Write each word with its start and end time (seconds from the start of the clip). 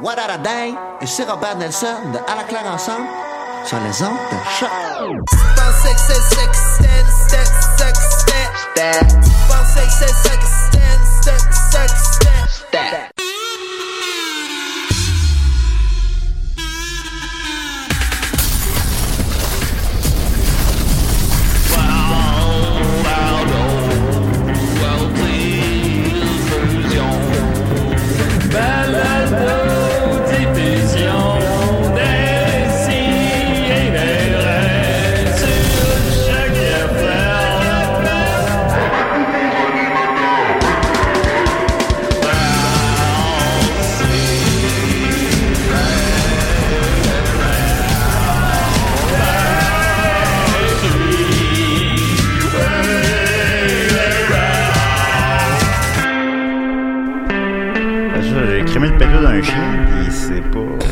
What 0.00 0.18
a 0.18 0.38
day? 0.38 0.74
Ici 1.02 1.24
Robert 1.24 1.56
Nelson 1.56 2.12
de 2.12 2.18
À 2.30 2.36
la 2.36 2.44
claire 2.44 2.66
ensemble 2.72 3.08
sur 3.64 3.78
les 3.80 4.02
ondes 4.02 4.16
de 12.80 13.17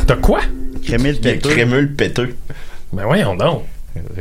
T'as 0.06 0.16
quoi? 0.16 0.40
Crémé 0.84 1.12
le 1.12 1.18
Il 1.22 1.28
a 1.28 1.32
péteux. 1.32 1.48
crémé 1.50 1.80
le 1.80 1.88
péteux. 1.88 2.36
Ben 2.92 3.04
voyons 3.04 3.34
donc. 3.34 3.62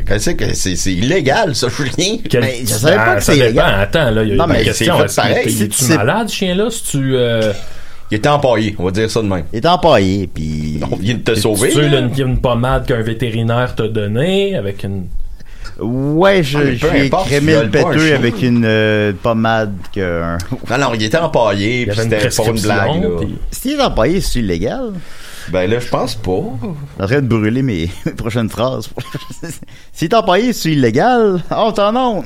Qu'est-ce 0.07 0.31
que 0.31 0.53
c'est? 0.53 0.75
C'est 0.77 0.93
illégal, 0.93 1.53
ça, 1.53 1.67
Julien. 1.69 2.17
Quel- 2.29 2.41
Ben, 2.41 2.51
je 2.61 2.65
savais 2.65 2.95
pas 2.95 3.03
Ah, 3.07 3.15
que 3.17 3.23
c'est 3.23 3.33
dépend. 3.33 3.45
illégal. 3.45 3.79
Attends, 3.81 4.09
là, 4.11 4.23
il 4.23 4.29
y 4.29 4.31
a 4.31 4.35
Non, 4.37 4.45
une 4.45 4.53
mais 4.53 4.63
question. 4.63 4.93
c'est 4.95 4.99
fait 4.99 5.05
Est-ce 5.05 5.15
pareil. 5.15 5.63
est-tu 5.63 5.67
tu 5.69 5.93
malade, 5.93 6.29
ce 6.29 6.35
chien-là? 6.35 6.67
Si 6.71 6.83
tu. 6.83 7.15
Euh, 7.15 7.51
Il 8.11 8.17
était 8.17 8.29
empaillé, 8.29 8.75
on 8.79 8.85
va 8.85 8.91
dire 8.91 9.09
ça 9.11 9.21
de 9.21 9.27
même. 9.27 9.43
Il 9.51 9.57
est 9.57 9.65
empaillé, 9.65 10.27
pis. 10.27 10.79
On 10.91 10.95
vient 10.95 11.15
de 11.15 11.19
te 11.19 11.35
sauver. 11.35 11.69
tu 11.71 11.81
là. 11.81 11.99
une, 11.99 12.11
une 12.17 12.37
pommade 12.39 12.85
qu'un 12.85 13.01
vétérinaire 13.01 13.75
t'a 13.75 13.87
donnée 13.89 14.55
avec 14.55 14.83
une. 14.83 15.07
Ouais, 15.79 16.41
je- 16.41 16.57
Ah, 16.57 16.61
mais 16.63 16.75
j'ai 16.77 17.05
importe, 17.07 17.27
crémé 17.27 17.53
le 17.53 17.69
pas 17.69 17.79
un 17.79 17.83
péteux 17.91 18.13
avec 18.15 18.41
une 18.41 18.63
euh, 18.65 19.11
pommade 19.21 19.73
que. 19.93 20.21
Non, 20.69 20.77
non, 20.77 20.93
il 20.93 21.03
était 21.03 21.17
empaillé, 21.17 21.85
puis 21.87 21.97
c'était 21.97 22.29
pour 22.29 22.49
une 22.49 22.61
blague, 22.61 23.03
là. 23.03 23.09
puis- 23.19 23.35
S'il 23.51 23.71
est 23.73 23.81
empaillé, 23.83 24.21
c'est 24.21 24.39
illégal? 24.39 24.93
Ben 25.49 25.69
là, 25.69 25.79
je 25.79 25.87
pense 25.89 26.15
pas. 26.15 26.31
Je 26.61 26.67
suis 26.67 27.03
en 27.03 27.07
train 27.07 27.21
de 27.21 27.27
brûler 27.27 27.61
mes, 27.61 27.89
mes 28.05 28.11
prochaines 28.13 28.49
phrases. 28.49 28.89
S'il 29.93 30.09
est 30.09 30.13
empaillé, 30.15 30.53
c'est 30.53 30.71
illégal. 30.71 31.41
Oh, 31.55 31.71
t'en 31.73 31.95
as. 31.95 32.21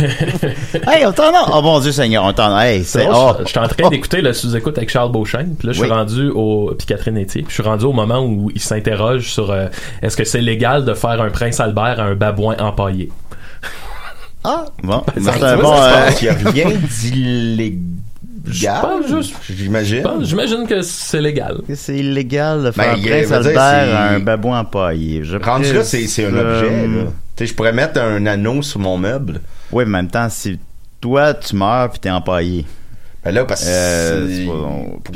hey, 0.92 1.06
on 1.06 1.12
t'en. 1.12 1.30
Oh 1.52 1.62
mon 1.62 1.78
Dieu 1.80 1.92
Seigneur, 1.92 2.24
on 2.24 2.32
t'en. 2.32 2.58
Hey, 2.58 2.84
C'est 2.84 3.06
Oh. 3.10 3.32
je- 3.40 3.46
J'étais 3.46 3.58
en 3.60 3.68
train 3.68 3.88
d'écouter 3.90 4.20
le 4.22 4.32
sous-écoute 4.32 4.76
avec 4.76 4.90
Charles 4.90 5.12
Beauchesne, 5.12 5.54
puis 5.58 5.68
là 5.68 5.72
je 5.72 5.78
suis 5.78 5.88
Oui. 5.88 5.94
rendu 5.94 6.28
au 6.30 6.72
puis 6.76 6.86
Catherine 6.86 7.16
Etier, 7.18 7.42
puis 7.42 7.50
je 7.50 7.54
suis 7.54 7.62
rendu 7.62 7.84
au 7.84 7.92
moment 7.92 8.24
où 8.24 8.50
il 8.54 8.60
s'interroge 8.60 9.30
sur 9.32 9.50
euh, 9.50 9.66
est-ce 10.02 10.16
que 10.16 10.24
c'est 10.24 10.40
légal 10.40 10.84
de 10.84 10.94
faire 10.94 11.20
un 11.20 11.30
prince 11.30 11.60
Albert 11.60 12.00
à 12.00 12.04
un 12.04 12.14
babouin 12.14 12.56
empaillé? 12.58 13.10
Ah, 14.42 14.64
bon. 14.82 15.02
Ça, 15.22 15.32
C'est 15.38 15.42
un 15.44 15.56
bon. 15.56 15.74
ça 15.76 15.90
se 15.90 15.94
euh, 15.96 16.04
passe. 16.06 16.22
Il 16.22 16.24
y 16.26 16.28
a 16.28 16.34
rien 16.50 16.70
d'illégal. 17.00 17.78
Je 18.46 18.66
pense 18.66 19.06
juste- 19.08 19.34
J'imagine. 19.48 20.02
J'imagine 20.22 20.66
que 20.66 20.82
c'est 20.82 21.20
légal. 21.20 21.58
c'est 21.74 21.96
illégal 21.96 22.64
de 22.64 22.70
faire 22.70 22.92
Ben, 22.92 22.94
un 22.94 22.96
il- 23.02 23.08
prince 23.26 23.32
Albert 23.32 23.96
à 23.96 24.08
un 24.10 24.18
babouin 24.20 24.60
empaillé. 24.60 25.24
Je 25.24 25.36
Rendu 25.38 25.72
là, 25.72 25.82
c'est 25.84 26.06
c'est 26.06 26.26
un 26.26 26.36
objet, 26.36 26.86
là. 26.86 27.04
Tu 27.36 27.44
sais, 27.44 27.46
je 27.46 27.54
pourrais 27.54 27.72
mettre 27.72 28.00
un 28.00 28.26
anneau 28.26 28.62
sur 28.62 28.78
mon 28.80 28.96
meuble. 28.98 29.40
Oui, 29.72 29.84
mais 29.86 29.98
en 29.98 30.02
même 30.02 30.08
temps, 30.10 30.28
si 30.28 30.58
toi, 31.00 31.34
tu 31.34 31.56
meurs 31.56 31.90
puis 31.90 31.98
t'es 32.00 32.10
empaillé. 32.10 32.64
Ben 33.24 33.34
là, 33.34 33.44
parce 33.44 33.62
que. 33.64 33.68
Euh, 33.70 34.26
puis, 34.28 34.46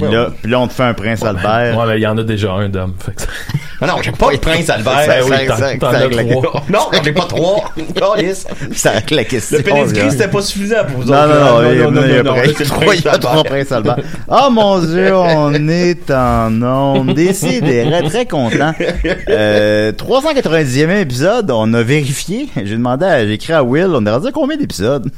là, 0.05 0.27
on- 0.29 0.31
puis 0.31 0.51
là, 0.51 0.61
on 0.61 0.67
te 0.69 0.73
fait 0.73 0.83
un 0.85 0.95
prince 0.95 1.23
Albert. 1.23 1.77
Ouais, 1.79 1.85
mais 1.89 1.97
il 1.99 2.03
y 2.03 2.07
en 2.07 2.17
a 2.17 2.23
déjà 2.23 2.53
un 2.53 2.69
d'homme. 2.69 2.95
fait 2.99 3.13
que 3.15 3.23
non, 3.87 3.95
j'ai 4.03 4.11
pas 4.13 4.33
de 4.33 4.39
prince 4.39 4.69
Albert. 4.71 5.01
Ça- 5.05 5.15
Ben 5.81 6.09
oui. 6.11 6.35
Non, 6.71 6.81
j'ai 7.05 7.13
pas 7.13 7.25
trois. 7.27 7.65
Calice. 8.17 8.47
Ça 8.75 8.93
la 9.11 9.25
question. 9.25 9.59
Le 9.59 9.63
pédigree, 9.65 10.05
là. 10.07 10.11
c'était 10.11 10.29
pas 10.29 10.41
suffisant 10.43 10.85
pour 10.89 11.03
vous 11.03 11.11
Non, 11.13 11.19
autres. 11.19 11.29
non, 11.29 11.45
non, 11.45 11.61
là. 11.61 11.73
il 11.73 11.79
y 11.79 11.83
a- 11.83 12.07
il 12.09 12.15
y 12.15 12.19
a 12.19 12.23
non, 12.23 12.33
prince- 12.35 12.59
le 12.59 12.65
prince 12.65 12.99
il 12.99 13.05
y 13.05 13.09
a 13.09 13.19
trois 13.19 13.31
Albert. 13.37 13.45
princes 13.53 13.73
Albert. 13.73 13.97
Oh 14.29 14.51
mon 14.51 14.79
dieu, 14.81 15.15
on 15.15 15.69
est 15.69 16.11
en 16.11 16.63
onde. 16.63 17.15
Décidé, 17.15 17.89
très 18.09 18.27
content. 18.27 18.73
Euh, 19.29 19.93
390e 19.93 20.91
épisode, 21.01 21.51
on 21.51 21.73
a 21.75 21.83
vérifié. 21.83 22.49
J'ai 22.57 22.75
demandé, 22.77 23.05
à- 23.07 23.27
j'ai 23.27 23.35
écrit 23.35 23.53
à 23.53 23.63
Will, 23.63 23.89
on 23.95 24.05
est 24.05 24.11
rendu 24.11 24.33
combien 24.33 24.57
d'épisodes? 24.57 25.11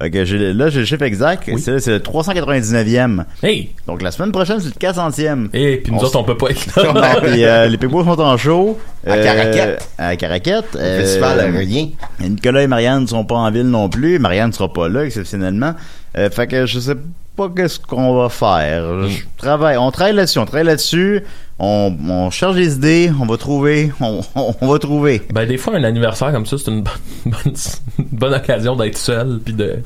Là, 0.00 0.08
j'ai 0.24 0.38
le 0.80 0.84
chiffre 0.86 1.02
exact. 1.02 1.50
C'est 1.58 1.86
le 1.88 2.00
399e. 2.22 3.24
Hey! 3.42 3.70
Donc 3.86 4.02
la 4.02 4.10
semaine 4.10 4.32
prochaine, 4.32 4.60
c'est 4.60 4.66
le 4.74 4.88
400e. 4.92 5.48
Et 5.52 5.78
puis 5.78 5.92
nous 5.92 5.98
On 5.98 6.02
autres, 6.02 6.18
on 6.18 6.24
peut 6.24 6.36
pas 6.36 6.50
être 6.50 6.74
là. 6.76 6.92
Non, 6.92 7.20
puis, 7.22 7.44
euh, 7.44 7.66
les 7.68 7.78
Pigbois 7.78 8.04
sont 8.04 8.20
en 8.20 8.36
show. 8.36 8.78
À 9.06 9.16
Caraquette. 9.18 9.88
À 9.98 10.16
Caraquette. 10.16 10.72
Festival, 10.72 11.38
Euh, 11.40 11.58
rien. 11.58 11.88
Nicolas 12.20 12.62
et 12.62 12.66
Marianne 12.66 13.02
ne 13.02 13.06
sont 13.06 13.24
pas 13.24 13.36
en 13.36 13.50
ville 13.50 13.68
non 13.68 13.88
plus. 13.88 14.18
Marianne 14.18 14.48
ne 14.48 14.54
sera 14.54 14.72
pas 14.72 14.88
là, 14.88 15.04
exceptionnellement. 15.04 15.74
Euh, 16.18 16.28
fait 16.30 16.46
que 16.46 16.66
je 16.66 16.80
sais 16.80 16.96
pas 17.36 17.48
qu'est-ce 17.54 17.78
qu'on 17.78 18.14
va 18.20 18.28
faire. 18.28 19.08
Je 19.08 19.18
travaille, 19.38 19.76
on 19.78 19.90
travaille 19.90 20.14
là-dessus, 20.14 20.38
on 20.38 20.44
travaille 20.44 20.66
là-dessus. 20.66 21.22
On, 21.58 21.94
on 22.08 22.30
cherche 22.30 22.54
des 22.56 22.74
idées, 22.74 23.10
on 23.20 23.26
va 23.26 23.36
trouver, 23.36 23.92
on, 24.00 24.20
on- 24.34 24.54
on 24.60 24.66
va 24.66 24.78
trouver. 24.78 25.22
Ben, 25.32 25.46
des 25.46 25.56
fois, 25.58 25.76
un 25.76 25.84
anniversaire 25.84 26.32
comme 26.32 26.46
ça, 26.46 26.56
c'est 26.58 26.70
une 26.70 26.82
bonne, 26.82 26.92
bonne, 27.26 27.54
une 27.98 28.04
bonne 28.18 28.34
occasion 28.34 28.76
d'être 28.76 28.96
seul, 28.98 29.40
puis 29.44 29.52
de... 29.54 29.78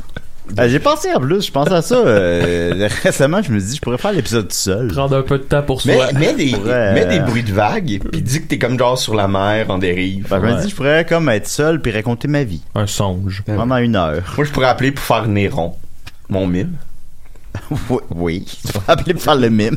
Ben, 0.52 0.68
j'ai 0.68 0.78
pensé 0.78 1.08
en 1.14 1.20
plus, 1.20 1.46
je 1.46 1.50
pensais 1.50 1.72
à 1.72 1.80
ça 1.82 1.94
euh, 2.06 2.88
récemment, 3.02 3.40
je 3.42 3.50
me 3.50 3.58
suis 3.58 3.70
dit, 3.70 3.76
je 3.76 3.80
pourrais 3.80 3.96
faire 3.98 4.12
l'épisode 4.12 4.48
tout 4.48 4.54
seul. 4.54 4.88
Prendre 4.88 5.16
un 5.16 5.22
peu 5.22 5.38
de 5.38 5.44
temps 5.44 5.62
pour 5.62 5.80
Mais, 5.86 5.94
soi. 5.94 6.12
mets, 6.12 6.34
des, 6.34 6.50
pourrais, 6.52 6.92
mets 6.94 7.04
euh, 7.06 7.08
des 7.08 7.20
bruits 7.20 7.42
de 7.42 7.52
vagues, 7.52 8.00
puis 8.12 8.20
dis 8.22 8.42
que 8.42 8.48
t'es 8.48 8.58
comme 8.58 8.78
genre 8.78 8.98
sur 8.98 9.14
la 9.14 9.26
mer, 9.26 9.70
en 9.70 9.78
dérive. 9.78 10.26
Ben, 10.28 10.40
je 10.40 10.46
me 10.46 10.52
Ouais. 10.54 10.62
dis, 10.62 10.68
je 10.70 10.74
pourrais 10.76 11.04
comme 11.06 11.28
être 11.30 11.48
seul 11.48 11.80
puis 11.80 11.92
raconter 11.92 12.28
ma 12.28 12.44
vie 12.44 12.62
Un 12.74 12.86
songe. 12.86 13.42
pendant 13.46 13.78
une 13.78 13.96
heure. 13.96 14.22
Moi, 14.36 14.44
je 14.46 14.52
pourrais 14.52 14.68
appeler 14.68 14.92
pour 14.92 15.04
faire 15.04 15.26
Néron, 15.26 15.74
mon 16.28 16.46
mime. 16.46 16.72
oui, 17.88 17.98
oui. 18.14 18.44
tu 18.66 18.72
appeler 18.88 19.14
pour 19.14 19.22
faire 19.22 19.36
le 19.36 19.48
mime. 19.48 19.76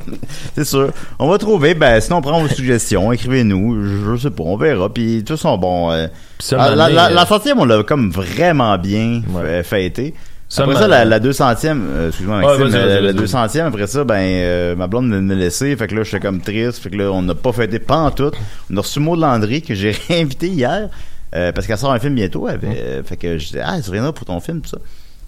C'est 0.56 0.66
sûr. 0.66 0.92
On 1.20 1.30
va 1.30 1.38
trouver, 1.38 1.76
ben, 1.76 2.02
sinon 2.02 2.18
on 2.18 2.22
prend 2.22 2.42
vos 2.42 2.48
suggestions, 2.50 3.12
écrivez-nous, 3.14 4.16
je, 4.16 4.18
sais 4.24 4.32
pas, 4.32 4.44
on 4.44 4.58
verra. 4.58 4.92
Puis, 4.94 5.16
de 5.16 5.20
toute 5.20 5.30
façon, 5.38 5.58
bon, 5.58 5.92
euh, 5.92 6.08
Puis 6.40 6.48
ça, 6.48 6.58
ah, 6.60 6.76
la, 6.76 6.90
la, 6.90 7.06
euh, 7.06 7.14
la 7.14 7.26
centième, 7.26 7.60
on 7.60 7.66
l'a 7.66 7.84
comme 7.84 8.10
vraiment 8.12 8.78
bien 8.80 9.22
Ouais. 9.30 9.42
euh, 9.44 9.64
fêté. 9.64 10.14
Après 10.56 10.76
ça, 10.76 10.88
la, 10.88 11.04
la 11.04 11.20
200e, 11.20 11.82
euh, 11.82 12.08
excuse-moi, 12.08 12.42
Maxime, 12.42 12.64
Ouais, 12.64 12.76
euh, 12.76 13.02
la 13.02 13.12
vas-y. 13.12 13.26
200e, 13.26 13.66
après 13.68 13.88
ça, 13.88 14.04
ben, 14.06 14.16
euh, 14.16 14.76
ma 14.76 14.88
blonde 14.88 15.10
me, 15.10 15.36
laissé, 15.36 15.76
fait 15.76 15.88
que 15.88 15.96
là, 15.96 16.04
j'étais 16.04 16.22
comme 16.22 16.40
triste, 16.40 16.80
fait 16.82 16.90
que 16.90 16.96
là, 16.96 17.12
on 17.12 17.22
n'a 17.22 17.36
pas 17.36 17.52
fêté 17.52 17.80
pas 17.80 17.98
en 17.98 18.12
tout. 18.12 18.32
On 18.72 18.78
a 18.78 18.82
reçu 18.82 19.00
Maud 19.00 19.20
Landry, 19.20 19.62
que 19.62 19.76
j'ai 19.76 19.92
réinvité 20.08 20.48
hier, 20.48 20.90
euh, 21.36 21.52
parce 21.52 21.68
qu'elle 21.68 21.78
sort 21.78 21.92
un 21.92 22.00
film 22.00 22.16
bientôt, 22.16 22.48
elle, 22.48 22.60
euh, 22.64 23.04
fait 23.04 23.18
que 23.18 23.38
je 23.38 23.46
disais, 23.48 23.62
ah, 23.64 23.76
reviendras 23.86 24.14
pour 24.14 24.26
ton 24.26 24.40
film, 24.40 24.62
tout 24.62 24.70
ça. 24.70 24.78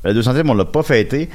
La 0.06 0.14
200e, 0.14 0.50
on 0.50 0.54
l'a 0.54 0.66
pas 0.66 0.84
fêté. 0.84 1.30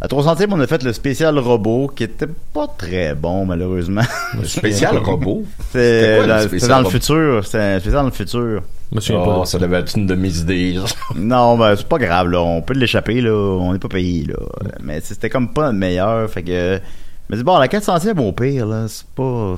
La 0.00 0.08
300e, 0.08 0.48
on 0.50 0.60
a 0.60 0.66
fait 0.66 0.82
le 0.82 0.92
spécial 0.92 1.38
robot, 1.38 1.92
qui 1.94 2.04
était 2.04 2.28
pas 2.52 2.66
très 2.76 3.14
bon, 3.14 3.46
malheureusement. 3.46 4.02
Le 4.36 4.46
spécial 4.46 4.96
robot? 5.04 5.44
Le 5.74 6.66
dans, 6.68 6.80
le 6.80 6.88
futur, 6.88 7.44
c'était 7.44 7.58
un 7.58 7.80
spécial 7.80 8.02
dans 8.02 8.08
le 8.08 8.12
futur. 8.12 8.62
Souviens 8.98 9.22
Oh, 9.26 9.44
ça 9.44 9.58
devait 9.58 9.78
être 9.80 9.96
une 9.96 10.06
de 10.06 10.14
mes 10.14 10.38
idées. 10.38 10.78
Non, 11.14 11.56
ben, 11.58 11.76
c'est 11.76 11.86
pas 11.88 11.98
grave, 11.98 12.28
là. 12.28 12.40
On 12.40 12.62
peut 12.62 12.74
l'échapper, 12.74 13.20
là. 13.20 13.32
On 13.32 13.72
n'est 13.72 13.78
pas 13.78 13.88
payé, 13.88 14.24
là. 14.24 14.36
Mais 14.82 15.00
c'était 15.00 15.28
comme 15.30 15.52
pas 15.52 15.66
notre 15.66 15.78
meilleur. 15.78 16.28
Fait 16.30 16.42
que. 16.42 16.80
Mais 17.28 17.36
c'est 17.36 17.42
bon, 17.42 17.58
la 17.58 17.68
400e, 17.68 18.18
au 18.18 18.32
pire, 18.32 18.66
là, 18.66 18.86
c'est 18.88 19.06
pas. 19.08 19.52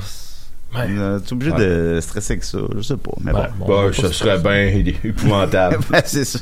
Ouais. 0.75 0.87
Euh, 0.89 1.19
Tu 1.21 1.29
es 1.29 1.33
obligé 1.33 1.53
de 1.53 1.99
stresser 2.01 2.33
avec 2.35 2.45
ça. 2.45 2.59
Je 2.77 2.81
sais 2.83 2.97
pas. 2.97 3.13
Mais 3.21 3.33
Ouais, 3.33 3.49
bon. 3.59 3.67
Bah, 3.67 3.93
ça 3.93 4.09
se- 4.09 4.13
serait 4.15 4.39
bien 4.39 4.93
épouvantable. 5.05 5.79
Ben, 5.91 6.03
c'est 6.05 6.25
ça. 6.25 6.39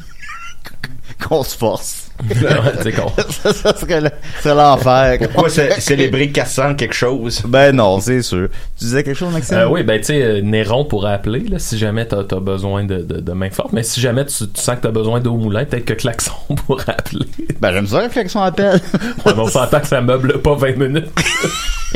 Qu'on 1.27 1.43
se 1.43 1.57
force. 1.57 2.08
Ouais, 2.29 2.73
c'est 2.83 2.93
con. 2.93 3.13
ça, 3.43 3.53
ça 3.53 3.77
serait 3.77 4.01
le- 4.01 4.11
c'est 4.41 4.55
l'enfer. 4.55 5.19
Pourquoi 5.33 5.49
cé- 5.51 5.81
célébrer 5.81 6.31
400 6.31 6.75
quelque 6.75 6.95
chose? 6.95 7.43
Ben 7.47 7.75
non, 7.75 8.01
c'est 8.01 8.23
sûr. 8.23 8.49
Tu 8.79 8.85
disais 8.85 9.05
quelque 9.05 9.17
chose, 9.17 9.33
Maxime? 9.33 9.57
Euh, 9.59 9.69
oui, 9.69 9.83
ben 9.85 9.99
tu 9.99 10.07
sais, 10.07 10.23
euh, 10.23 10.41
Néron 10.43 10.85
pourrait 10.85 11.13
appeler 11.13 11.41
là, 11.41 11.59
si 11.59 11.79
jamais 11.79 12.07
t'as 12.07 12.19
as 12.31 12.41
besoin 12.41 12.85
de, 12.85 12.99
de, 12.99 13.21
de 13.21 13.33
main 13.33 13.51
forte. 13.51 13.73
Mais 13.73 13.83
si 13.83 14.01
jamais 14.01 14.25
tu, 14.27 14.35
tu 14.49 14.61
sens 14.61 14.77
que 14.77 14.81
t'as 14.83 14.91
besoin 14.91 15.21
d'eau 15.21 15.35
moulin, 15.35 15.65
peut-être 15.65 15.85
que 15.85 15.95
Klaxon 15.95 16.33
pourrait 16.67 16.91
appeler. 16.97 17.27
Ben 17.61 17.73
j'aime 17.73 17.87
ça, 17.87 17.99
réflexion 18.01 18.43
appel. 18.43 18.81
Ouais, 19.25 19.33
mais 19.37 19.43
on 19.43 19.49
s'entend 19.49 19.81
que 19.81 19.87
ça 19.87 20.01
meuble 20.01 20.41
pas 20.43 20.55
20 20.55 20.77
minutes. 20.77 21.09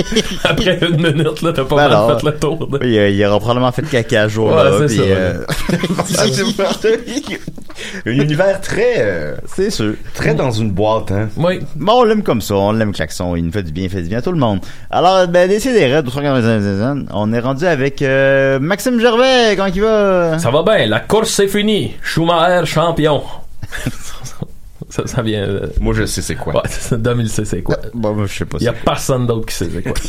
Après 0.44 0.78
une 0.82 0.96
minute, 0.96 1.42
là, 1.42 1.52
t'as 1.52 1.64
pas 1.64 1.76
Ben 1.76 1.88
mal 1.88 1.92
non. 1.92 2.18
fait 2.18 2.26
le 2.26 2.38
tour. 2.38 2.66
de- 2.66 2.80
il, 2.84 2.92
il 3.16 3.24
aura 3.24 3.38
probablement 3.38 3.72
fait 3.72 3.82
caca. 3.82 4.26
Ouais, 4.26 4.30
c'est 4.80 4.86
puis, 4.86 4.96
ça, 4.96 5.02
euh, 5.02 5.44
un 8.06 8.10
univers 8.10 8.60
très, 8.60 8.94
euh, 8.98 9.36
c'est 9.46 9.70
sûr. 9.70 9.94
très 10.14 10.34
dans 10.34 10.50
une 10.50 10.70
boîte, 10.70 11.10
hein. 11.10 11.28
Oui. 11.36 11.60
Bon, 11.76 12.00
on 12.00 12.04
l'aime 12.04 12.22
comme 12.22 12.40
ça, 12.40 12.54
on 12.54 12.72
l'aime 12.72 12.92
klaxon, 12.92 13.36
il 13.36 13.44
nous 13.44 13.52
fait 13.52 13.62
du 13.62 13.72
bien, 13.72 13.84
il 13.84 13.90
fait 13.90 14.02
du 14.02 14.08
bien 14.08 14.18
à 14.18 14.22
tout 14.22 14.32
le 14.32 14.38
monde. 14.38 14.60
Alors, 14.90 15.26
ben, 15.28 15.48
décidez, 15.48 15.88
295 16.02 17.06
on 17.12 17.32
est 17.32 17.40
rendu 17.40 17.66
avec 17.66 18.02
euh, 18.02 18.58
Maxime 18.60 19.00
Gervais, 19.00 19.56
comment 19.56 19.68
il 19.74 19.80
va? 19.82 20.38
Ça 20.38 20.50
va 20.50 20.62
bien, 20.62 20.86
la 20.86 21.00
course 21.00 21.30
c'est 21.30 21.48
fini. 21.48 21.94
Schumacher 22.02 22.66
champion. 22.66 23.22
ça, 24.92 25.06
ça 25.06 25.22
vient. 25.22 25.42
euh, 25.42 25.66
Moi, 25.80 25.94
je 25.94 26.04
sais 26.04 26.20
c'est 26.20 26.34
quoi. 26.34 26.54
Ouais, 26.54 26.60
c'est- 26.68 27.00
Dom, 27.00 27.18
il 27.20 27.28
sait 27.30 27.46
c'est 27.46 27.62
quoi. 27.62 27.78
Bon, 27.94 28.12
moi, 28.14 28.26
je 28.26 28.34
sais 28.36 28.44
pas 28.44 28.58
Il 28.60 28.64
y 28.64 28.68
a 28.68 28.74
personne 28.74 29.26
d'autre 29.26 29.46
qui 29.46 29.54
sait 29.54 29.68
c'est 29.72 29.82
quoi. 29.82 29.92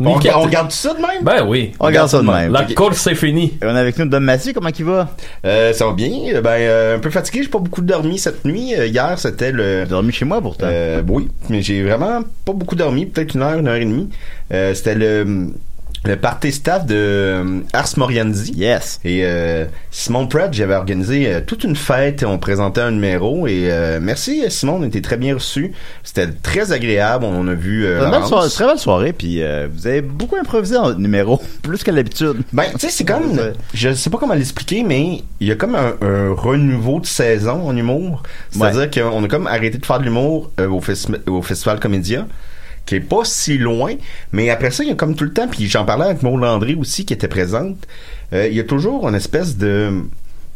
On, 0.00 0.16
Nickel. 0.16 0.32
on 0.34 0.48
garde 0.48 0.72
ça 0.72 0.92
de 0.92 0.98
même? 1.00 1.22
Ben 1.22 1.46
oui. 1.46 1.72
On 1.78 1.84
regarde 1.86 2.08
ça 2.08 2.18
de 2.20 2.26
même. 2.26 2.50
La 2.50 2.62
Ok. 2.62 2.74
course 2.74 2.98
c'est 2.98 3.14
fini. 3.14 3.56
Et 3.62 3.64
on 3.64 3.76
est 3.76 3.78
avec 3.78 3.96
nous 3.96 4.06
Dom 4.06 4.24
Massy, 4.24 4.52
comment 4.52 4.70
il 4.76 4.84
va? 4.84 5.08
Euh, 5.46 5.72
ça 5.72 5.86
va 5.86 5.92
bien. 5.92 6.40
Ben, 6.42 6.50
euh, 6.50 6.96
un 6.96 6.98
peu 6.98 7.10
fatigué. 7.10 7.44
J'ai 7.44 7.48
pas 7.48 7.60
beaucoup 7.60 7.80
dormi 7.80 8.18
cette 8.18 8.44
nuit. 8.44 8.74
Euh, 8.74 8.86
hier, 8.88 9.16
c'était 9.20 9.52
le... 9.52 9.82
T'as 9.84 9.90
dormi 9.90 10.10
chez 10.12 10.24
moi 10.24 10.40
pourtant. 10.42 10.66
Euh, 10.68 11.00
oui, 11.06 11.28
mais 11.48 11.62
j'ai 11.62 11.84
vraiment 11.84 12.22
pas 12.44 12.52
beaucoup 12.54 12.74
dormi, 12.74 13.06
peut-être 13.06 13.34
une 13.36 13.42
heure, 13.42 13.56
une 13.56 13.68
heure 13.68 13.76
et 13.76 13.84
demie. 13.84 14.10
Euh, 14.52 14.74
c'était 14.74 14.96
le, 14.96 15.52
le 16.06 16.16
party 16.16 16.52
staff 16.52 16.84
de 16.86 16.94
euh, 16.94 17.60
Ars 17.72 17.88
Morienzi. 17.96 18.52
yes. 18.54 19.00
Et 19.04 19.20
euh, 19.24 19.64
Simon 19.90 20.26
Pratt, 20.26 20.52
j'avais 20.52 20.74
organisé 20.74 21.32
euh, 21.32 21.40
toute 21.46 21.64
une 21.64 21.76
fête, 21.76 22.24
on 22.26 22.38
présentait 22.38 22.82
un 22.82 22.90
numéro 22.90 23.46
et 23.46 23.68
euh, 23.70 24.00
merci 24.02 24.42
Simon, 24.50 24.78
on 24.80 24.84
était 24.84 25.00
très 25.00 25.16
bien 25.16 25.34
reçu. 25.34 25.72
C'était 26.02 26.28
très 26.42 26.72
agréable, 26.72 27.24
on 27.24 27.48
a 27.48 27.54
vu 27.54 27.86
euh, 27.86 28.04
Une 28.04 28.10
belle 28.10 28.24
soirée- 28.24 28.50
très 28.50 28.66
belle 28.66 28.78
soirée, 28.78 29.12
puis 29.14 29.42
euh, 29.42 29.66
vous 29.72 29.86
avez 29.86 30.02
beaucoup 30.02 30.36
improvisé 30.36 30.76
votre 30.76 30.98
numéro, 30.98 31.40
plus 31.62 31.82
qu'à 31.82 31.92
l'habitude. 31.92 32.36
Ben, 32.52 32.64
tu 32.72 32.80
sais, 32.80 32.90
c'est 32.90 33.04
comme, 33.04 33.40
je 33.72 33.94
sais 33.94 34.10
pas 34.10 34.18
comment 34.18 34.34
l'expliquer, 34.34 34.82
mais 34.82 35.22
il 35.40 35.48
y 35.48 35.52
a 35.52 35.56
comme 35.56 35.74
un, 35.74 35.94
un 36.02 36.32
renouveau 36.34 37.00
de 37.00 37.06
saison 37.06 37.66
en 37.66 37.74
humour. 37.76 38.22
C'est-à-dire 38.50 38.90
qu'on 38.90 39.24
a 39.24 39.28
comme 39.28 39.46
arrêté 39.46 39.78
de 39.78 39.86
faire 39.86 39.98
de 40.00 40.04
l'humour 40.04 40.50
au, 40.60 40.80
au 41.30 41.42
Festival 41.42 41.80
Comédia, 41.80 42.26
qui 42.86 42.96
est 42.96 43.00
pas 43.00 43.20
si 43.24 43.56
loin, 43.58 43.94
mais 44.32 44.50
après 44.50 44.70
ça, 44.70 44.82
il 44.84 44.88
y 44.90 44.92
a 44.92 44.94
comme 44.94 45.14
tout 45.14 45.24
le 45.24 45.32
temps, 45.32 45.48
puis 45.48 45.66
j'en 45.68 45.84
parlais 45.84 46.04
avec 46.06 46.22
Maud 46.22 46.40
Landry 46.40 46.74
aussi, 46.74 47.04
qui 47.04 47.14
était 47.14 47.28
présente, 47.28 47.76
euh, 48.32 48.46
il 48.48 48.54
y 48.54 48.60
a 48.60 48.64
toujours 48.64 49.08
une 49.08 49.14
espèce 49.14 49.56
de 49.56 49.90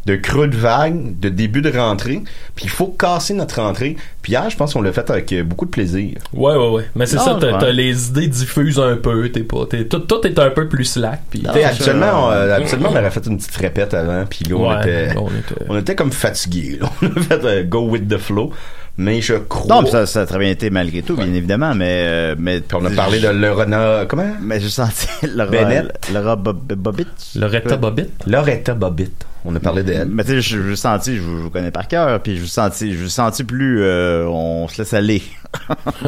de 0.06 0.16
creux 0.16 0.48
de 0.48 0.56
vague, 0.56 1.20
de 1.20 1.28
début 1.28 1.60
de 1.60 1.70
rentrée, 1.76 2.22
puis 2.54 2.64
il 2.64 2.70
faut 2.70 2.86
casser 2.86 3.34
notre 3.34 3.60
rentrée. 3.60 3.94
Puis 4.22 4.32
hier, 4.32 4.48
je 4.48 4.56
pense 4.56 4.72
qu'on 4.72 4.80
l'a 4.80 4.90
fait 4.92 5.10
avec 5.10 5.30
euh, 5.34 5.42
beaucoup 5.42 5.66
de 5.66 5.70
plaisir. 5.70 6.16
Ouais, 6.32 6.54
ouais, 6.54 6.70
ouais. 6.70 6.84
Mais 6.94 7.04
c'est 7.04 7.18
ça, 7.18 7.36
t'as 7.38 7.52
ouais. 7.52 7.58
t'as 7.60 7.72
les 7.72 8.08
idées 8.08 8.26
diffuses 8.28 8.78
un 8.80 8.96
peu. 8.96 9.28
T'es 9.28 9.42
pas, 9.42 9.66
t'es, 9.68 9.84
tout, 9.84 9.98
tout 9.98 10.26
est 10.26 10.38
un 10.38 10.48
peu 10.48 10.66
plus 10.66 10.84
slack. 10.86 11.20
Puis, 11.28 11.42
habituellement, 11.46 12.28
on, 12.28 12.30
euh, 12.30 12.54
habituellement, 12.56 12.88
on 12.90 12.96
aurait 12.96 13.10
fait 13.10 13.26
une 13.26 13.36
petite 13.36 13.56
répète 13.56 13.92
avant, 13.92 14.24
puis 14.24 14.46
là, 14.46 14.56
on 14.56 14.68
Ouais, 14.70 14.80
était... 14.80 15.18
on 15.18 15.26
était- 15.28 15.64
On 15.68 15.76
était 15.78 15.94
comme 15.94 16.12
fatigués. 16.12 16.78
là. 16.80 16.90
On 17.02 17.06
a 17.06 17.38
fait 17.38 17.68
go 17.68 17.80
with 17.86 18.08
the 18.08 18.16
flow. 18.16 18.50
Mais 19.00 19.20
je 19.20 19.34
crois. 19.34 19.76
Non, 19.76 19.82
mais 19.82 19.90
ça, 19.90 20.06
ça 20.06 20.22
a 20.22 20.26
très 20.26 20.38
bien 20.40 20.50
été 20.50 20.70
malgré 20.70 21.02
tout, 21.02 21.14
bien 21.14 21.32
évidemment, 21.32 21.72
mais... 21.74 22.02
euh, 22.04 22.34
mais 22.36 22.60
Puis 22.60 22.76
on 22.80 22.84
a 22.84 22.90
parlé 22.90 23.20
de 23.20 23.28
Lorena. 23.28 24.04
Comment? 24.08 24.34
Mais 24.42 24.58
j'ai 24.60 24.68
senti 24.68 25.06
Laura, 25.34 25.50
Bennett. 25.50 26.10
Laura 26.12 26.34
Bob- 26.34 26.74
Bobbitt. 26.74 27.06
Loretta 27.36 27.76
Bobbitt. 27.76 28.10
Loretta 28.26 28.74
Bobbitt. 28.74 29.24
On 29.50 29.56
a 29.56 29.60
parlé 29.60 29.82
d'elle. 29.82 30.08
Mais 30.08 30.24
tu 30.24 30.30
sais, 30.30 30.40
je, 30.42 30.60
je 30.62 30.74
senti, 30.74 31.16
je, 31.16 31.22
vous- 31.22 31.38
je 31.38 31.42
vous 31.44 31.50
connais 31.50 31.70
par 31.70 31.88
cœur, 31.88 32.20
puis 32.20 32.36
je 32.36 32.42
vous 32.42 32.46
senti, 32.46 32.92
je 32.92 32.98
vous 33.02 33.08
senti 33.08 33.44
plus, 33.44 33.82
euh, 33.82 34.26
on 34.26 34.68
se 34.68 34.78
laisse 34.78 34.92
aller. 34.92 35.22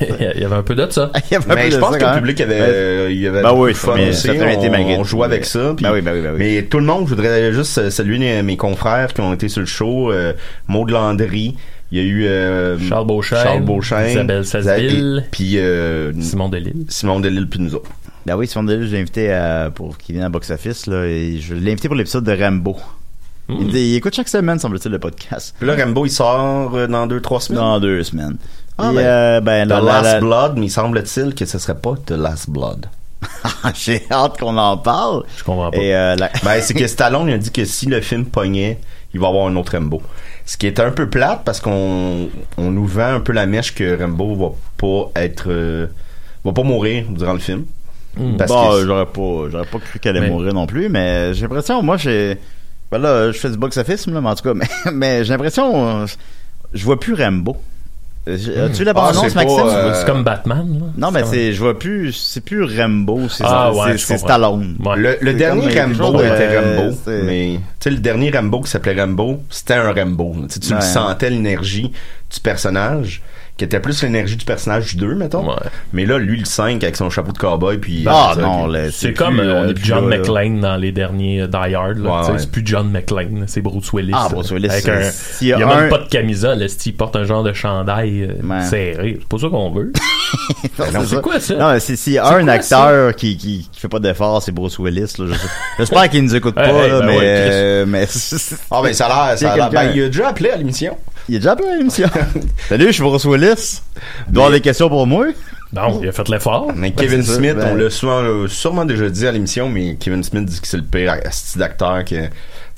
Il 0.00 0.40
y 0.40 0.44
avait 0.44 0.54
un 0.54 0.62
peu 0.62 0.74
de 0.74 0.88
ça. 0.90 1.10
Il 1.30 1.32
y 1.32 1.36
avait 1.36 1.44
un 1.44 1.48
peu 1.48 1.54
Mais 1.56 1.66
de 1.68 1.74
je 1.74 1.78
pense 1.78 1.92
ça, 1.94 1.98
que 1.98 2.04
le 2.04 2.20
public 2.20 2.40
avait, 2.40 2.58
Ben, 2.58 2.64
euh, 2.70 3.08
il 3.10 3.18
y 3.20 3.26
avait 3.26 3.42
Ben 3.42 3.52
oui, 3.52 3.74
fun 3.74 3.94
mais 3.96 4.10
aussi. 4.10 4.28
ça 4.28 4.32
on, 4.34 5.00
on 5.00 5.04
jouait 5.04 5.24
avec 5.24 5.44
ça. 5.44 5.74
puis- 5.76 5.84
Ben 5.84 5.92
oui, 5.92 6.00
ben 6.00 6.12
oui, 6.14 6.20
ben 6.22 6.32
oui. 6.32 6.38
Mais 6.38 6.62
tout 6.64 6.78
le 6.78 6.84
monde, 6.84 7.04
je 7.08 7.14
voudrais 7.14 7.52
juste 7.52 7.76
euh, 7.78 7.90
saluer 7.90 8.42
mes, 8.42 8.56
confrères 8.56 9.12
qui 9.12 9.20
ont 9.20 9.32
été 9.34 9.48
sur 9.48 9.60
le 9.60 9.66
show. 9.66 10.12
Euh, 10.12 10.32
Maud 10.68 10.90
Landry. 10.90 11.56
Il 11.92 11.98
y 11.98 12.00
a 12.00 12.04
eu 12.04 12.24
euh, 12.26 12.78
Charles 12.88 13.06
Beauchesne, 13.08 13.38
Charles 13.42 13.62
Beauchesne, 13.64 14.10
Isabelle 14.10 14.44
Sazeville, 14.44 15.24
et- 15.26 15.28
puis 15.32 15.58
euh, 15.58 16.12
Simon 16.20 16.48
Delille. 16.48 16.86
Simon 16.88 17.18
Delille 17.18 17.46
puis 17.46 17.58
nous 17.58 17.74
autres. 17.74 17.90
Ben 18.26 18.36
oui, 18.36 18.46
Simon 18.46 18.64
Delille, 18.64 18.86
je 18.88 18.92
l'ai 18.94 19.00
invité 19.00 19.32
à, 19.32 19.70
pour 19.74 19.96
qu'il 19.98 20.14
vienne 20.14 20.24
à 20.24 20.28
Box 20.28 20.50
Office, 20.50 20.86
là, 20.86 21.04
et 21.06 21.38
je 21.40 21.54
l'ai 21.54 21.72
invité 21.72 21.88
pour 21.88 21.96
l'épisode 21.96 22.24
de 22.24 22.32
Rambo. 22.42 22.76
Hmm. 23.48 23.56
Il, 23.60 23.74
il 23.76 23.96
écoute 23.96 24.14
chaque 24.14 24.28
semaine, 24.28 24.58
semble-t-il, 24.58 24.92
le 24.92 24.98
podcast. 24.98 25.54
Puis 25.58 25.66
là, 25.66 25.74
Rambo, 25.76 26.04
il 26.06 26.10
sort 26.10 26.74
euh, 26.74 26.86
dans 26.86 27.06
deux, 27.06 27.20
trois 27.20 27.40
semaines? 27.40 27.60
Dans 27.62 27.80
deux 27.80 28.02
semaines. 28.04 28.36
Ah, 28.78 28.90
Et, 28.92 28.96
ben, 28.96 29.04
euh, 29.04 29.40
ben, 29.40 29.66
The 29.66 29.70
la- 29.70 29.80
la- 29.80 29.92
Last 30.02 30.04
la- 30.14 30.20
Blood, 30.20 30.52
mais 30.58 30.66
il 30.66 30.70
semble-t-il 30.70 31.34
que 31.34 31.44
ce 31.46 31.58
serait 31.58 31.78
pas 31.78 31.94
The 32.06 32.12
Last 32.12 32.50
Blood. 32.50 32.86
J'ai 33.74 34.02
hâte 34.10 34.38
qu'on 34.38 34.56
en 34.56 34.76
parle. 34.78 35.24
Je 35.36 35.44
comprends 35.44 35.70
pas. 35.70 35.76
Et, 35.78 35.94
euh, 35.94 36.16
la- 36.16 36.30
Ben, 36.44 36.60
c'est 36.62 36.74
que 36.74 36.86
Stallone 36.86 37.28
il 37.28 37.34
a 37.34 37.38
dit 37.38 37.50
que 37.50 37.64
si 37.64 37.86
le 37.86 38.00
film 38.00 38.24
pognait, 38.26 38.78
il 39.12 39.20
va 39.20 39.26
y 39.26 39.30
avoir 39.30 39.46
un 39.46 39.56
autre 39.56 39.72
Rambo. 39.76 40.00
Ce 40.46 40.56
qui 40.56 40.66
est 40.66 40.80
un 40.80 40.90
peu 40.90 41.08
plate 41.08 41.42
parce 41.44 41.60
qu'on 41.60 42.28
on 42.56 42.70
nous 42.70 42.86
vend 42.86 43.14
un 43.14 43.20
peu 43.20 43.32
la 43.32 43.46
mèche 43.46 43.74
que 43.74 43.98
Rambo 44.00 44.34
va 44.36 44.48
pas 44.78 45.20
être 45.20 45.44
euh, 45.48 45.86
va 46.44 46.52
pas 46.52 46.62
mourir 46.62 47.04
durant 47.10 47.32
le 47.34 47.38
film. 47.38 47.64
Parce 48.38 48.50
bon, 48.50 48.70
que- 48.70 48.74
euh, 48.76 48.86
j'aurais 48.86 49.06
pas, 49.06 49.50
j'aurais 49.50 49.66
pas 49.66 49.78
cru 49.78 49.98
qu'elle 49.98 50.16
allait 50.16 50.26
Mais- 50.26 50.32
mourir 50.32 50.52
non 50.52 50.66
plus, 50.66 50.88
mais 50.88 51.32
j'ai 51.34 51.42
l'impression, 51.42 51.82
moi, 51.82 51.96
j'ai, 51.96 52.38
ben 52.90 52.98
là, 52.98 53.30
je 53.32 53.38
fais 53.38 53.50
du 53.50 53.56
box 53.56 53.76
office, 53.76 54.06
là, 54.08 54.20
mais 54.20 54.28
en 54.28 54.34
tout 54.34 54.42
cas, 54.42 54.54
mais, 54.54 54.66
mais 54.92 55.24
j'ai 55.24 55.32
l'impression, 55.32 56.02
euh, 56.02 56.06
je 56.72 56.84
vois 56.84 56.98
plus 56.98 57.14
Rambo. 57.14 57.56
Euh, 58.28 58.36
j'ai- 58.36 58.60
As-tu 58.60 58.84
la 58.84 58.90
Ah, 58.90 58.94
bande-annonce, 58.94 59.28
c'est 59.28 59.34
pas, 59.34 59.44
Maxime? 59.44 59.62
euh, 59.66 59.94
C'est 59.94 60.04
comme 60.06 60.22
Batman. 60.24 60.78
Là. 60.78 60.86
Non, 60.98 61.10
mais 61.10 61.22
comme- 61.22 61.30
c'est, 61.32 61.52
je 61.54 61.58
vois 61.60 61.78
plus, 61.78 62.12
c'est 62.12 62.42
plus 62.44 62.64
Rambo, 62.64 63.28
c'est, 63.30 63.44
Ah, 63.46 63.72
ouais. 63.72 63.96
Stallone. 63.96 64.76
Ouais. 64.84 65.16
Le, 65.22 65.32
dernier 65.32 65.80
Rambo 65.80 65.94
chose 65.94 66.24
était 66.26 66.58
Rambo, 66.58 66.96
c'est- 67.02 67.22
mais 67.22 67.54
tu 67.56 67.60
sais 67.84 67.90
le 67.90 67.96
dernier 67.96 68.30
Rambo 68.30 68.60
qui 68.60 68.70
s'appelait 68.70 69.00
Rambo, 69.00 69.40
c'était 69.48 69.74
un 69.74 69.92
Rambo. 69.92 70.34
Tu 70.60 70.74
Ouais. 70.74 70.80
sentais 70.82 71.30
l'énergie 71.30 71.90
du 72.30 72.40
personnage 72.42 73.22
qui 73.60 73.64
était 73.66 73.78
plus 73.78 74.02
l'énergie 74.02 74.36
du 74.36 74.44
personnage 74.46 74.94
du 74.94 74.96
2, 74.96 75.14
mettons. 75.16 75.46
Mais 75.92 76.06
là, 76.06 76.16
lui, 76.16 76.38
le 76.38 76.46
5, 76.46 76.82
avec 76.82 76.96
son 76.96 77.10
chapeau 77.10 77.32
de 77.32 77.36
cowboy, 77.36 77.76
puis... 77.76 78.04
Ah, 78.08 78.32
ça, 78.34 78.40
non, 78.40 78.72
C'est 78.90 79.08
plus, 79.08 79.14
comme 79.14 79.38
euh, 79.38 79.64
on 79.66 79.68
est 79.68 79.74
plus 79.74 79.84
John 79.84 80.08
là, 80.08 80.16
là. 80.16 80.22
McClane 80.22 80.60
dans 80.60 80.76
les 80.76 80.92
derniers 80.92 81.42
euh, 81.42 81.46
Die 81.46 81.74
Hard. 81.74 81.98
là. 81.98 82.22
Ouais. 82.22 82.38
C'est 82.38 82.50
plus 82.50 82.62
John 82.64 82.90
McClane, 82.90 83.44
c'est 83.48 83.60
Bruce 83.60 83.92
Willis. 83.92 84.12
Ah, 84.14 84.28
Bruce 84.32 84.50
Willis, 84.50 84.70
Avec 84.70 84.82
c'est- 84.82 84.90
un, 84.90 85.10
il 85.42 85.46
y 85.48 85.50
y 85.50 85.52
a 85.52 85.58
a 85.68 85.72
un- 85.76 85.80
même 85.82 85.90
pas 85.90 85.98
de 85.98 86.08
camisole. 86.08 86.66
qu'il 86.68 86.94
porte 86.96 87.16
un 87.16 87.24
genre 87.24 87.42
de 87.42 87.52
chandail 87.52 88.30
euh, 88.42 88.60
serré. 88.62 89.18
C'est 89.20 89.28
pas 89.28 89.36
ça 89.38 89.48
qu'on 89.50 89.70
veut. 89.72 89.92
C'est 91.06 91.20
quoi 91.20 91.38
ça? 91.38 91.54
Non, 91.56 91.72
mais 91.72 91.80
si- 91.80 91.96
s'il 91.98 92.14
y 92.14 92.18
a 92.18 92.24
C'est 92.24 92.34
un 92.36 92.44
quoi 92.44 92.52
acteur 92.54 93.14
qui, 93.14 93.36
qui, 93.36 93.68
qui 93.70 93.78
fait 93.80 93.88
pas 93.88 93.98
d'effort, 93.98 94.42
c'est 94.42 94.52
Bruce 94.52 94.78
Willis. 94.78 95.12
J'espère 95.78 96.08
qu'il 96.08 96.22
nous 96.24 96.34
écoute 96.34 96.54
pas, 96.54 96.66
là, 96.72 97.00
ben 97.00 97.06
mais, 97.06 97.18
euh, 97.20 97.84
mais 97.86 98.06
Ah, 98.70 98.80
ben, 98.82 98.92
ça 98.94 99.06
a 99.06 99.34
l'air... 99.36 99.70
Ben, 99.70 99.92
il 99.94 100.02
a 100.04 100.06
déjà 100.06 100.28
appelé 100.28 100.50
à 100.50 100.56
l'émission. 100.56 100.96
Il 101.30 101.36
est 101.36 101.38
déjà 101.38 101.52
à 101.52 101.76
l'émission. 101.78 102.08
Salut, 102.68 102.86
je 102.86 102.92
suis 102.92 103.02
Bruce 103.02 103.24
Willis. 103.24 103.82
Il 104.26 104.32
doit 104.32 104.44
avoir 104.46 104.58
des 104.58 104.60
questions 104.60 104.88
pour 104.88 105.06
moi. 105.06 105.26
Non, 105.72 106.00
il 106.02 106.08
a 106.08 106.12
fait 106.12 106.28
l'effort. 106.28 106.72
Mais 106.74 106.90
Ben, 106.90 106.96
Kevin 106.96 107.22
Smith, 107.22 107.54
ben- 107.54 107.68
on 107.72 107.74
l'a 107.76 107.90
souvent, 107.90 108.20
euh, 108.22 108.48
sûrement 108.48 108.84
déjà 108.84 109.08
dit 109.08 109.26
à 109.26 109.30
l'émission, 109.32 109.68
mais 109.68 109.94
Kevin 109.94 110.24
Smith 110.24 110.44
dit 110.44 110.60
que 110.60 110.66
c'est 110.66 110.76
le 110.76 110.82
pire 110.82 111.14
asti 111.24 111.58
d'acteur 111.58 112.04
que... 112.04 112.28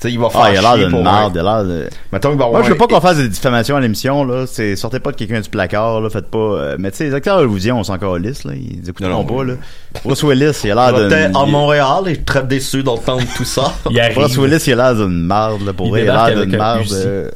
Tu 0.03 0.09
sais, 0.09 0.13
il 0.15 0.19
va 0.19 0.29
faire 0.29 0.41
Ah, 0.41 0.51
il 0.51 0.57
a 0.57 0.61
l'air 0.61 0.75
d'une 0.89 1.07
un- 1.07 1.31
il 1.33 1.39
a 1.39 1.43
l'air 1.43 1.63
de... 1.63 1.87
Mettons 2.11 2.29
qu'il 2.31 2.37
va 2.37 2.49
Moi, 2.49 2.61
je 2.63 2.69
veux 2.71 2.75
pas 2.75 2.87
qu'on 2.87 2.99
fasse 2.99 3.15
des 3.15 3.29
diffamations 3.29 3.77
à 3.77 3.79
l'émission, 3.79 4.25
là. 4.25 4.43
C'est, 4.45 4.75
sortez 4.75 4.99
pas 4.99 5.11
de 5.11 5.15
quelqu'un 5.15 5.39
du 5.39 5.49
placard, 5.49 6.01
là. 6.01 6.09
Faites 6.09 6.27
pas, 6.29 6.37
euh, 6.37 6.75
mais 6.77 6.91
tu 6.91 6.97
sais, 6.97 7.03
les 7.05 7.13
acteurs 7.13 7.37
hollywoodiens, 7.37 7.75
on 7.75 7.83
s'en 7.85 7.97
calisse, 7.97 8.43
là. 8.43 8.51
Ils 8.53 8.89
écouteront 8.89 9.09
Non, 9.09 9.23
non. 9.23 9.37
pas, 9.37 9.43
là. 9.45 9.53
Bruce 10.03 10.21
Willis, 10.23 10.59
il 10.65 10.71
a 10.71 10.91
Il 10.91 10.95
l'air 11.09 11.09
de... 11.31 11.37
à 11.37 11.45
Montréal 11.45 12.03
suis 12.07 12.23
très 12.25 12.43
déçu 12.43 12.83
d'entendre 12.83 13.23
tout 13.37 13.45
ça. 13.45 13.73
Il 13.89 13.97
arrive. 13.97 14.15
Bruce 14.15 14.35
Willis, 14.37 14.63
il 14.67 14.73
a 14.73 14.91
l'air 14.93 14.95
d'une 15.07 15.25
marde, 15.25 15.61
là. 15.65 15.71
Pour 15.71 15.87
Il 15.87 15.89
vrai, 15.91 16.01
il 16.03 16.09
a 16.09 16.29
l'air 16.29 16.45
d'une 16.45 16.59
fusil. 16.83 16.95
euh, 17.05 17.29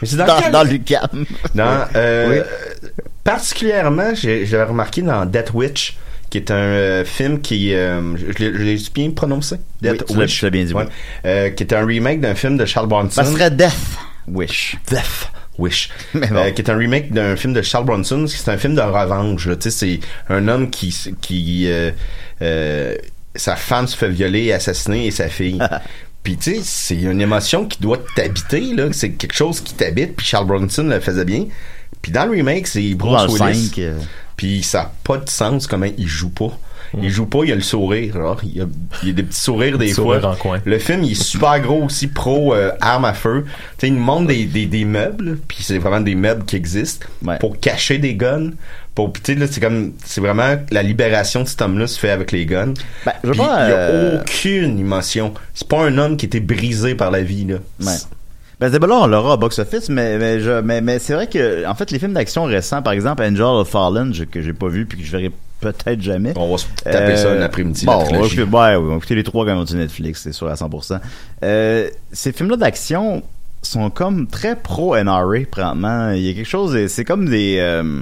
Mais 0.00 0.08
c'est 0.08 0.16
dans, 0.16 0.26
dans, 0.26 0.40
quel- 0.40 0.50
dans 0.52 0.62
l'UQAM. 0.64 1.24
dans, 1.54 1.84
euh, 1.94 2.28
Oui. 2.42 2.90
particulièrement, 3.22 4.14
j'ai- 4.14 4.44
j'avais 4.46 4.64
remarqué 4.64 5.02
dans 5.02 5.24
Death 5.24 5.52
Witch, 5.54 5.96
qui 6.32 6.38
est 6.38 6.50
un 6.50 6.54
euh, 6.54 7.04
film 7.04 7.42
qui, 7.42 7.74
euh, 7.74 8.16
je, 8.16 8.42
l'ai- 8.42 8.78
bien 8.94 9.10
prononcé, 9.10 9.56
Death 9.82 10.04
Oui, 10.08 10.16
Witch, 10.16 10.40
tu 10.40 10.50
bien 10.50 10.64
dit, 10.64 10.72
oui. 10.72 10.84
Ouais. 10.84 10.88
Euh, 11.26 11.50
qui 11.50 11.62
est 11.62 11.74
un 11.74 11.84
remake 11.84 12.22
d'un 12.22 12.34
film 12.34 12.56
de 12.56 12.64
Charles 12.64 12.86
Bronson. 12.88 13.22
Ça 13.22 13.26
serait 13.26 13.50
Death 13.50 13.76
Wish. 14.26 14.78
Death 14.88 15.28
Wish. 15.58 15.90
Mais 16.14 16.28
bon. 16.28 16.36
Euh, 16.36 16.50
qui 16.52 16.62
est 16.62 16.70
un 16.70 16.76
remake 16.78 17.12
d'un 17.12 17.36
film 17.36 17.52
de 17.52 17.60
Charles 17.60 17.84
Bronson. 17.84 18.24
C'est 18.26 18.50
un 18.50 18.56
film 18.56 18.74
de 18.74 18.80
revanche. 18.80 19.46
là. 19.46 19.56
Tu 19.56 19.70
sais, 19.70 19.70
c'est 19.70 20.00
un 20.34 20.48
homme 20.48 20.70
qui, 20.70 20.96
qui 21.20 21.66
euh, 21.66 21.90
euh, 22.40 22.94
sa 23.36 23.54
femme 23.54 23.86
se 23.86 23.94
fait 23.94 24.08
violer 24.08 24.44
et 24.44 24.52
assassiner 24.54 25.08
et 25.08 25.10
sa 25.10 25.28
fille. 25.28 25.58
Puis 26.22 26.38
tu 26.38 26.54
sais, 26.54 26.60
c'est 26.62 27.02
une 27.02 27.20
émotion 27.20 27.66
qui 27.66 27.78
doit 27.82 28.02
t'habiter 28.16 28.60
là. 28.74 28.86
C'est 28.92 29.10
quelque 29.10 29.34
chose 29.34 29.60
qui 29.60 29.74
t'habite. 29.74 30.16
Puis 30.16 30.24
Charles 30.24 30.46
Bronson 30.46 30.84
le 30.84 30.98
faisait 30.98 31.26
bien. 31.26 31.44
Puis 32.00 32.10
dans 32.10 32.24
le 32.24 32.30
remake, 32.30 32.68
c'est 32.68 32.94
Bruce 32.94 33.38
Willis. 33.38 33.68
5, 33.74 33.78
euh, 33.80 33.98
Puis 34.42 34.64
ça 34.64 34.78
n'a 34.82 34.92
pas 35.04 35.18
de 35.18 35.28
sens 35.30 35.68
comment 35.68 35.86
il 35.96 36.08
joue 36.08 36.30
pas. 36.30 36.50
Il 37.00 37.08
joue 37.10 37.26
pas, 37.26 37.44
il 37.44 37.52
a 37.52 37.54
le 37.54 37.60
sourire. 37.62 38.14
genre. 38.14 38.40
Il, 38.42 38.60
a, 38.60 38.64
il 39.04 39.10
a 39.10 39.12
des 39.12 39.22
petits 39.22 39.40
sourires 39.40 39.78
des 39.78 39.92
fois. 39.94 40.16
sourire 40.16 40.28
en 40.28 40.34
coin. 40.34 40.60
Le 40.64 40.78
film, 40.80 41.04
il 41.04 41.12
est 41.12 41.22
super 41.22 41.60
gros 41.60 41.84
aussi, 41.84 42.08
pro 42.08 42.52
euh, 42.54 42.72
arme 42.80 43.04
à 43.04 43.14
feu. 43.14 43.44
Tu 43.46 43.52
sais, 43.78 43.86
il 43.86 43.94
nous 43.94 44.02
montre 44.02 44.26
des, 44.26 44.46
des, 44.46 44.66
des 44.66 44.84
meubles, 44.84 45.38
puis 45.46 45.58
c'est 45.62 45.78
vraiment 45.78 46.00
des 46.00 46.16
meubles 46.16 46.44
qui 46.44 46.56
existent 46.56 47.06
Ouais. 47.24 47.38
pour 47.38 47.60
cacher 47.60 47.98
des 47.98 48.14
guns. 48.16 48.50
Pour, 48.96 49.12
tu 49.12 49.36
là, 49.36 49.46
c'est 49.48 49.60
comme, 49.60 49.92
c'est 50.04 50.20
vraiment 50.20 50.56
la 50.72 50.82
libération 50.82 51.44
de 51.44 51.48
cet 51.48 51.62
homme-là 51.62 51.86
se 51.86 51.98
fait 52.00 52.10
avec 52.10 52.32
les 52.32 52.46
guns. 52.46 52.74
Ben, 53.06 53.12
je 53.22 53.30
il 53.32 53.38
y 53.38 53.40
a 53.42 53.54
euh, 53.70 54.20
aucune 54.20 54.78
émotion. 54.80 55.32
C'est 55.54 55.68
pas 55.68 55.84
un 55.86 55.96
homme 55.98 56.16
qui 56.16 56.26
était 56.26 56.40
brisé 56.40 56.96
par 56.96 57.12
la 57.12 57.22
vie, 57.22 57.44
là. 57.46 57.58
Ouais. 57.80 57.96
Ben, 58.62 58.70
débat-là, 58.70 58.94
on 59.00 59.06
l'aura 59.06 59.34
au 59.34 59.36
box-office, 59.38 59.88
mais, 59.88 60.18
mais, 60.18 60.40
je- 60.40 60.60
mais, 60.60 60.80
mais 60.80 60.98
c'est 60.98 61.14
vrai 61.14 61.26
que, 61.26 61.66
en 61.66 61.74
fait, 61.74 61.90
les 61.90 61.98
films 61.98 62.12
d'action 62.12 62.44
récents, 62.44 62.80
par 62.82 62.92
exemple, 62.92 63.22
Angel 63.22 63.42
of 63.42 63.68
Fallen, 63.68 64.14
je- 64.14 64.24
que 64.24 64.40
j'ai 64.40 64.52
pas 64.52 64.68
vu 64.68 64.86
puis 64.86 64.98
que 64.98 65.04
je 65.04 65.10
verrai 65.10 65.30
peut-être 65.60 66.00
jamais. 66.00 66.32
On 66.36 66.50
va 66.52 66.58
se 66.58 66.66
taper 66.84 67.16
ça 67.16 67.28
Euh, 67.28 67.40
un 67.40 67.42
après-midi. 67.42 67.86
Bon, 67.86 67.98
la 67.98 68.18
on 68.18 68.22
ouais, 68.22 68.28
oui, 68.28 68.74
on 68.76 68.82
va 68.90 68.96
écouter 68.96 69.14
les 69.16 69.24
trois 69.24 69.44
quand 69.44 69.56
même 69.56 69.66
sur 69.66 69.76
Netflix, 69.76 70.20
c'est 70.22 70.32
sûr 70.32 70.48
à 70.48 70.54
100%. 70.54 71.00
Euh, 71.44 71.88
ces 72.12 72.32
films-là 72.32 72.56
d'action 72.56 73.22
sont 73.62 73.90
comme 73.90 74.26
très 74.26 74.56
pro-NRA, 74.56 75.22
présentement. 75.50 76.10
Il 76.12 76.22
y 76.22 76.30
a 76.30 76.34
quelque 76.34 76.48
chose, 76.48 76.86
c'est 76.86 77.04
comme 77.04 77.28
des... 77.28 77.56
euh, 77.58 78.00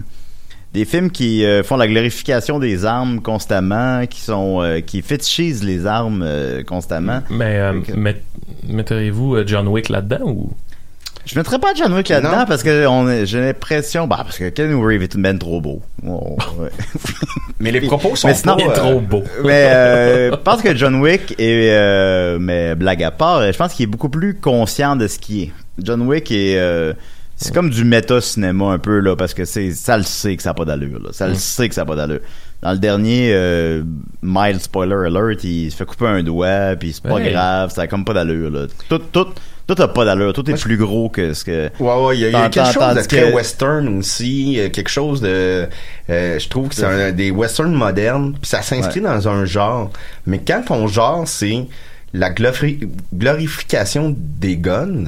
des 0.72 0.84
films 0.84 1.10
qui 1.10 1.44
euh, 1.44 1.64
font 1.64 1.76
la 1.76 1.88
glorification 1.88 2.60
des 2.60 2.84
armes 2.84 3.20
constamment, 3.20 4.06
qui 4.06 4.20
sont 4.20 4.62
euh, 4.62 4.80
qui 4.80 5.02
fétichisent 5.02 5.64
les 5.64 5.84
armes 5.84 6.22
euh, 6.24 6.62
constamment. 6.62 7.22
Mais 7.28 7.56
euh, 7.58 7.72
met- 7.96 8.22
metteriez-vous 8.68 9.36
euh, 9.36 9.44
John 9.46 9.68
Wick 9.68 9.88
là-dedans 9.88 10.24
ou? 10.26 10.50
Je 11.26 11.38
mettrais 11.38 11.58
pas 11.58 11.74
John 11.74 11.92
Wick 11.92 12.08
là-dedans 12.08 12.30
Non. 12.38 12.44
parce 12.46 12.62
que 12.62 12.86
on 12.86 13.06
est- 13.08 13.26
j'ai 13.26 13.40
l'impression, 13.40 14.06
bah 14.06 14.20
parce 14.24 14.38
que 14.38 14.48
Ken 14.48 14.74
Reeves 14.74 15.02
est 15.02 15.14
une 15.14 15.22
ben 15.22 15.38
trop 15.38 15.60
beau. 15.60 15.82
Oh, 16.06 16.36
ouais. 16.58 16.70
Mais 17.58 17.70
les 17.70 17.82
propos 17.82 18.16
sont 18.16 18.28
Mais 18.28 18.34
sinon, 18.34 18.56
pas, 18.56 18.62
Il 18.62 18.66
est 18.66 18.70
euh, 18.70 18.74
trop 18.74 19.00
beau. 19.00 19.22
mais 19.44 19.66
euh, 19.70 20.30
je 20.30 20.36
pense 20.36 20.62
que 20.62 20.74
John 20.74 20.94
Wick 20.96 21.32
est, 21.38 21.70
euh, 21.72 22.38
mais 22.40 22.74
blague 22.74 23.02
à 23.02 23.10
part, 23.10 23.52
je 23.52 23.56
pense 23.56 23.74
qu'il 23.74 23.84
est 23.84 23.86
beaucoup 23.86 24.08
plus 24.08 24.34
conscient 24.34 24.96
de 24.96 25.06
ce 25.06 25.18
qui 25.18 25.42
est. 25.42 25.52
John 25.78 26.00
Wick 26.02 26.30
est, 26.32 26.58
euh, 26.58 26.94
c'est 27.36 27.52
comme 27.54 27.68
du 27.70 27.84
méta-cinéma 27.84 28.66
un 28.72 28.78
peu 28.78 28.98
là, 29.00 29.14
parce 29.14 29.34
que 29.34 29.44
c'est, 29.44 29.72
ça 29.72 29.98
le 29.98 30.04
sait 30.04 30.36
que 30.36 30.42
ça 30.42 30.50
n'a 30.50 30.54
pas 30.54 30.64
d'allure. 30.64 31.00
Là. 31.00 31.10
Ça 31.12 31.28
le 31.28 31.34
sait 31.34 31.68
que 31.68 31.74
ça 31.74 31.82
n'a 31.82 31.86
pas 31.86 31.96
d'allure. 31.96 32.20
Dans 32.62 32.72
le 32.72 32.78
dernier, 32.78 33.30
euh, 33.32 33.82
mild 34.22 34.60
spoiler 34.60 35.06
alert, 35.06 35.42
il 35.44 35.70
se 35.70 35.76
fait 35.76 35.86
couper 35.86 36.06
un 36.06 36.22
doigt, 36.22 36.76
puis 36.78 36.92
c'est 36.92 37.02
pas 37.02 37.14
Ouais. 37.14 37.30
grave, 37.30 37.70
ça 37.72 37.82
a 37.82 37.86
comme 37.86 38.04
pas 38.04 38.12
d'allure. 38.12 38.50
Là. 38.50 38.66
Tout, 38.88 38.98
tout, 38.98 39.28
tout 39.66 39.82
a 39.82 39.88
pas 39.88 40.04
d'allure. 40.04 40.34
Tout 40.34 40.50
est 40.50 40.60
plus 40.60 40.76
gros 40.76 41.08
que 41.08 41.32
ce 41.32 41.42
que. 41.42 41.70
Ouais, 41.80 42.04
ouais, 42.06 42.18
il 42.18 42.20
y 42.20 42.24
a, 42.26 42.28
il 42.28 42.32
y 42.32 42.36
a 42.36 42.42
Tant- 42.42 42.50
quelque 42.50 42.74
chose 42.74 42.94
de 42.96 43.00
très 43.08 43.30
que- 43.30 43.34
western 43.34 43.98
aussi, 43.98 44.58
quelque 44.74 44.90
chose 44.90 45.22
de, 45.22 45.68
euh, 46.10 46.38
je 46.38 46.48
trouve 46.50 46.68
que 46.68 46.74
c'est 46.74 46.84
un- 46.84 47.12
des 47.12 47.30
westerns 47.30 47.72
modernes, 47.72 48.34
puis 48.38 48.50
ça 48.50 48.60
s'inscrit 48.60 49.00
dans 49.00 49.26
un 49.26 49.46
genre. 49.46 49.90
Mais 50.26 50.38
quand 50.46 50.62
ton 50.66 50.86
genre 50.86 51.26
c'est 51.26 51.66
la 52.12 52.28
glori- 52.30 52.88
glorification 53.14 54.14
des 54.18 54.56
guns, 54.56 55.04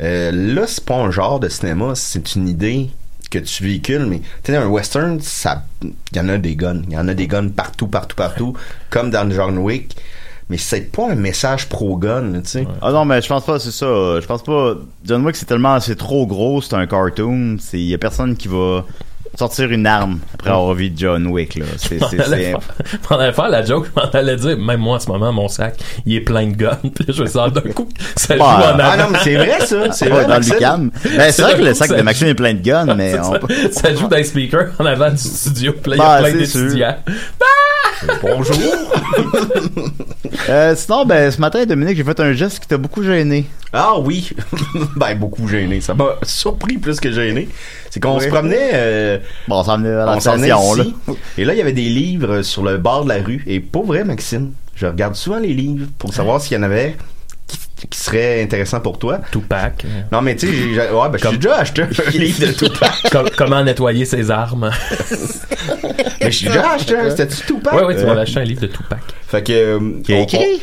euh, 0.00 0.30
là 0.32 0.62
c'est 0.66 0.84
pas 0.84 0.96
un 0.96 1.10
genre 1.10 1.40
de 1.40 1.48
cinéma, 1.48 1.92
c'est 1.94 2.36
une 2.36 2.48
idée 2.48 2.88
que 3.30 3.38
tu 3.38 3.62
véhicules, 3.62 4.06
mais 4.06 4.20
tu 4.42 4.52
sais 4.52 4.56
un 4.56 4.66
western, 4.66 5.20
ça, 5.20 5.64
il 5.82 5.92
y 6.14 6.20
en 6.20 6.28
a 6.28 6.36
des 6.36 6.56
guns, 6.56 6.82
il 6.88 6.94
y 6.94 6.98
en 6.98 7.08
a 7.08 7.14
des 7.14 7.26
guns 7.26 7.48
partout, 7.48 7.86
partout, 7.86 8.16
partout, 8.16 8.54
comme 8.90 9.10
dans 9.10 9.30
John 9.30 9.58
Wick. 9.58 9.96
Mais 10.48 10.56
c'est 10.56 10.90
pas 10.90 11.12
un 11.12 11.14
message 11.14 11.68
pro-gun, 11.68 12.40
tu 12.42 12.48
sais. 12.48 12.66
Ah 12.82 12.90
non, 12.90 13.04
mais 13.04 13.22
je 13.22 13.28
pense 13.28 13.46
pas, 13.46 13.60
c'est 13.60 13.70
ça. 13.70 13.86
Je 14.20 14.26
pense 14.26 14.42
pas. 14.42 14.74
John 15.04 15.24
Wick, 15.24 15.36
c'est 15.36 15.46
tellement, 15.46 15.78
c'est 15.78 15.94
trop 15.94 16.26
gros, 16.26 16.60
c'est 16.60 16.74
un 16.74 16.88
cartoon. 16.88 17.56
C'est, 17.60 17.78
y 17.78 17.94
a 17.94 17.98
personne 17.98 18.36
qui 18.36 18.48
va 18.48 18.84
sortir 19.38 19.70
une 19.70 19.86
arme 19.86 20.18
après 20.34 20.50
avoir 20.50 20.74
vu 20.74 20.92
John 20.96 21.26
Wick, 21.28 21.54
là. 21.56 21.64
C'est, 21.78 21.98
c'est, 22.10 22.22
c'est- 22.22 22.54
faire, 23.08 23.34
faire 23.34 23.48
la 23.48 23.64
joke, 23.64 23.86
on 23.96 24.00
allait 24.16 24.36
dire, 24.36 24.58
même 24.58 24.80
moi 24.80 24.96
en 24.96 25.00
ce 25.00 25.08
moment, 25.08 25.32
mon 25.32 25.48
sac, 25.48 25.76
il 26.06 26.16
est 26.16 26.20
plein 26.20 26.46
de 26.46 26.54
guns. 26.56 26.78
Puis 26.94 27.06
je 27.08 27.24
sors 27.24 27.50
d'un 27.50 27.60
coup, 27.72 27.88
ça 28.16 28.34
joue 28.34 28.40
Bah, 28.40 28.74
en 28.74 28.78
avant. 28.78 28.90
Ah 28.92 28.96
non, 28.96 29.04
mais 29.10 29.18
c'est 29.22 29.36
vrai 29.36 29.60
ça, 29.66 29.92
c'est 29.92 30.08
vrai. 30.08 30.26
dans 30.26 30.36
le. 30.38 30.90
Ben, 31.16 31.32
c'est 31.32 31.42
vrai 31.42 31.54
que 31.56 31.62
le 31.62 31.74
sac 31.74 31.90
de 31.96 32.02
Maxime 32.02 32.28
est 32.28 32.34
plein 32.34 32.54
de 32.54 32.60
guns, 32.60 32.94
mais 32.94 33.18
on 33.20 33.32
ça, 33.32 33.40
ça 33.70 33.94
joue 33.94 34.08
dans 34.08 34.16
les 34.16 34.24
speakers 34.24 34.68
en 34.78 34.86
avant 34.86 35.10
du 35.10 35.16
studio. 35.18 35.72
Puis 35.82 35.92
là, 35.92 35.96
il 35.96 35.98
y 35.98 36.02
Bah, 36.02 36.12
a 36.12 36.20
plein 36.22 36.30
c'est 36.40 36.46
sûr. 36.46 36.60
Bonjour. 38.22 38.56
Euh, 40.48 40.74
sinon, 40.74 41.04
ben, 41.04 41.30
ce 41.30 41.40
matin, 41.40 41.64
Dominique, 41.66 41.96
j'ai 41.96 42.04
fait 42.04 42.18
un 42.20 42.32
geste 42.32 42.60
qui 42.60 42.66
t'a 42.68 42.78
beaucoup 42.78 43.02
gêné. 43.02 43.46
Ah 43.72 43.98
oui, 43.98 44.30
ben 44.96 45.14
beaucoup 45.16 45.46
gêné. 45.46 45.80
Ça 45.80 45.92
m'a 45.94 46.14
surpris 46.22 46.78
plus 46.78 46.98
que 46.98 47.10
gêné. 47.12 47.48
C'est 47.90 48.00
qu'on 48.00 48.16
Oui. 48.16 48.24
se 48.24 48.28
promenait, 48.28 48.70
euh, 48.72 49.18
Bon, 49.48 49.56
on 49.60 49.64
s'en 49.64 49.76
venait 49.76 49.90
à 49.90 50.06
la 50.06 50.16
on 50.16 50.20
station, 50.20 50.74
là. 50.74 50.84
et 51.36 51.44
là 51.44 51.52
il 51.54 51.58
y 51.58 51.60
avait 51.60 51.72
des 51.72 51.88
livres 51.88 52.42
sur 52.42 52.62
le 52.64 52.78
bord 52.78 53.04
de 53.04 53.10
la 53.10 53.22
rue. 53.22 53.42
Et 53.46 53.60
pas 53.60 53.82
vrai, 53.82 54.02
Maxime. 54.04 54.52
Je 54.74 54.86
regarde 54.86 55.14
souvent 55.14 55.38
les 55.38 55.52
livres 55.52 55.86
pour 55.98 56.14
savoir 56.14 56.40
s'il 56.40 56.56
y 56.56 56.60
en 56.60 56.62
avait 56.64 56.96
qui, 57.88 57.98
seraient 57.98 58.42
intéressants 58.42 58.80
pour 58.80 58.98
toi. 58.98 59.20
Tupac. 59.32 59.84
Non 60.12 60.20
mais 60.22 60.36
tu 60.36 60.46
sais, 60.48 60.52
j'ai, 60.52 60.80
ouais, 60.90 61.08
ben, 61.10 61.18
j'ai 61.30 61.36
déjà 61.36 61.56
acheté 61.56 61.82
un 61.82 61.86
livre 62.10 62.40
de 62.46 62.52
Tupac. 62.52 62.92
Com- 63.12 63.28
comment 63.36 63.62
nettoyer 63.62 64.04
ses 64.04 64.30
armes. 64.30 64.70
mais 66.22 66.30
j'ai 66.30 66.48
déjà 66.48 66.72
acheté 66.72 66.96
un. 66.96 67.10
C'était-tu 67.10 67.46
Tupac? 67.46 67.72
ouais, 67.74 67.84
ouais, 67.84 67.96
tu 67.96 68.04
m'avais 68.06 68.20
acheté 68.20 68.40
un 68.40 68.44
livre 68.44 68.62
de 68.62 68.66
Tupac. 68.68 69.00
Fait 69.26 69.42
que. 69.42 69.52
euh, 69.52 69.78
Qui 70.04 70.12
a 70.14 70.16
on- 70.16 70.22
écrit? 70.24 70.62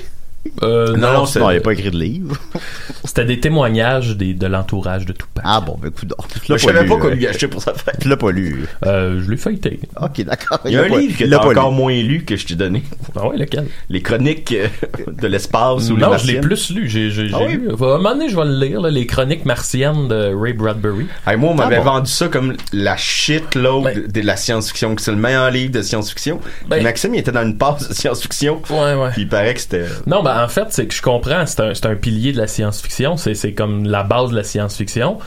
Euh, 0.63 0.93
Non, 0.95 1.07
non, 1.07 1.13
non, 1.13 1.25
c'est- 1.25 1.39
Non, 1.39 1.49
il 1.49 1.53
n'y 1.53 1.59
a 1.59 1.61
pas 1.61 1.73
écrit 1.73 1.91
de 1.91 1.97
livre. 1.97 2.35
c'était 3.03 3.25
des 3.25 3.39
témoignages 3.39 4.15
des, 4.17 4.33
de 4.33 4.47
l'entourage 4.47 5.05
de 5.05 5.13
Tupac. 5.13 5.43
Ah 5.45 5.61
bon, 5.61 5.77
ben, 5.81 5.89
écoute, 5.89 6.13
tu 6.33 6.39
Je 6.43 6.47
pas 6.53 6.57
savais 6.57 6.83
lu. 6.83 6.89
pas 6.89 6.97
qu'on 6.97 7.07
euh, 7.07 7.15
lui 7.15 7.27
achetait 7.27 7.47
pour 7.47 7.61
sa 7.61 7.73
fête. 7.73 7.97
Tu 8.01 8.07
l'as 8.07 8.17
pas 8.17 8.31
lu. 8.31 8.65
Euh, 8.85 9.21
je 9.23 9.29
l'ai 9.31 9.37
feuilleté. 9.37 9.79
Ok, 10.01 10.21
d'accord. 10.25 10.59
Il 10.65 10.71
y 10.71 10.77
a 10.77 10.83
un 10.83 10.87
livre 10.87 11.17
que 11.17 11.25
pas 11.29 11.45
encore 11.47 11.71
lu. 11.71 11.77
moins 11.77 11.93
lu 12.01 12.23
que 12.25 12.35
je 12.35 12.45
t'ai 12.45 12.55
donné. 12.55 12.83
Ah 13.15 13.27
ouais, 13.27 13.37
lequel? 13.37 13.67
Les 13.89 14.01
chroniques 14.01 14.53
euh, 14.53 14.67
de 15.11 15.27
l'espace 15.27 15.89
ou 15.89 15.95
les 15.95 16.01
Non, 16.01 16.17
je 16.17 16.27
l'ai 16.27 16.39
plus 16.39 16.71
lu. 16.71 16.87
J'ai, 16.89 17.09
j'ai, 17.11 17.29
Ah 17.33 17.37
j'ai 17.39 17.45
oui? 17.47 17.53
lu. 17.63 17.69
À 17.69 17.73
un 17.73 17.77
moment 17.77 18.11
donné, 18.13 18.29
je 18.29 18.35
vais 18.35 18.45
le 18.45 18.59
lire, 18.65 18.81
là, 18.81 18.89
les 18.89 19.05
chroniques 19.05 19.45
martiennes 19.45 20.07
de 20.07 20.33
Ray 20.35 20.53
Bradbury. 20.53 21.07
Hey, 21.25 21.37
moi, 21.37 21.51
on 21.51 21.55
m'avait 21.55 21.75
Ah 21.77 21.79
bon? 21.79 21.91
vendu 21.91 22.11
ça 22.11 22.27
comme 22.27 22.55
la 22.73 22.95
shitload 22.97 23.83
Ben- 23.83 24.01
de, 24.03 24.11
de 24.11 24.21
la 24.25 24.35
science-fiction, 24.37 24.95
que 24.95 25.01
c'est 25.01 25.11
le 25.11 25.17
meilleur 25.17 25.49
livre 25.51 25.71
de 25.71 25.81
science-fiction. 25.81 26.39
Ben- 26.67 26.83
Maxime, 26.83 27.13
il 27.15 27.19
était 27.19 27.31
dans 27.31 27.43
une 27.43 27.57
passe 27.57 27.87
de 27.89 27.93
science-fiction. 27.93 28.61
Ouais, 28.69 28.93
ouais. 28.95 29.09
Puis 29.13 29.23
il 29.23 29.29
paraît 29.29 29.53
que 29.53 29.59
c'était. 29.61 29.85
Non, 30.05 30.23
ben 30.23 30.36
en 30.43 30.47
fait, 30.47 30.65
c'est 30.69 30.87
que 30.87 30.93
je 30.93 31.01
comprends, 31.01 31.45
c'est 31.45 31.59
un, 31.61 31.73
c'est 31.73 31.85
un 31.85 31.95
pilier 31.95 32.31
de 32.31 32.37
la 32.37 32.47
science-fiction, 32.47 33.17
c'est, 33.17 33.33
c'est 33.33 33.53
comme 33.53 33.85
la 33.85 34.03
base 34.03 34.31
de 34.31 34.35
la 34.35 34.43
science-fiction. 34.43 35.17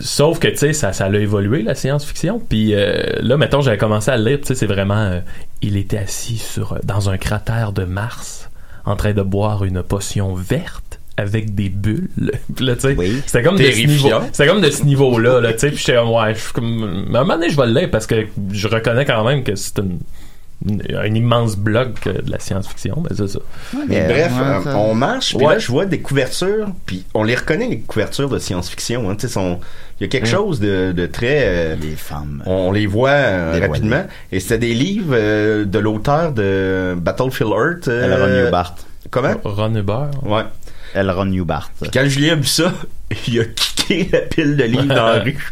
Sauf 0.00 0.38
que, 0.38 0.48
tu 0.48 0.56
sais, 0.58 0.72
ça, 0.72 0.92
ça 0.92 1.08
l'a 1.08 1.18
évolué, 1.18 1.62
la 1.62 1.74
science-fiction. 1.74 2.40
Puis 2.48 2.74
euh, 2.74 3.02
là, 3.20 3.36
mettons, 3.36 3.60
j'avais 3.62 3.78
commencé 3.78 4.10
à 4.10 4.16
le 4.16 4.24
lire, 4.28 4.38
tu 4.40 4.48
sais, 4.48 4.54
c'est 4.54 4.66
vraiment... 4.66 4.96
euh, 4.96 5.20
il 5.62 5.76
était 5.76 5.98
assis 5.98 6.36
sur, 6.38 6.78
dans 6.84 7.08
un 7.10 7.16
cratère 7.16 7.72
de 7.72 7.84
Mars, 7.84 8.48
en 8.84 8.96
train 8.96 9.12
de 9.12 9.22
boire 9.22 9.64
une 9.64 9.82
potion 9.82 10.34
verte 10.34 11.00
avec 11.16 11.54
des 11.54 11.68
bulles. 11.68 12.08
Puis 12.54 12.64
là, 12.64 12.74
tu 12.76 12.82
sais, 12.82 12.94
c'était 13.26 13.42
comme 13.42 13.56
de 13.56 13.62
ce 13.72 13.76
niveau, 13.86 14.08
c'était 14.32 14.46
comme 14.46 14.60
de 14.60 14.70
ce 14.70 14.84
niveau-là, 14.84 15.40
là, 15.40 15.52
tu 15.52 15.58
sais. 15.60 15.68
Puis 15.70 15.78
j'étais 15.78 15.94
comme, 15.98 16.10
ouais, 16.10 16.34
je 16.34 16.40
suis 16.40 16.52
comme... 16.52 17.06
Mais 17.08 17.18
à 17.18 17.22
un 17.22 17.24
moment 17.24 17.34
donné, 17.38 17.50
je 17.50 17.56
vais 17.56 17.66
le 17.66 17.72
lire 17.80 17.90
parce 17.90 18.06
que 18.06 18.26
je 18.52 18.68
reconnais 18.68 19.04
quand 19.04 19.24
même 19.24 19.42
que 19.42 19.54
c'est 19.56 19.78
une- 19.78 19.98
un 20.66 21.14
immense 21.14 21.56
bloc 21.56 22.06
euh, 22.06 22.14
de 22.20 22.30
la 22.30 22.38
science-fiction, 22.40 23.02
mais 23.02 23.16
c'est 23.16 23.28
ça. 23.28 23.38
Mais 23.88 24.06
bref, 24.08 24.32
ouais, 24.32 24.42
euh, 24.42 24.62
ça- 24.64 24.76
on 24.76 24.94
marche, 24.94 25.36
puis 25.36 25.46
Ouais. 25.46 25.52
là, 25.54 25.58
je 25.58 25.68
vois 25.68 25.86
des 25.86 26.00
couvertures, 26.00 26.66
puis 26.84 27.04
on 27.14 27.22
les 27.22 27.36
reconnaît, 27.36 27.68
les 27.68 27.78
couvertures 27.80 28.28
de 28.28 28.38
science-fiction. 28.38 29.08
Hein, 29.08 29.14
tu 29.14 29.28
sais, 29.28 29.32
sont- 29.32 29.60
Il 30.00 30.04
y 30.04 30.06
a 30.06 30.08
quelque 30.08 30.26
Mm. 30.28 30.30
chose 30.30 30.60
de, 30.60 30.92
de 30.92 31.06
très... 31.06 31.40
euh, 31.42 31.76
Les 31.80 31.96
femmes. 31.96 32.40
on 32.46 32.70
les 32.70 32.86
voit 32.86 33.10
euh, 33.10 33.58
rapidement. 33.60 34.04
Et 34.30 34.38
c'était 34.38 34.58
des 34.58 34.72
livres 34.74 35.10
euh, 35.12 35.64
de 35.64 35.78
l'auteur 35.80 36.30
de 36.32 36.94
Battlefield 36.96 37.50
Earth. 37.52 37.88
euh, 37.88 38.04
Elron 38.04 38.44
Newbart. 38.44 38.76
Comment? 39.10 39.34
Ron 39.44 39.74
Huber. 39.74 40.06
Ouais. 40.22 40.42
Elron 40.94 41.24
Newbart. 41.24 41.70
Puis 41.80 41.90
quand 41.92 42.04
Julien 42.04 42.34
a 42.34 42.36
vu 42.36 42.44
ça, 42.46 42.72
il 43.26 43.40
a 43.40 43.44
kické 43.44 44.08
la 44.12 44.20
pile 44.20 44.56
de 44.56 44.64
livres 44.64 44.84
dans 44.94 45.06
la 45.06 45.18
rue. 45.24 45.48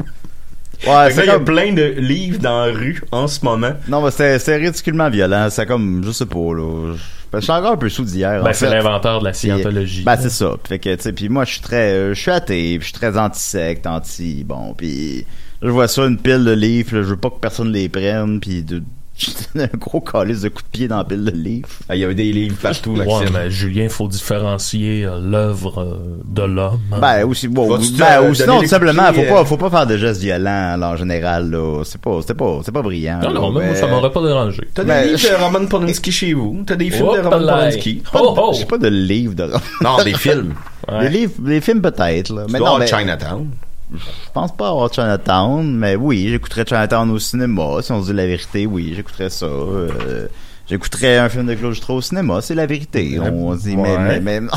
Ouais, 0.86 1.10
c'est 1.10 1.22
il 1.22 1.26
y 1.26 1.30
a 1.30 1.34
comme... 1.34 1.44
plein 1.44 1.72
de 1.72 1.94
livres 1.98 2.38
dans 2.38 2.66
la 2.66 2.72
rue 2.72 3.02
en 3.12 3.28
ce 3.28 3.44
moment. 3.44 3.72
Non, 3.88 4.02
mais 4.02 4.10
c'était 4.10 4.56
ridiculement 4.56 5.08
violent. 5.08 5.48
C'est 5.50 5.66
comme, 5.66 6.02
je 6.04 6.10
sais 6.10 6.26
pas, 6.26 6.54
là. 6.54 6.94
Je 6.94 7.00
je 7.34 7.40
suis 7.40 7.52
encore 7.52 7.72
un 7.72 7.76
peu 7.76 7.88
sous 7.88 8.04
d'hier. 8.04 8.42
Ben, 8.42 8.50
en 8.50 8.52
c'est 8.52 8.70
l'inventeur 8.70 9.20
de 9.20 9.24
la 9.24 9.32
scientologie. 9.32 10.04
Ben, 10.04 10.16
c'est 10.16 10.30
ça. 10.30 10.54
Fait 10.66 10.78
que, 10.78 10.94
tu 10.94 11.02
sais, 11.02 11.12
puis 11.12 11.28
moi, 11.28 11.44
je 11.44 11.52
suis 11.52 11.60
très, 11.60 11.92
euh, 11.92 12.14
je 12.14 12.20
suis 12.20 12.30
athée, 12.30 12.78
puis 12.78 12.88
je 12.88 12.92
suis 12.92 12.92
très 12.92 13.18
anti-secte, 13.18 13.86
anti, 13.86 14.44
bon, 14.44 14.74
puis 14.74 15.26
je 15.62 15.68
vois 15.68 15.88
ça, 15.88 16.02
une 16.02 16.18
pile 16.18 16.44
de 16.44 16.52
livres, 16.52 16.96
là, 16.96 17.02
je 17.02 17.08
veux 17.08 17.16
pas 17.16 17.30
que 17.30 17.40
personne 17.40 17.72
les 17.72 17.88
prenne, 17.88 18.40
puis 18.40 18.62
de, 18.62 18.82
un 19.58 19.66
gros 19.78 20.00
calice 20.00 20.42
de 20.42 20.48
coups 20.50 20.64
de 20.64 20.68
pied 20.70 20.88
dans 20.88 20.98
la 20.98 21.04
pile 21.04 21.24
de 21.24 21.30
livres. 21.30 21.68
Ah, 21.88 21.96
Il 21.96 22.00
y 22.00 22.04
avait 22.04 22.14
des 22.14 22.32
livres 22.32 22.56
partout, 22.60 22.90
Ouais, 22.92 23.06
Maxime. 23.06 23.30
mais 23.32 23.50
Julien, 23.50 23.88
faut 23.88 24.08
différencier 24.08 25.04
euh, 25.06 25.18
l'œuvre 25.20 25.80
euh, 25.80 26.18
de 26.24 26.42
l'homme. 26.42 26.80
Ben, 27.00 27.24
aussi, 27.24 27.48
bon, 27.48 27.62
ben, 27.68 27.74
ou 27.76 27.78
donner 27.78 28.34
sinon, 28.34 28.60
tout 28.60 28.66
simplement, 28.66 29.12
faut 29.14 29.22
pas, 29.22 29.40
euh? 29.40 29.44
faut 29.44 29.56
pas 29.56 29.70
faire 29.70 29.86
de 29.86 29.96
gestes 29.96 30.20
violents, 30.20 30.76
là, 30.76 30.90
en 30.90 30.96
général, 30.96 31.50
là. 31.50 31.82
C'est 31.84 32.00
pas, 32.00 32.18
c'est 32.26 32.34
pas, 32.34 32.60
c'est 32.64 32.72
pas 32.72 32.82
brillant. 32.82 33.20
non, 33.22 33.32
non, 33.32 33.52
mais 33.52 33.66
moi, 33.66 33.74
ça 33.74 33.86
m'aurait 33.86 34.12
pas 34.12 34.22
dérangé. 34.22 34.68
T'as 34.74 34.82
des 34.82 34.88
Ben, 34.88 35.06
livres 35.08 35.30
de 35.38 35.42
Roman 35.42 35.66
Polanski 35.66 36.12
chez 36.12 36.32
vous? 36.34 36.62
T'as 36.66 36.76
des 36.76 36.90
films 36.90 37.08
Oh, 37.10 37.16
de 37.16 37.20
Roman. 37.22 37.38
Polanski? 37.38 38.02
Oh, 38.14 38.34
oh! 38.36 38.52
J'ai 38.58 38.66
pas 38.66 38.78
de 38.78 38.88
livres 38.88 39.34
de 39.34 39.50
Non, 39.82 39.96
des 40.04 40.12
films. 40.14 40.54
Ouais. 40.90 41.08
Des 41.08 41.18
livres, 41.18 41.32
des 41.38 41.60
films 41.60 41.80
peut-être, 41.80 42.30
là. 42.34 42.44
Tu 42.46 42.52
Mais 42.52 42.58
dois 42.58 42.68
non, 42.68 42.74
avoir 42.76 42.78
mais 42.78 42.86
Chinatown. 42.86 43.48
Je 43.94 43.98
pense 44.34 44.54
pas 44.56 44.68
avoir 44.70 44.92
Chinatown, 44.92 45.76
mais 45.76 45.94
oui, 45.96 46.28
j'écouterais 46.28 46.64
Chinatown 46.66 47.10
au 47.10 47.18
cinéma, 47.18 47.82
si 47.82 47.92
on 47.92 48.02
se 48.02 48.10
dit 48.10 48.16
la 48.16 48.26
vérité, 48.26 48.66
oui, 48.66 48.92
j'écouterais 48.96 49.30
ça. 49.30 49.46
euh, 49.46 50.26
j'écouterais 50.68 51.18
un 51.18 51.28
film 51.28 51.46
de 51.46 51.54
Claude 51.54 51.72
Jutras 51.74 51.94
au 51.94 52.00
cinéma, 52.00 52.40
c'est 52.42 52.54
la 52.56 52.66
vérité. 52.66 53.18
On 53.20 53.54
dit, 53.54 53.76
mais, 53.76 53.96
Ouais. 53.96 54.20
mais, 54.20 54.40
mais, 54.40 54.48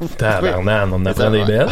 Tabarnan, 0.18 0.90
on 0.92 1.06
apprend 1.06 1.30
des 1.30 1.44
belles. 1.44 1.66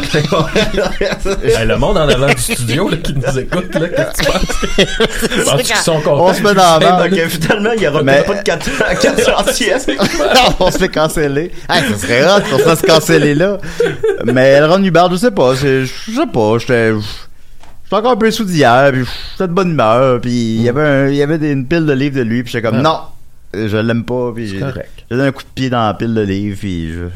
Hey, 1.43 1.65
le 1.67 1.77
monde 1.77 1.97
en 1.97 2.07
avant 2.07 2.27
du 2.27 2.41
studio 2.41 2.89
là, 2.89 2.97
qui 2.97 3.13
nous 3.13 3.39
écoute, 3.39 3.75
là, 3.75 3.89
qu'est-ce 3.89 4.11
que 4.11 4.25
tu 4.25 4.31
penses? 4.31 5.45
Penses-tu 5.45 5.63
qu'ils 5.63 5.75
sont 5.77 5.99
contents? 6.01 6.25
on 6.27 6.33
se 6.33 6.41
met 6.41 6.53
dans 6.53 6.79
la 6.79 7.07
donc, 7.09 7.19
finalement, 7.29 7.71
il 7.75 7.83
y 7.83 7.87
aura 7.87 8.01
Mais- 8.03 8.23
pas 8.23 8.35
de 8.35 8.41
400 8.41 8.71
on 10.59 10.71
se 10.71 10.77
fait 10.77 10.89
canceller. 10.89 11.51
Hey, 11.69 11.83
ça 11.91 11.97
serait 11.97 12.25
rare 12.25 12.43
qu'on 12.43 12.57
se 12.57 12.63
fasse 12.63 12.81
canceller 12.81 13.35
là. 13.35 13.57
Mais 14.25 14.49
Elron 14.53 14.81
Hubbard, 14.83 15.11
je 15.11 15.17
sais 15.17 15.31
pas, 15.31 15.53
je 15.55 15.85
sais 15.85 16.27
pas, 16.31 16.57
j'étais, 16.59 16.93
j'étais 16.93 17.95
encore 17.95 18.11
un 18.11 18.17
peu 18.17 18.31
sous 18.31 18.45
d'hier, 18.45 18.91
puis 18.93 19.03
j'étais 19.33 19.47
de 19.47 19.53
bonne 19.53 19.71
humeur, 19.71 20.21
puis 20.21 20.31
il 20.31 20.61
y 20.61 20.69
avait 20.69 20.81
un, 20.81 21.07
il 21.09 21.15
y 21.15 21.21
avait 21.21 21.37
des- 21.37 21.51
une 21.51 21.67
pile 21.67 21.85
de 21.85 21.93
livres 21.93 22.15
de 22.17 22.21
lui, 22.23 22.43
puis 22.43 22.51
j'étais 22.53 22.67
comme, 22.67 22.81
non, 22.81 22.99
je 23.53 23.77
l'aime 23.77 24.05
pas, 24.05 24.31
puis 24.33 24.47
j'ai, 24.47 24.59
correct. 24.59 24.89
j'ai 25.09 25.15
donné 25.17 25.27
un 25.27 25.31
coup 25.31 25.43
de 25.43 25.49
pied 25.53 25.69
dans 25.69 25.85
la 25.85 25.93
pile 25.93 26.13
de 26.13 26.21
livres, 26.21 26.57
puis 26.59 26.89
je, 26.89 26.93
je- 26.99 27.07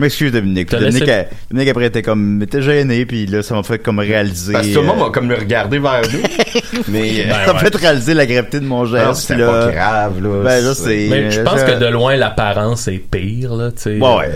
je 0.00 0.04
m'excuse 0.04 0.32
Dominique. 0.32 0.70
Dominique, 0.70 1.00
laissé- 1.00 1.12
a- 1.12 1.26
Dominique 1.50 1.70
après 1.70 1.86
était 1.86 2.02
comme, 2.02 2.44
t'es 2.50 2.62
gêné, 2.62 3.04
puis 3.04 3.26
là, 3.26 3.42
ça 3.42 3.54
m'a 3.54 3.62
fait 3.62 3.78
comme 3.78 3.98
réaliser. 3.98 4.52
Parce 4.54 4.66
que 4.66 4.72
tout 4.74 4.80
le 4.80 4.86
monde 4.86 4.98
euh, 5.00 5.04
va 5.04 5.10
comme 5.10 5.28
le 5.28 5.34
regarder 5.34 5.78
vers 5.78 6.00
nous. 6.12 6.80
Mais, 6.88 7.20
euh, 7.20 7.28
Ben, 7.28 7.34
ça 7.46 7.52
m'a 7.52 7.58
ouais. 7.60 7.70
fait 7.70 7.76
réaliser 7.76 8.14
la 8.14 8.24
gravité 8.26 8.60
de 8.60 8.64
mon 8.64 8.86
geste. 8.86 9.14
c'était 9.14 9.34
puis 9.34 9.42
là, 9.42 9.66
pas 9.66 9.72
grave, 9.72 10.22
là. 10.22 10.42
Ben, 10.42 10.64
là, 10.64 10.74
c'est. 10.74 11.06
Mais 11.10 11.30
je 11.30 11.42
pense 11.42 11.62
que 11.62 11.78
de 11.78 11.86
loin, 11.86 12.16
l'apparence 12.16 12.88
est 12.88 12.98
pire, 12.98 13.54
là, 13.54 13.70
tu 13.70 13.82
sais. 13.82 13.98
Ouais, 13.98 14.16
ouais. 14.16 14.30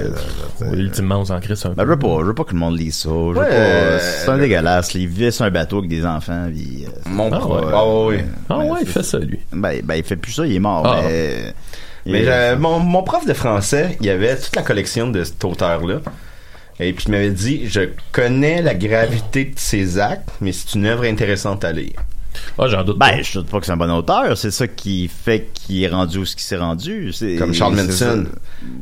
Euh, 0.62 0.74
Ultimement, 0.74 1.20
on 1.20 1.24
s'en 1.24 1.34
un 1.34 1.38
Ben, 1.38 1.74
peu. 1.76 1.82
je 1.82 1.86
veux 1.88 1.98
pas, 1.98 2.16
je 2.20 2.24
veux 2.26 2.34
pas 2.34 2.44
que 2.44 2.52
le 2.52 2.58
monde 2.58 2.78
lise 2.78 2.96
ça. 2.96 3.08
Je 3.08 3.38
Ouais, 3.38 3.46
euh, 3.50 3.98
c'est 4.00 4.28
un 4.30 4.38
dégueulasse. 4.38 4.94
Il 4.94 5.08
vit 5.08 5.32
sur 5.32 5.44
un 5.44 5.50
bateau 5.50 5.78
avec 5.78 5.88
des 5.90 6.04
enfants, 6.04 6.46
puis, 6.52 6.84
euh, 6.86 6.90
Mon 7.08 7.30
Ah, 7.32 7.38
pro- 7.38 7.54
ouais. 7.56 7.64
Ah, 7.72 8.04
ouais. 8.06 8.24
Ah 8.50 8.58
ben, 8.58 8.70
ouais, 8.70 8.78
il 8.82 8.86
fait 8.88 9.02
ça, 9.02 9.18
lui. 9.18 9.38
ben, 9.52 9.80
ben, 9.82 9.94
il 9.94 10.04
fait 10.04 10.16
plus 10.16 10.32
ça, 10.32 10.46
il 10.46 10.54
est 10.54 10.58
mort, 10.58 10.86
Ah. 10.86 11.00
mais. 11.06 11.54
Mais 12.06 12.24
euh, 12.26 12.56
mon, 12.58 12.78
mon 12.80 13.02
prof 13.02 13.26
de 13.26 13.32
français, 13.34 13.96
il 14.00 14.06
y 14.06 14.10
avait 14.10 14.36
toute 14.36 14.54
la 14.56 14.62
collection 14.62 15.08
de 15.08 15.24
cet 15.24 15.42
auteur-là. 15.44 16.00
Et 16.80 16.92
puis 16.92 17.04
il 17.06 17.12
m'avait 17.12 17.30
dit, 17.30 17.68
je 17.68 17.80
connais 18.12 18.60
la 18.60 18.74
gravité 18.74 19.44
de 19.44 19.58
ses 19.58 19.98
actes, 19.98 20.28
mais 20.40 20.52
c'est 20.52 20.74
une 20.74 20.86
œuvre 20.86 21.04
intéressante 21.04 21.64
à 21.64 21.72
lire. 21.72 21.94
Ah, 22.58 22.66
j'en 22.66 22.82
doute 22.82 22.98
Ben, 22.98 23.22
je 23.22 23.38
doute 23.38 23.48
pas 23.48 23.60
que 23.60 23.66
c'est 23.66 23.72
un 23.72 23.76
bon 23.76 23.90
auteur. 23.92 24.36
C'est 24.36 24.50
ça 24.50 24.66
qui 24.66 25.08
fait 25.08 25.50
qu'il 25.54 25.82
est 25.84 25.88
rendu 25.88 26.18
où 26.18 26.24
ce 26.26 26.34
qu'il 26.34 26.44
s'est 26.44 26.56
rendu. 26.56 27.12
C'est- 27.12 27.36
Comme 27.36 27.54
Charles 27.54 27.76
Manson. 27.76 28.24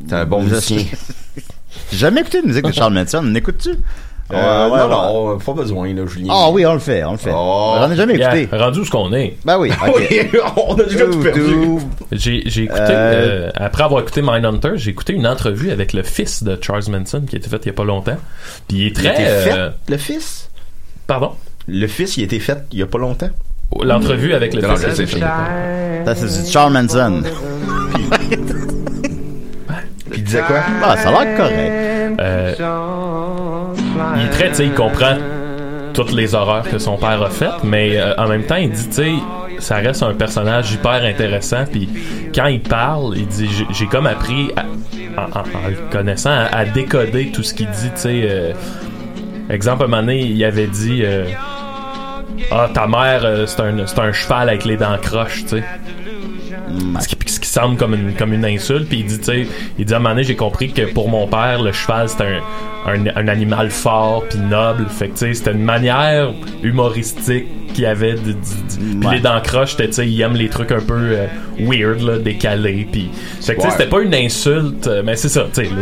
T'es 0.09 0.15
un 0.15 0.25
bon 0.25 0.43
musicien. 0.43 0.79
J'ai 1.91 1.99
jamais 1.99 2.23
écouté 2.23 2.41
de 2.43 2.47
musique 2.47 2.65
de 2.65 2.73
Charles 2.73 2.95
Manson. 2.95 3.21
On 3.23 3.35
écoute-tu? 3.35 3.71
Euh, 4.31 4.67
Ouais, 4.69 4.73
ouais, 4.73 4.79
non, 4.79 4.87
ouais. 4.89 5.33
non, 5.35 5.39
pas 5.39 5.53
besoin, 5.53 5.93
là, 5.93 6.07
Julien. 6.07 6.33
Ah 6.35 6.49
oui, 6.51 6.65
on 6.65 6.73
le 6.73 6.79
fait, 6.79 7.05
on 7.05 7.13
le 7.13 7.19
fait. 7.19 7.33
Oh. 7.35 7.75
J'en 7.79 7.91
ai 7.91 7.97
jamais 7.97 8.15
écouté. 8.15 8.49
Yeah, 8.51 8.65
rendu 8.65 8.81
où 8.81 8.85
ce 8.85 8.91
qu'on 8.91 9.13
est. 9.13 9.37
Ben 9.45 9.59
oui, 9.59 9.71
on 10.57 10.75
a 10.75 10.85
déjà 10.85 11.05
tout 11.07 11.19
perdu. 11.21 11.79
J'ai 12.13 12.43
j'ai 12.47 12.63
écouté, 12.65 12.81
Euh, 12.81 13.49
euh, 13.49 13.51
après 13.57 13.83
avoir 13.85 14.01
écouté 14.01 14.23
Mindhunter, 14.23 14.73
j'ai 14.77 14.91
écouté 14.91 15.13
une 15.13 15.27
entrevue 15.27 15.71
avec 15.71 15.93
le 15.93 16.03
fils 16.03 16.43
de 16.45 16.59
Charles 16.63 16.85
Manson 16.89 17.23
qui 17.29 17.37
a 17.37 17.39
été 17.39 17.49
faite 17.51 17.63
il 17.65 17.69
y 17.69 17.71
a 17.71 17.75
pas 17.75 17.85
longtemps. 17.85 18.17
Puis 18.69 18.79
il 18.79 18.83
est 18.85 18.87
Il 18.89 18.93
très... 18.95 19.09
a 19.09 19.13
été 19.15 19.25
fait, 19.51 19.53
euh, 19.59 19.71
le 19.89 19.97
fils? 19.99 20.49
pardon? 21.07 21.33
Le 21.69 21.87
fils, 21.87 22.17
il 22.17 22.23
a 22.23 22.25
été 22.25 22.39
fait 22.41 22.59
il 22.73 22.79
y 22.79 22.83
a 22.83 22.87
pas 22.87 22.99
longtemps. 22.99 23.31
L'entrevue 23.83 24.35
avec 24.35 24.55
le 24.55 24.63
Non, 24.63 24.77
fils. 24.77 24.83
Ça, 24.95 26.15
c'est 26.15 26.43
du 26.45 26.51
Charles 26.51 26.73
Manson. 26.73 27.23
Puis 30.11 30.21
il 30.21 30.25
disait 30.25 30.43
quoi? 30.47 30.57
Ah, 30.83 30.97
ça 30.97 31.09
a 31.09 31.25
l'air 31.25 31.37
correct. 31.37 32.19
Euh, 32.21 32.55
il 34.17 34.27
est 34.27 34.31
très, 34.31 34.49
tu 34.51 34.55
sais, 34.57 34.67
il 34.67 34.73
comprend 34.75 35.17
toutes 35.95 36.13
les 36.13 36.35
horreurs 36.35 36.63
que 36.69 36.79
son 36.79 36.97
père 36.97 37.23
a 37.23 37.29
faites, 37.31 37.63
mais 37.65 37.99
euh, 37.99 38.15
en 38.17 38.27
même 38.29 38.45
temps, 38.45 38.57
il 38.57 38.71
dit, 38.71 38.89
tu 38.89 38.95
sais, 38.95 39.13
ça 39.59 39.77
reste 39.77 40.03
un 40.03 40.15
personnage 40.15 40.73
hyper 40.73 41.05
intéressant. 41.05 41.65
Puis 41.71 41.89
quand 42.35 42.47
il 42.47 42.61
parle, 42.61 43.15
il 43.17 43.27
dit, 43.27 43.49
j'ai- 43.71 43.87
comme 43.87 44.07
appris, 44.07 44.51
à- 44.57 44.65
en, 45.21 45.43
le 45.69 45.77
connaissant, 45.91 46.47
à, 46.51 46.65
décoder 46.65 47.31
tout 47.33 47.43
ce 47.43 47.53
qu'il 47.53 47.69
dit. 47.69 47.91
Tu 47.95 48.01
sais, 48.01 48.21
euh, 48.25 48.53
exemple, 49.51 49.83
à 49.83 49.85
un 49.85 49.89
moment 49.89 50.03
donné, 50.03 50.21
il 50.23 50.43
avait 50.45 50.67
dit, 50.67 51.03
euh, 51.05 51.27
ah, 52.51 52.69
ta 52.73 52.87
mère, 52.87 53.27
c'est 53.47 53.61
un, 53.61 53.79
un 53.79 54.13
cheval 54.13 54.49
avec 54.49 54.65
les 54.65 54.77
dents 54.79 54.97
croches, 55.01 55.43
tu 55.43 55.49
sais. 55.59 55.65
Ce 57.01 57.09
qui, 57.09 57.17
ce 57.27 57.41
qui 57.41 57.49
semble 57.49 57.77
comme 57.77 57.95
une, 57.95 58.15
comme 58.15 58.33
une 58.33 58.45
insulte. 58.45 58.89
Puis 58.89 58.99
il 59.01 59.07
dit, 59.07 59.19
tu 59.19 59.25
sais, 59.25 59.47
il 59.79 59.85
dit 59.85 59.93
à 59.93 59.97
un 59.97 60.01
moment 60.01 60.11
donné, 60.15 60.25
j'ai 60.25 60.37
compris 60.37 60.73
que 60.73 60.83
pour 60.93 61.09
mon 61.09 61.27
père, 61.27 61.63
le 61.63 61.73
cheval, 61.73 62.09
c'était 62.09 62.39
un, 62.87 62.93
un, 62.95 63.07
un 63.17 63.29
animal 63.29 63.71
fort 63.71 64.25
puis 64.29 64.39
noble. 64.39 64.87
Fait 64.89 65.09
que, 65.09 65.13
tu 65.13 65.19
sais, 65.19 65.35
c'était 65.35 65.53
une 65.53 65.65
manière 65.65 66.31
humoristique 66.63 67.47
qu'il 67.75 67.85
y 67.85 67.87
avait. 67.87 68.13
De, 68.15 68.19
de- 68.19 68.33
de- 68.33 68.99
puis 69.01 69.09
Ouais. 69.09 69.15
les 69.17 69.21
dents 69.21 69.41
croches, 69.43 69.77
tu 69.77 69.85
sais, 69.93 70.07
il 70.09 70.21
aime 70.21 70.35
les 70.35 70.49
trucs 70.49 70.71
un 70.73 70.81
peu 70.81 70.95
euh, 70.99 71.27
weird, 71.59 72.01
là, 72.03 72.19
décalés. 72.19 72.87
Puis, 72.91 73.11
fait 73.41 73.55
que, 73.57 73.61
tu 73.63 73.67
sais, 73.67 73.73
c'était 73.73 73.89
pas 73.89 74.01
une 74.01 74.15
insulte, 74.15 74.87
euh, 74.87 75.03
mais 75.05 75.17
c'est 75.17 75.29
ça, 75.29 75.47
tu 75.53 75.65
sais. 75.65 75.71
là, 75.71 75.77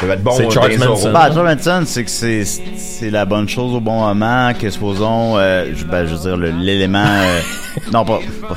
Ça 0.00 0.06
va 0.06 0.14
être 0.14 0.22
bon 0.22 0.32
C'est 0.32 0.46
euh, 0.46 0.50
Charles 0.50 0.78
Manson. 0.78 1.12
Bah, 1.12 1.30
Charles 1.32 1.46
Manson, 1.56 1.82
c'est 1.86 2.04
que 2.04 2.10
c'est, 2.10 2.44
c'est 2.44 3.10
la 3.10 3.24
bonne 3.24 3.48
chose 3.48 3.74
au 3.74 3.80
bon 3.80 4.00
moment, 4.00 4.52
que 4.58 4.68
supposons, 4.70 5.36
euh, 5.38 5.66
je, 5.74 5.84
ben, 5.84 6.06
je 6.06 6.14
veux 6.14 6.20
dire, 6.20 6.36
le- 6.36 6.50
l'élément, 6.50 7.04
euh, 7.06 7.40
non, 7.92 8.04
pas, 8.04 8.18
pas- 8.48 8.56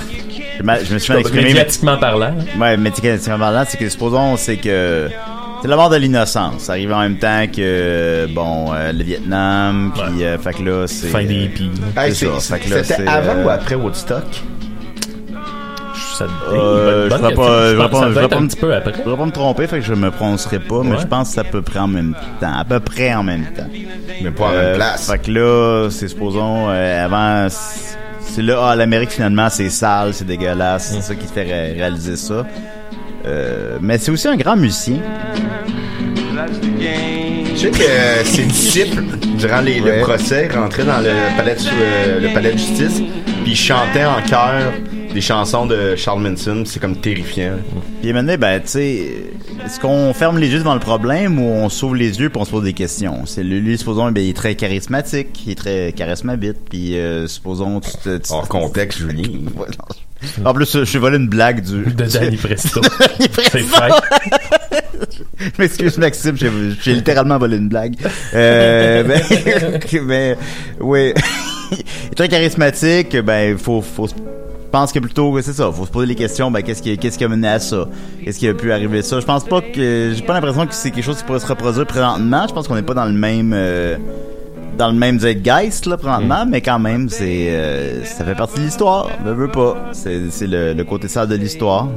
je, 0.60 0.94
me 0.94 1.00
suis 1.00 1.12
mal 1.14 1.20
exprimé, 1.22 1.44
médiatiquement 1.46 1.98
parlant. 1.98 2.34
ouais, 2.60 2.78
médiatiquement 2.78 3.40
parlant, 3.40 3.64
c'est 3.68 3.78
que 3.78 3.90
supposons, 3.90 4.38
c'est 4.38 4.58
que, 4.58 5.10
c'est 5.62 5.68
la 5.68 5.76
mort 5.76 5.90
de 5.90 5.98
l'innocence. 5.98 6.62
Ça 6.64 6.74
arrive 6.74 6.92
en 6.94 7.00
même 7.02 7.18
temps 7.18 7.46
que, 7.54 8.28
bon, 8.34 8.72
euh, 8.74 8.92
le 8.92 9.04
Vietnam, 9.04 9.92
puis, 9.94 10.24
euh, 10.24 10.38
fait 10.38 10.54
que 10.54 10.64
là, 10.64 10.88
c'est... 10.88 11.08
Fin 11.08 11.24
des 11.24 11.46
hippies. 11.46 11.72
là. 11.96 12.06
Hey, 12.06 12.14
C'était 12.16 12.84
c'est, 12.84 13.08
avant 13.08 13.36
euh, 13.40 13.46
ou 13.46 13.50
après 13.50 13.76
Woodstock? 13.76 14.24
Ça, 16.18 16.26
Euh, 16.50 17.10
bonne 17.10 17.20
je 17.20 17.24
vais 17.24 17.28
question. 17.28 17.44
pas- 17.46 17.70
je 17.72 17.76
vais 17.76 17.90
pas- 17.90 18.38
un 18.38 18.40
me- 18.40 18.48
petit 18.48 18.56
peu 18.58 18.74
après. 18.74 18.94
Je 19.04 19.10
vais 19.10 19.18
pas 19.18 19.26
me 19.26 19.32
tromper, 19.32 19.68
fait 19.68 19.80
que 19.80 19.86
je 19.86 19.94
me 19.94 20.12
prononcerai 20.12 20.60
pas, 20.60 20.82
mais 20.84 20.92
Ouais. 20.92 20.98
je 21.02 21.08
pense 21.08 21.28
que 21.30 21.34
c'est 21.36 21.40
à 21.42 21.44
peu 21.44 21.62
près 21.62 21.80
en 21.80 21.88
même 21.90 22.16
temps. 22.40 22.54
À 22.58 22.64
peu 22.64 22.80
près 22.80 23.14
en 23.14 23.24
même 23.24 23.44
temps. 23.54 23.68
Mais 24.22 24.32
pas 24.32 24.46
en 24.46 24.54
Euh, 24.54 24.62
même 24.70 24.76
place. 24.78 25.10
Fait 25.12 25.18
que 25.20 25.32
là, 25.32 25.90
c'est 25.90 26.08
supposons, 26.08 26.68
euh, 26.70 27.06
avant, 27.06 27.48
c'est 28.28 28.42
là, 28.42 28.60
ah, 28.70 28.76
l'Amérique 28.76 29.12
finalement, 29.12 29.50
c'est 29.50 29.70
sale, 29.70 30.14
c'est 30.14 30.26
dégueulasse, 30.26 30.92
c'est 30.94 31.02
ça 31.02 31.16
qui 31.16 31.28
fait 31.28 31.44
ré- 31.44 31.74
réaliser 31.74 32.16
ça. 32.16 32.46
Euh, 33.26 33.78
mais 33.82 33.98
c'est 33.98 34.12
aussi 34.12 34.28
un 34.28 34.36
grand 34.36 34.56
musicien. 34.56 34.98
Je 37.56 37.58
sais 37.58 37.72
que 37.72 37.82
euh, 37.82 38.24
ses 38.24 38.44
disciples, 38.46 39.04
durant 39.38 39.62
les, 39.62 39.80
Ouais. 39.82 39.98
le 39.98 40.04
procès, 40.04 40.50
rentraient 40.54 40.84
dans 40.84 41.00
le 41.00 41.12
palais 41.38 41.56
de, 41.56 41.60
euh, 41.82 42.20
le 42.20 42.34
palais 42.34 42.52
de 42.54 42.58
justice, 42.58 43.02
puis 43.44 43.56
chantaient 43.56 44.06
en 44.06 44.22
chœur 44.28 44.74
des 45.16 45.22
chansons 45.22 45.66
de 45.66 45.96
Charles 45.96 46.22
Manson. 46.22 46.64
C'est 46.66 46.80
comme 46.82 46.98
terrifiant. 46.98 47.54
Puis 48.02 48.12
maintenant, 48.12 48.36
ben, 48.38 48.60
tu 48.62 48.68
sais, 48.68 49.08
est-ce 49.66 49.80
qu'on 49.80 50.14
ferme 50.14 50.38
les 50.38 50.50
yeux 50.50 50.60
devant 50.60 50.74
le 50.74 50.82
problème 50.82 51.40
ou 51.40 51.46
on 51.48 51.70
s'ouvre 51.70 51.96
les 51.96 52.20
yeux 52.20 52.30
pour 52.30 52.42
on 52.42 52.46
se 52.46 52.52
pose 52.52 52.66
des 52.66 52.74
questions? 52.74 53.26
C'est 53.26 53.42
lui, 53.42 53.62
lui, 53.62 53.78
supposons, 53.78 54.12
ben, 54.12 54.22
il 54.22 54.32
est 54.32 54.34
très 54.34 54.56
charismatique, 54.56 55.46
il 55.46 55.54
est 55.54 55.56
très 55.56 55.94
charismabite, 55.94 56.58
puis 56.70 56.98
euh, 57.00 57.28
supposons, 57.28 57.80
tu 57.80 57.92
te... 58.04 58.18
tu- 58.18 58.34
Hors 58.34 58.48
contexte, 58.50 59.00
Julie. 59.00 59.46
Ouais, 59.56 59.68
non. 60.44 60.50
En 60.50 60.54
plus, 60.54 60.70
je 60.80 60.84
suis 60.84 61.00
volé 61.00 61.16
une 61.18 61.30
blague 61.30 61.62
du... 61.62 61.84
De 61.94 62.04
Danny 62.06 62.36
Presto. 62.36 62.82
C'est 63.20 63.62
fait. 63.62 63.92
Je 65.40 65.50
m'excuse 65.58 65.98
Maxime, 65.98 66.36
j'ai, 66.38 66.94
littéralement 66.94 67.38
volé 67.38 67.56
une 67.58 67.70
blague. 67.70 67.96
Euh, 68.34 69.04
ben, 69.04 69.22
mais, 70.06 70.38
oui. 70.82 71.14
Il 71.72 71.80
est 71.80 72.16
très 72.16 72.28
charismatique, 72.28 73.16
ben, 73.18 73.58
faut, 73.58 73.82
faut, 73.82 74.08
pense 74.76 74.92
que 74.92 75.00
plutôt, 75.00 75.40
c'est 75.42 75.54
ça, 75.54 75.72
faut 75.72 75.86
se 75.86 75.92
poser 75.92 76.08
les 76.08 76.16
questions, 76.16 76.52
ben, 76.52 76.62
qu'est-ce 76.62 76.82
qui, 76.82 76.98
qu'est-ce 76.98 77.18
qui 77.18 77.24
a 77.24 77.30
mené 77.30 77.48
à 77.48 77.60
ça? 77.60 77.88
Qu'est-ce 78.22 78.40
qui 78.40 78.48
a 78.50 78.54
pu 78.54 78.74
arriver 78.74 79.00
à 79.00 79.04
ça? 79.04 79.22
Je 79.22 79.26
pense 79.26 79.46
pas 79.46 79.62
que, 79.62 80.12
j'ai 80.14 80.22
pas 80.22 80.34
l'impression 80.34 80.68
que 80.68 80.74
c'est 80.74 80.92
quelque 80.92 81.06
chose 81.06 81.20
qui 81.20 81.24
pourrait 81.24 81.40
se 81.40 81.48
reproduire 81.48 81.88
présentement. 81.88 82.46
Je 82.46 82.54
pense 82.54 82.68
qu'on 82.68 82.76
n'est 82.76 82.82
pas 82.82 82.94
dans 82.94 83.06
le 83.06 83.14
même, 83.14 83.54
euh, 83.56 83.96
dans 84.78 84.90
le 84.90 84.98
même 84.98 85.18
zeitgeist, 85.18 85.86
là, 85.86 85.96
présentement, 85.96 86.46
mais 86.46 86.60
quand 86.60 86.80
même, 86.80 87.08
c'est, 87.08 87.48
euh, 87.52 88.04
ça 88.04 88.26
fait 88.26 88.36
partie 88.36 88.60
de 88.60 88.66
l'histoire. 88.66 89.08
Ne 89.24 89.32
veux 89.32 89.48
pas. 89.50 89.78
C'est, 89.94 90.30
c'est 90.30 90.48
le, 90.48 90.74
le 90.74 90.84
côté 90.84 91.08
sale 91.08 91.30
de 91.30 91.36
l'histoire. 91.36 91.88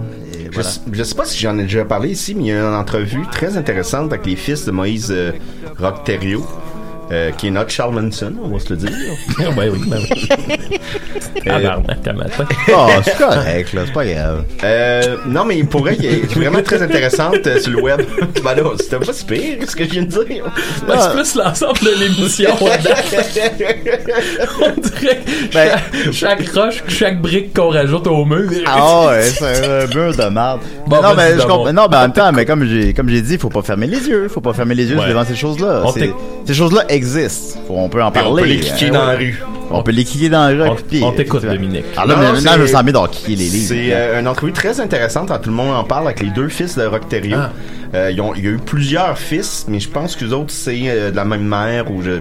Je, 0.52 0.60
je 0.92 1.02
sais 1.02 1.14
pas 1.16 1.24
si 1.24 1.36
j'en 1.36 1.58
ai 1.58 1.62
déjà 1.62 1.84
parlé 1.84 2.10
ici, 2.10 2.36
mais 2.36 2.44
il 2.44 2.46
y 2.46 2.52
a 2.52 2.60
une 2.60 2.74
entrevue 2.74 3.26
très 3.32 3.56
intéressante 3.56 4.12
avec 4.12 4.24
les 4.24 4.36
fils 4.36 4.64
de 4.64 4.70
Moïse 4.70 5.08
euh, 5.10 5.32
Rock-Thériault, 5.78 6.46
euh, 7.10 7.32
qui 7.32 7.48
est 7.48 7.50
notre 7.50 7.70
Charles 7.70 7.94
Manson, 7.94 8.34
on 8.40 8.48
va 8.48 8.60
se 8.60 8.70
le 8.70 8.76
dire. 8.76 8.90
ben 9.56 9.70
oui, 9.72 9.80
ben 9.88 9.98
oui. 9.98 10.77
Tabarnak, 11.44 12.04
matin. 12.16 12.44
Oh, 12.74 12.86
c'est 13.04 13.16
correct, 13.16 13.72
là, 13.72 13.82
c'est 13.86 13.92
pas 13.92 14.04
grave. 14.04 14.44
Euh, 14.64 15.16
non, 15.26 15.44
mais 15.44 15.62
pour 15.64 15.80
vrai, 15.82 15.96
il 15.98 16.06
est 16.06 16.34
vraiment 16.34 16.62
très 16.62 16.82
intéressante 16.82 17.46
euh, 17.46 17.60
sur 17.60 17.72
le 17.72 17.82
web. 17.82 18.00
ben 18.44 18.54
là, 18.54 18.62
c'était 18.78 18.98
pas 18.98 19.12
si 19.12 19.24
pire, 19.24 19.56
ce 19.66 19.76
que 19.76 19.84
je 19.84 19.90
viens 19.90 20.02
de 20.02 20.08
dire. 20.08 20.44
Ben, 20.86 20.94
c'est 20.98 21.12
plus 21.12 21.34
l'ensemble 21.36 21.78
de 21.80 21.90
l'émission. 22.00 22.50
On 22.60 22.66
dirait 24.80 25.20
que 25.20 25.54
Ben- 25.54 25.78
chaque, 26.12 26.14
chaque 26.42 26.48
roche, 26.54 26.82
chaque 26.88 27.20
brique 27.20 27.54
qu'on 27.54 27.70
rajoute 27.70 28.06
au 28.06 28.24
mur. 28.24 28.50
Ah 28.66 29.06
ouais, 29.08 29.22
c'est 29.22 29.66
un 29.66 29.86
mur 29.86 30.14
de 30.16 30.28
marde. 30.28 30.60
Bon, 30.86 31.02
non, 31.02 31.14
mais 31.16 31.32
je 31.32 31.38
d'abord. 31.38 31.58
comprends. 31.58 31.72
Non, 31.72 31.82
en 31.84 31.88
même 32.00 32.12
temps, 32.12 32.32
mais 32.32 32.44
comme 32.44 32.64
j'ai, 32.66 32.92
comme 32.94 33.08
j'ai 33.08 33.22
dit, 33.22 33.38
faut 33.38 33.48
pas 33.48 33.62
fermer 33.62 33.86
les 33.86 34.06
yeux. 34.08 34.28
Faut 34.28 34.40
pas 34.40 34.52
fermer 34.52 34.74
les 34.74 34.86
yeux 34.86 34.98
Ouais. 34.98 35.08
devant 35.08 35.24
ces 35.24 35.36
choses-là. 35.36 35.82
Ces 36.44 36.54
choses-là 36.54 36.84
existent. 36.88 37.60
Faut- 37.66 37.74
on 37.76 37.88
peut 37.88 38.02
en 38.02 38.10
parler. 38.10 38.30
on 38.30 38.36
peut 38.36 38.44
les 38.44 38.60
kicker 38.60 38.88
hein, 38.88 38.92
dans 38.92 39.06
la 39.06 39.16
rue. 39.16 39.42
On 39.70 39.82
peut 39.82 39.92
les 39.92 40.04
kicker 40.04 40.30
dans 40.30 40.48
la 40.48 40.70
rue. 40.70 40.77
On- 41.02 41.12
t'écoute. 41.12 41.42
Dominique. 41.44 41.84
Alors 41.96 42.06
là, 42.06 42.14
Non, 42.16 42.32
maintenant, 42.32 42.50
c'est- 42.52 42.56
je 42.56 42.62
me 42.62 42.66
sens 42.66 42.84
d'en 42.84 43.06
kicker 43.06 43.36
les 43.36 43.48
livres. 43.48 43.66
C'est 43.68 43.88
euh, 43.92 44.20
une 44.20 44.28
entrevue 44.28 44.52
très 44.52 44.80
intéressante, 44.80 45.30
hein, 45.30 45.38
tout 45.42 45.50
le 45.50 45.56
monde 45.56 45.74
en 45.74 45.84
parle, 45.84 46.06
avec 46.06 46.20
les 46.20 46.30
deux 46.30 46.48
fils 46.48 46.76
de 46.76 46.84
Rock 46.84 47.08
Thériault. 47.08 47.36
Ah. 47.40 47.52
Euh, 47.94 48.10
ils 48.12 48.20
ont- 48.20 48.34
il 48.34 48.44
y 48.44 48.48
a 48.48 48.50
eu 48.50 48.58
plusieurs 48.58 49.18
fils, 49.18 49.64
mais 49.68 49.80
je 49.80 49.88
pense 49.88 50.14
que 50.16 50.24
les 50.24 50.32
autres, 50.32 50.50
c'est 50.52 50.78
euh, 50.86 51.10
de 51.10 51.16
la 51.16 51.24
même 51.24 51.44
mère 51.46 51.90
ou 51.90 52.02
je, 52.02 52.18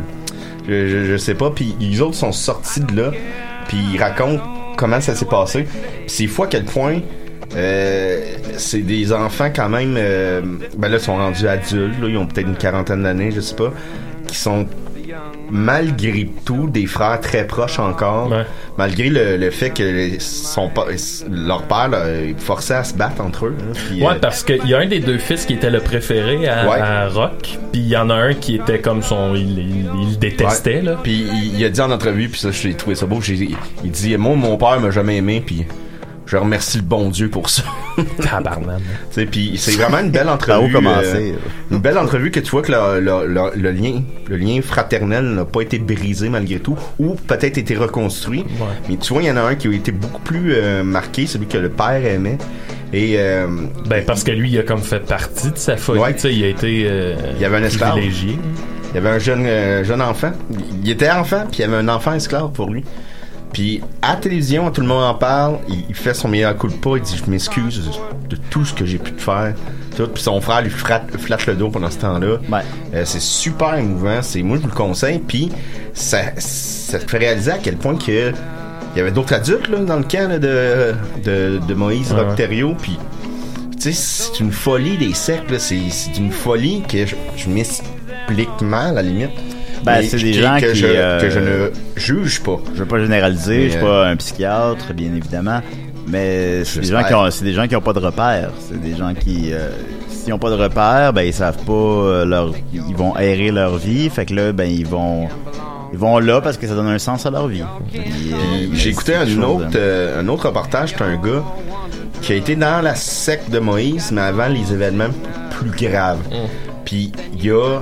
je, 0.67 0.87
je, 0.87 1.05
je 1.11 1.17
sais 1.17 1.33
pas. 1.35 1.49
Puis 1.51 1.75
les 1.79 2.01
autres 2.01 2.15
sont 2.15 2.31
sortis 2.31 2.79
de 2.81 2.95
là, 2.95 3.11
puis 3.67 3.77
ils 3.93 3.99
racontent 4.01 4.43
comment 4.77 5.01
ça 5.01 5.15
s'est 5.15 5.25
passé. 5.25 5.63
Puis 5.63 6.03
c'est 6.07 6.27
fou 6.27 6.43
à 6.43 6.47
quel 6.47 6.63
point 6.65 6.99
euh, 7.55 8.19
c'est 8.57 8.79
des 8.81 9.13
enfants 9.13 9.49
quand 9.55 9.69
même, 9.69 9.95
euh, 9.97 10.41
ben 10.77 10.89
là, 10.89 10.97
ils 10.97 11.03
sont 11.03 11.15
rendus 11.15 11.47
adultes, 11.47 11.99
là, 12.01 12.07
ils 12.09 12.17
ont 12.17 12.25
peut-être 12.25 12.47
une 12.47 12.57
quarantaine 12.57 13.03
d'années, 13.03 13.31
je 13.31 13.39
sais 13.39 13.55
pas, 13.55 13.71
qui 14.27 14.35
sont 14.37 14.67
malgré 15.49 16.29
tout 16.45 16.67
des 16.67 16.85
frères 16.85 17.19
très 17.21 17.45
proches 17.47 17.79
encore, 17.79 18.29
Ouais. 18.31 18.45
malgré 18.77 19.09
le, 19.09 19.37
le 19.37 19.49
fait 19.51 19.69
que 19.69 20.09
son, 20.19 20.69
leur 21.31 21.63
père 21.63 21.89
là, 21.89 22.03
ils 22.27 22.35
forçait 22.37 22.73
à 22.75 22.83
se 22.83 22.93
battre 22.93 23.21
entre 23.21 23.47
eux. 23.47 23.55
hein, 23.59 23.95
Ouais, 23.99 24.15
euh, 24.15 24.19
parce 24.21 24.43
qu'il 24.43 24.65
y 24.67 24.73
a 24.73 24.79
un 24.79 24.85
des 24.87 24.99
deux 24.99 25.17
fils 25.17 25.45
qui 25.45 25.53
était 25.53 25.69
le 25.69 25.79
préféré 25.79 26.47
à, 26.47 26.67
Ouais. 26.69 26.79
à 26.79 27.07
Rock, 27.07 27.57
puis 27.71 27.81
il 27.81 27.87
y 27.87 27.97
en 27.97 28.09
a 28.09 28.15
un 28.15 28.33
qui 28.33 28.55
était 28.55 28.79
comme 28.79 29.01
son. 29.01 29.35
Il, 29.35 29.59
il, 30.09 30.19
détestait, 30.19 30.77
Ouais. 30.77 30.81
là. 30.81 30.99
Puis 31.01 31.25
il, 31.31 31.59
il 31.59 31.65
a 31.65 31.69
dit 31.69 31.81
en 31.81 31.91
entrevue, 31.91 32.29
puis 32.29 32.39
ça, 32.39 32.51
j'ai 32.51 32.73
trouvé 32.73 32.95
ça 32.95 33.05
beau. 33.05 33.21
j'ai- 33.21 33.49
Il 33.83 33.91
dit 33.91 34.17
Moi, 34.17 34.35
mon 34.35 34.57
père 34.57 34.79
m'a 34.79 34.91
jamais 34.91 35.17
aimé, 35.17 35.41
puis 35.45 35.65
je 36.27 36.37
remercie 36.37 36.77
le 36.77 36.83
bon 36.83 37.09
Dieu 37.09 37.29
pour 37.29 37.49
ça. 37.49 37.63
Tabarnak. 38.21 38.77
Tu 38.79 38.85
sais, 39.11 39.25
puis 39.25 39.53
c'est 39.57 39.71
vraiment 39.71 39.99
une 39.99 40.11
belle 40.11 40.29
entrevue. 40.29 40.69
où 40.69 40.71
commencer? 40.71 41.33
euh, 41.33 41.71
une 41.71 41.79
belle 41.79 41.97
entrevue 41.97 42.29
que 42.31 42.39
tu 42.39 42.51
vois 42.51 42.61
que 42.61 42.71
le, 42.71 42.99
le- 42.99 43.25
le- 43.27 43.51
le 43.55 43.71
lien, 43.71 44.01
le 44.27 44.37
lien 44.37 44.59
fraternel 44.61 45.23
n'a 45.25 45.45
pas 45.45 45.61
été 45.61 45.79
brisé 45.79 46.29
malgré 46.29 46.59
tout, 46.59 46.77
ou 46.99 47.15
peut-être 47.15 47.57
été 47.57 47.75
reconstruit. 47.75 48.45
Mais 48.89 48.97
tu 48.97 49.13
vois, 49.13 49.23
il 49.23 49.27
y 49.27 49.31
en 49.31 49.37
a 49.37 49.41
un 49.41 49.55
qui 49.55 49.67
a 49.67 49.71
été 49.73 49.91
beaucoup 49.91 50.21
plus 50.21 50.53
euh, 50.53 50.83
marqué, 50.83 51.25
celui 51.25 51.47
que 51.47 51.57
le 51.57 51.69
père 51.69 52.05
aimait. 52.05 52.37
Et 52.93 53.15
euh, 53.17 53.47
Ben, 53.87 54.03
parce 54.05 54.23
que 54.23 54.31
lui, 54.31 54.49
il 54.51 54.59
a 54.59 54.63
comme 54.63 54.81
fait 54.81 54.99
partie 55.05 55.51
de 55.51 55.57
sa 55.57 55.75
folie. 55.75 55.99
Ouais. 55.99 56.13
Tu 56.13 56.19
sais, 56.21 56.33
il 56.33 56.43
a 56.43 56.47
été. 56.47 56.83
euh, 56.87 57.15
Il 57.35 57.41
y 57.41 57.45
avait 57.45 57.57
un 57.57 57.63
esclave. 57.63 57.91
privilégié. 57.91 58.37
Il 58.91 58.95
y 58.95 58.97
avait 58.99 59.09
un 59.09 59.19
jeune, 59.19 59.45
euh, 59.45 59.83
jeune 59.83 60.01
enfant. 60.01 60.31
Il 60.83 60.89
était 60.89 61.09
enfant, 61.11 61.43
puis 61.51 61.59
il 61.59 61.61
y 61.61 61.63
avait 61.65 61.75
un 61.75 61.89
enfant 61.89 62.13
esclave 62.13 62.51
pour 62.53 62.69
lui. 62.71 62.83
Puis 63.53 63.81
à 64.01 64.13
la 64.13 64.15
télévision, 64.17 64.69
tout 64.71 64.81
le 64.81 64.87
monde 64.87 65.03
en 65.03 65.13
parle. 65.15 65.57
Il, 65.69 65.83
il 65.89 65.95
fait 65.95 66.13
son 66.13 66.27
meilleur 66.27 66.55
coup 66.57 66.67
de 66.67 66.73
pas. 66.73 66.97
Il 66.97 67.01
dit 67.01 67.21
Je 67.23 67.29
m'excuse 67.29 67.89
de 68.29 68.35
tout 68.49 68.65
ce 68.65 68.73
que 68.73 68.85
j'ai 68.85 68.97
pu 68.97 69.13
te 69.13 69.21
faire. 69.21 69.53
Tout. 69.95 70.07
Puis 70.07 70.21
son 70.23 70.39
frère 70.41 70.61
lui 70.61 70.69
flatte, 70.69 71.17
flatte 71.17 71.45
le 71.47 71.55
dos 71.55 71.69
pendant 71.69 71.89
ce 71.89 71.97
temps-là. 71.99 72.37
Ouais. 72.51 72.59
Euh, 72.93 73.03
c'est 73.05 73.21
super 73.21 73.75
émouvant. 73.75 74.21
C'est 74.21 74.43
moi 74.43 74.57
je 74.57 74.61
vous 74.63 74.67
le 74.69 74.73
conseille. 74.75 75.19
Puis 75.19 75.51
ça, 75.93 76.19
ça 76.37 76.99
te 76.99 77.09
fait 77.09 77.17
réaliser 77.17 77.51
à 77.51 77.57
quel 77.57 77.77
point 77.77 77.95
que 77.95 78.31
il 78.95 78.97
y 78.97 79.01
avait 79.01 79.11
d'autres 79.11 79.33
adultes 79.33 79.67
là, 79.67 79.79
dans 79.79 79.97
le 79.97 80.03
camp 80.03 80.27
là, 80.29 80.39
de, 80.39 80.93
de, 81.23 81.59
de 81.65 81.73
Moïse 81.73 82.11
Ouais, 82.13 82.21
Rock-Thériault. 82.21 82.75
Puis 82.81 82.97
tu 83.79 83.91
sais, 83.91 83.93
c'est 83.93 84.39
une 84.39 84.51
folie 84.51 84.97
des 84.97 85.09
là. 85.09 85.59
C'est 85.59 85.89
c'est 85.89 86.17
une 86.17 86.31
folie 86.31 86.83
que 86.87 87.05
je, 87.05 87.15
je 87.35 87.49
m'explique 87.49 88.61
mal 88.61 88.89
à 88.97 89.01
la 89.01 89.01
limite. 89.03 89.31
Ben, 89.83 90.01
c'est 90.03 90.17
des 90.17 90.33
gens 90.33 90.57
que 90.59 90.71
qui, 90.71 90.79
je, 90.79 90.87
euh, 90.87 91.21
que 91.21 91.29
je 91.29 91.39
ne 91.39 91.71
juge 91.95 92.41
pas. 92.41 92.59
Je 92.73 92.79
veux 92.79 92.85
pas 92.85 92.99
généraliser, 92.99 93.57
Mais, 93.57 93.65
je 93.65 93.71
suis 93.71 93.81
pas 93.81 94.07
un 94.07 94.15
psychiatre, 94.15 94.93
bien 94.93 95.13
évidemment, 95.15 95.61
mais 96.07 96.63
c'est 96.65 96.81
des 96.81 96.87
gens 96.87 97.03
qui 97.03 97.13
ont, 97.13 97.29
c'est 97.31 97.45
des 97.45 97.53
gens 97.53 97.67
qui 97.67 97.75
ont 97.75 97.81
pas 97.81 97.93
de 97.93 97.99
repères. 97.99 98.51
C'est 98.59 98.81
des 98.81 98.95
gens 98.95 99.13
qui, 99.13 99.53
euh, 99.53 99.69
s'ils 100.27 100.33
ont 100.33 100.39
pas 100.39 100.49
de 100.49 100.55
repères, 100.55 101.13
ben 101.13 101.21
ils 101.21 101.33
savent 101.33 101.63
pas 101.63 101.71
euh, 101.71 102.25
leur, 102.25 102.51
ils 102.73 102.95
vont 102.95 103.15
aérer 103.15 103.49
leur 103.51 103.77
vie, 103.77 104.09
fait 104.09 104.25
que 104.25 104.33
là, 104.33 104.51
ben 104.51 104.69
ils 104.69 104.85
vont, 104.85 105.29
ils 105.93 105.97
vont 105.97 106.19
là 106.19 106.41
parce 106.41 106.57
que 106.57 106.67
ça 106.67 106.75
donne 106.75 106.87
un 106.87 106.99
sens 106.99 107.25
à 107.25 107.29
leur 107.29 107.47
vie. 107.47 107.61
Euh, 107.61 107.99
mais 108.69 108.75
J'ai 108.75 108.89
écouté 108.89 109.15
un 109.15 109.25
chose 109.25 109.37
autre, 109.37 109.71
euh, 109.75 110.21
un 110.21 110.27
autre 110.27 110.47
reportage, 110.47 110.93
c'est 110.97 111.03
un 111.03 111.15
gars 111.15 111.43
qui 112.21 112.33
a 112.33 112.35
été 112.35 112.55
dans 112.57 112.81
la 112.81 112.95
secte 112.95 113.49
de 113.51 113.59
Moïse, 113.59 114.11
mais 114.11 114.21
avant 114.21 114.47
les 114.47 114.73
événements 114.73 115.09
plus 115.51 115.69
graves. 115.69 116.19
Puis 116.83 117.11
il 117.33 117.45
y 117.45 117.51
a, 117.51 117.79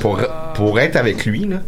pour, 0.00 0.20
pour 0.54 0.80
être 0.80 0.96
avec 0.96 1.24
lui, 1.26 1.44
là, 1.46 1.58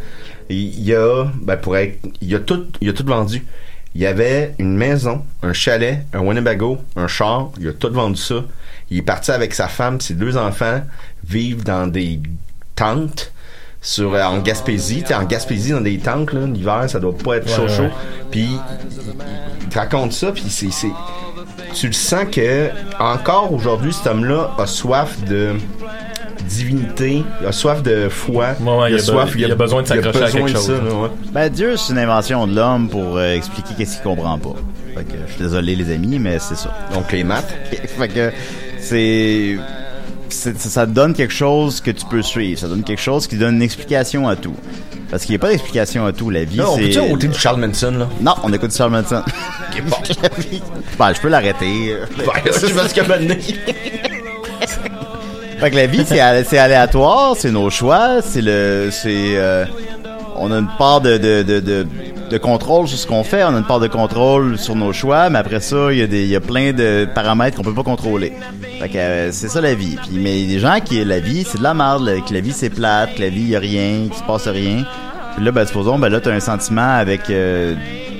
il 0.48 0.80
y 0.82 0.94
a, 0.94 1.24
ben 1.40 1.56
pour 1.56 1.76
être, 1.76 1.98
il 2.20 2.34
a 2.34 2.40
tout, 2.40 2.66
il 2.80 2.88
a 2.88 2.92
tout 2.92 3.04
vendu. 3.06 3.44
Il 3.94 4.00
y 4.00 4.06
avait 4.06 4.54
une 4.58 4.76
maison, 4.76 5.22
un 5.42 5.52
chalet, 5.52 6.04
un 6.14 6.20
Winnebago, 6.20 6.78
un 6.96 7.06
char, 7.08 7.50
il 7.60 7.68
a 7.68 7.72
tout 7.72 7.92
vendu 7.92 8.16
ça. 8.20 8.36
Il 8.90 8.98
est 8.98 9.02
parti 9.02 9.30
avec 9.30 9.54
sa 9.54 9.68
femme, 9.68 10.00
ses 10.00 10.14
deux 10.14 10.36
enfants, 10.36 10.80
vivent 11.24 11.62
dans 11.64 11.86
des 11.86 12.20
tentes 12.74 13.32
sur 13.80 14.14
euh, 14.14 14.22
en 14.22 14.38
Gaspésie, 14.38 15.04
en 15.14 15.24
Gaspésie 15.24 15.72
dans 15.72 15.80
des 15.80 15.98
tentes 15.98 16.32
là, 16.32 16.46
l'hiver 16.46 16.84
ça 16.88 17.00
doit 17.00 17.16
pas 17.16 17.38
être 17.38 17.48
chaud 17.48 17.62
Ouais, 17.62 17.68
chaud. 17.68 17.82
ouais. 17.82 17.90
Puis 18.30 18.48
il 19.62 19.68
te 19.68 19.76
raconte 19.78 20.12
ça 20.12 20.30
puis 20.32 20.44
c'est 20.48 20.70
c'est 20.70 20.90
tu 21.74 21.88
le 21.88 21.92
sens 21.92 22.26
que 22.30 22.70
encore 23.00 23.52
aujourd'hui 23.52 23.92
cet 23.92 24.06
homme-là 24.06 24.52
a 24.56 24.66
soif 24.66 25.22
de 25.24 25.54
divinité, 26.42 27.24
il 27.40 27.46
a 27.46 27.52
soif 27.52 27.82
de 27.82 28.08
foi, 28.08 28.54
Ouais, 28.60 28.76
ouais, 28.76 28.90
il 28.92 28.94
a 28.94 28.98
be- 28.98 29.00
soif, 29.00 29.32
il 29.36 29.50
a 29.50 29.54
besoin 29.54 29.82
de 29.82 29.86
a 29.86 29.88
s'accrocher 29.88 30.22
à 30.24 30.30
quelque 30.30 30.48
chose, 30.50 30.66
ça, 30.66 30.72
hein. 30.72 30.84
là, 30.88 30.94
ouais. 30.94 31.08
Ben 31.32 31.48
Dieu, 31.48 31.76
c'est 31.76 31.92
une 31.92 31.98
invention 31.98 32.46
de 32.46 32.54
l'homme 32.54 32.88
pour 32.88 33.16
euh, 33.16 33.34
expliquer 33.34 33.74
qu'est-ce 33.76 33.94
qu'il 33.96 34.02
comprend 34.02 34.38
pas. 34.38 34.54
Fait 34.94 35.04
que 35.04 35.12
je 35.26 35.32
suis 35.32 35.42
désolé 35.42 35.74
les 35.74 35.90
amis, 35.94 36.18
mais 36.18 36.38
c'est 36.38 36.56
ça. 36.56 36.70
Donc 36.92 37.10
les 37.12 37.24
maths. 37.24 37.52
fait 37.98 38.08
que 38.08 38.30
c'est 38.78 39.56
ça 40.30 40.86
donne 40.86 41.12
quelque 41.14 41.32
chose 41.34 41.80
que 41.80 41.90
tu 41.90 42.04
peux 42.06 42.22
suivre. 42.22 42.58
Ça 42.58 42.66
donne 42.68 42.82
quelque 42.84 43.02
chose 43.02 43.26
qui 43.26 43.36
donne 43.36 43.56
une 43.56 43.62
explication 43.62 44.28
à 44.28 44.36
tout. 44.36 44.54
Parce 45.10 45.24
qu'il 45.24 45.32
n'y 45.32 45.36
a 45.36 45.40
pas 45.40 45.50
d'explication 45.50 46.06
à 46.06 46.12
tout. 46.14 46.30
La 46.30 46.44
vie, 46.44 46.60
on 46.62 46.74
c'est... 46.76 46.84
peut-tu 46.84 46.98
ôter 47.00 47.28
du 47.28 47.38
Charles 47.38 47.60
Manson 47.60 47.90
là? 47.98 48.08
Non, 48.22 48.34
on 48.42 48.50
écoute 48.52 48.74
Charles 48.74 48.92
Manson. 48.92 49.22
bon. 49.86 49.96
La 50.22 50.28
vie- 50.42 50.62
Ben, 50.98 51.12
je 51.14 51.20
peux 51.20 51.28
l'arrêter. 51.28 51.96
C'est 52.52 52.74
parce 52.74 52.94
que 52.94 53.02
maintenant 53.02 53.34
Fait 55.62 55.70
que 55.70 55.76
la 55.76 55.86
vie, 55.86 56.02
c'est, 56.04 56.18
alé- 56.18 56.42
c'est 56.44 56.58
aléatoire, 56.58 57.34
c'est 57.36 57.52
nos 57.52 57.70
choix, 57.70 58.20
c'est 58.20 58.42
le, 58.42 58.88
c'est, 58.90 59.36
euh, 59.36 59.64
on, 60.36 60.50
a 60.50 60.56
une 60.58 60.66
part 60.76 61.00
de, 61.00 61.18
de, 61.18 61.42
de, 61.44 61.86
de, 62.28 62.38
contrôle 62.38 62.88
sur 62.88 62.98
ce 62.98 63.06
qu'on 63.06 63.22
fait, 63.22 63.44
on 63.44 63.54
a 63.54 63.58
une 63.58 63.64
part 63.64 63.78
de 63.78 63.86
contrôle 63.86 64.58
sur 64.58 64.74
nos 64.74 64.92
choix, 64.92 65.30
mais 65.30 65.38
après 65.38 65.60
ça, 65.60 65.92
il 65.92 65.98
y 65.98 66.02
a 66.02 66.08
des, 66.08 66.22
il 66.24 66.30
y 66.30 66.34
a 66.34 66.40
plein 66.40 66.72
de 66.72 67.06
paramètres 67.14 67.56
qu'on 67.56 67.62
peut 67.62 67.74
pas 67.74 67.84
contrôler. 67.84 68.32
Fait 68.80 68.88
que 68.88 68.98
euh, 68.98 69.30
c'est 69.30 69.46
ça 69.48 69.60
la 69.60 69.74
vie. 69.74 69.96
Puis, 70.02 70.18
mais 70.18 70.40
il 70.40 70.46
y 70.50 70.50
a 70.50 70.54
des 70.56 70.60
gens 70.60 70.80
qui, 70.84 71.04
la 71.04 71.20
vie, 71.20 71.44
c'est 71.48 71.58
de 71.58 71.62
la 71.62 71.74
merde, 71.74 72.10
que 72.28 72.34
la 72.34 72.40
vie 72.40 72.52
c'est 72.52 72.70
plate, 72.70 73.14
que 73.14 73.20
la 73.20 73.28
vie 73.28 73.42
y 73.42 73.54
a 73.56 73.60
rien, 73.60 74.08
qu'il 74.08 74.14
se 74.18 74.24
passe 74.24 74.48
rien. 74.48 74.84
Puis 75.36 75.44
là, 75.44 75.52
ben, 75.52 75.64
supposons, 75.64 75.96
ben 75.96 76.08
là, 76.08 76.20
t'as 76.20 76.32
un 76.32 76.40
sentiment 76.40 76.90
avec, 76.96 77.30
euh, 77.30 77.74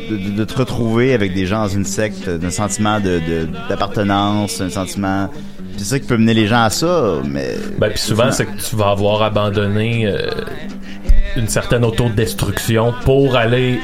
de, 0.09 0.37
de- 0.37 0.45
te 0.45 0.55
retrouver 0.57 1.13
avec 1.13 1.35
des 1.35 1.47
gens 1.47 1.63
dans 1.63 1.69
une 1.69 1.85
secte, 1.87 2.29
d'un 2.31 2.51
sentiment 2.51 3.01
de- 3.01 3.21
d'appartenance, 3.69 4.61
un 4.61 4.71
sentiment, 4.71 5.29
c'est 5.77 5.85
ça 5.85 5.99
qui 5.99 6.07
peut 6.07 6.17
mener 6.17 6.35
les 6.35 6.47
gens 6.47 6.63
à 6.65 6.71
ça, 6.71 7.15
mais. 7.25 7.57
Ben, 7.79 7.91
puis 7.91 7.99
souvent, 7.99 8.31
c'est 8.33 8.47
que 8.47 8.61
tu 8.61 8.77
vas 8.77 8.91
avoir 8.91 9.23
abandonné 9.23 10.07
euh, 10.07 10.31
une 11.37 11.49
certaine 11.49 11.85
autodestruction 11.85 12.95
pour 13.05 13.37
aller 13.37 13.79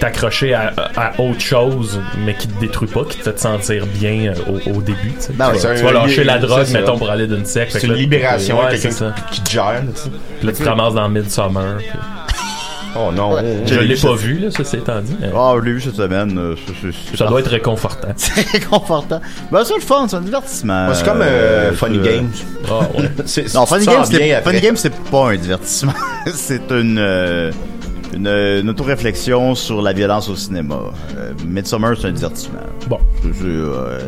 t'accrocher 0.00 0.54
à, 0.54 0.72
à 0.96 1.20
autre 1.20 1.40
chose, 1.40 2.00
mais 2.24 2.34
qui 2.34 2.46
te 2.46 2.60
détruit 2.60 2.88
pas, 2.88 3.04
qui 3.04 3.18
te 3.18 3.22
fait 3.24 3.32
te 3.32 3.40
sentir 3.40 3.84
bien 3.86 4.32
euh, 4.32 4.34
au, 4.66 4.78
au 4.78 4.80
début. 4.82 5.12
Tu. 5.20 5.32
Ben 5.32 5.50
tu 5.52 5.82
vas, 5.82 5.92
lâcher 5.92 6.22
la 6.24 6.38
drogue, 6.38 6.64
ça. 6.64 6.78
mettons, 6.78 6.96
pour 6.98 7.10
aller 7.10 7.26
d'une 7.26 7.44
secte. 7.44 7.72
C'est 7.72 7.80
que 7.80 7.86
une 7.86 7.92
là, 7.92 7.98
libération, 7.98 8.58
ouais, 8.60 8.70
quelqu'un 8.70 8.90
c'est 8.90 8.98
ça. 8.98 9.14
qui 9.32 9.40
te 9.40 9.50
gère. 9.50 9.64
là, 9.64 9.80
tu 9.94 10.00
sais. 10.02 10.10
Puis 10.38 10.46
là, 10.46 10.52
tu 10.52 10.62
te 10.62 10.68
ramasses 10.68 10.94
dans 10.94 11.08
Midsummer. 11.08 11.76
puis- 11.78 11.88
Oh 12.96 13.10
non. 13.14 13.36
Je 13.66 13.74
J'ai 13.74 13.84
l'ai 13.84 13.96
pas 13.96 14.14
vu, 14.14 14.38
là, 14.38 14.50
ça 14.50 14.64
c'est 14.64 14.78
étant 14.78 15.00
dit. 15.00 15.14
Ah, 15.34 15.54
je 15.56 15.64
l'ai 15.64 15.72
vu 15.72 15.80
cette 15.80 15.96
semaine. 15.96 16.36
euh, 16.38 16.54
c'est- 16.66 16.90
c'est- 17.10 17.16
Ça 17.16 17.26
doit 17.26 17.40
être 17.40 17.50
réconfortant. 17.50 18.08
c'est 18.16 18.40
réconfortant. 18.50 19.20
Ben, 19.52 19.62
c'est 19.64 19.74
le 19.74 19.80
fun, 19.80 20.06
c'est 20.08 20.16
un 20.16 20.20
divertissement. 20.20 20.88
Ouais, 20.88 20.94
c'est 20.94 21.04
comme 21.04 21.20
euh, 21.22 21.72
Funny 21.74 21.98
euh, 21.98 22.02
Games. 22.04 22.30
Ah, 22.70 22.80
ouais. 22.98 23.10
C'est- 23.26 23.54
Non, 23.54 23.66
Funny 23.66 23.84
tu 23.86 23.90
Games, 23.92 24.04
bien 24.08 24.18
c'est, 24.18 24.32
après. 24.34 24.50
Funny 24.52 24.62
Games, 24.62 24.76
c'est 24.76 24.94
pas 24.94 25.30
un 25.30 25.36
divertissement. 25.36 25.92
c'est 26.32 26.70
une, 26.70 26.98
euh, 26.98 27.52
une, 28.14 28.26
une 28.26 28.70
auto-réflexion 28.70 29.54
sur 29.54 29.82
la 29.82 29.92
violence 29.92 30.28
au 30.28 30.36
cinéma. 30.36 30.76
Euh, 31.16 31.32
Midsummer, 31.46 31.94
c'est 32.00 32.08
un 32.08 32.12
divertissement. 32.12 32.60
Bon. 32.88 32.98
C'est, 33.22 33.34
c'est, 33.34 33.44
euh, 33.44 33.98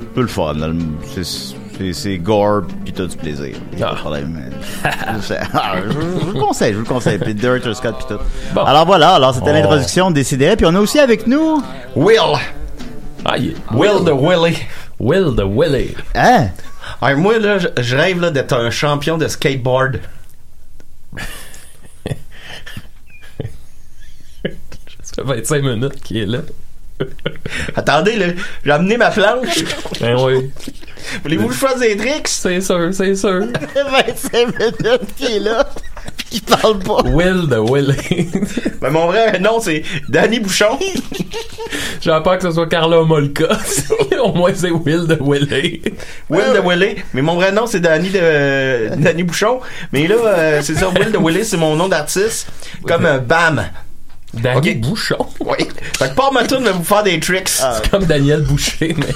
un 0.00 0.14
peu 0.14 0.22
le 0.22 0.26
fun. 0.28 0.54
là. 0.54 0.68
C'est, 1.14 1.54
c'est, 1.92 2.18
gore, 2.18 2.62
pis 2.84 2.92
t'as 2.92 3.06
du 3.06 3.16
plaisir. 3.16 3.54
Y 3.76 3.82
a 3.82 3.86
pas 3.88 3.92
de 3.94 3.98
problème. 4.00 4.50
C'est- 5.22 5.40
ah, 5.54 5.74
je, 5.84 5.90
je 5.92 5.96
vous 5.98 6.32
le 6.32 6.40
conseille, 6.40 6.72
je 6.72 6.78
vous 6.78 6.84
le 6.84 6.88
conseille. 6.88 7.18
Puis 7.18 7.34
Director 7.34 7.74
Scott, 7.76 7.96
pis 7.98 8.06
tout. 8.06 8.20
Bon. 8.54 8.62
Alors 8.64 8.86
voilà, 8.86 9.14
alors 9.14 9.34
c'était 9.34 9.50
Oh. 9.50 9.54
l'introduction 9.54 10.10
décidée. 10.10 10.56
Puis 10.56 10.66
on 10.66 10.74
a 10.74 10.80
aussi 10.80 10.98
avec 10.98 11.26
nous... 11.26 11.62
Will. 11.94 12.38
Ah, 13.24 13.36
Will 13.72 14.04
the 14.04 14.12
Willy. 14.12 14.56
Will 14.98 15.34
the 15.36 15.42
Willy. 15.44 15.94
Hein? 16.14 16.48
Ah, 17.00 17.14
moi, 17.14 17.38
là, 17.38 17.58
je, 17.58 17.68
je 17.78 17.96
rêve 17.96 18.20
là, 18.20 18.30
d'être 18.30 18.52
un 18.54 18.70
champion 18.70 19.18
de 19.18 19.26
skateboard. 19.28 20.00
Ça 25.02 25.14
fait 25.16 25.22
25 25.22 25.62
minutes 25.62 26.02
qu'il 26.02 26.16
est 26.18 26.26
là. 26.26 26.38
Attendez, 27.74 28.16
là, 28.16 28.26
j'ai 28.64 28.70
amené 28.70 28.96
ma 28.96 29.10
planche. 29.10 29.64
Ben 30.00 30.16
oui. 30.22 30.50
Voulez-vous 31.22 31.48
que 31.48 31.54
je 31.54 31.58
fasse 31.58 31.80
des 31.80 31.96
tricks? 31.96 32.28
C'est 32.28 32.60
sûr, 32.60 32.88
c'est 32.92 33.14
sûr. 33.14 33.40
25 33.74 34.58
minutes 34.58 35.14
qu'il 35.16 35.30
est 35.30 35.40
là, 35.40 35.68
qu'il 36.30 36.42
parle 36.42 36.78
pas. 36.78 37.02
Will 37.04 37.48
the 37.48 37.58
Willy. 37.58 38.28
Ben, 38.80 38.90
mon 38.90 39.06
vrai 39.06 39.38
nom, 39.38 39.58
c'est 39.58 39.82
Danny 40.08 40.38
Bouchon. 40.38 40.78
J'ai 42.00 42.10
peur 42.22 42.36
que 42.36 42.42
ce 42.42 42.50
soit 42.50 42.68
Carla 42.68 43.02
Molka. 43.02 43.48
Au 44.22 44.32
moins, 44.32 44.52
c'est 44.54 44.70
Will 44.70 45.06
the 45.08 45.18
Willy. 45.20 45.82
Will 46.28 46.52
the 46.54 46.62
Willy. 46.64 46.96
Mais 47.14 47.22
mon 47.22 47.36
vrai 47.36 47.52
nom, 47.52 47.66
c'est 47.66 47.80
Danny 47.80 48.10
de 48.10 48.94
Danny 48.96 49.22
Bouchon. 49.22 49.60
Mais 49.92 50.06
là, 50.06 50.16
euh, 50.16 50.60
c'est 50.62 50.74
ça, 50.74 50.88
Will 50.90 51.10
the 51.10 51.18
Willy, 51.18 51.44
c'est 51.44 51.56
mon 51.56 51.74
nom 51.74 51.88
d'artiste. 51.88 52.48
Comme 52.86 53.06
euh, 53.06 53.18
Bam. 53.18 53.64
Danny. 54.34 54.74
Bouchon? 54.74 55.26
Oui. 55.40 55.56
Fait 55.98 56.10
que 56.10 56.14
pas 56.14 56.30
ma 56.30 56.44
tourne 56.46 56.64
va 56.64 56.72
vous 56.72 56.84
faire 56.84 57.02
des 57.02 57.18
tricks. 57.18 57.48
C'est 57.48 57.90
comme 57.90 58.04
Daniel 58.04 58.42
Boucher, 58.42 58.94
mais. 58.96 59.06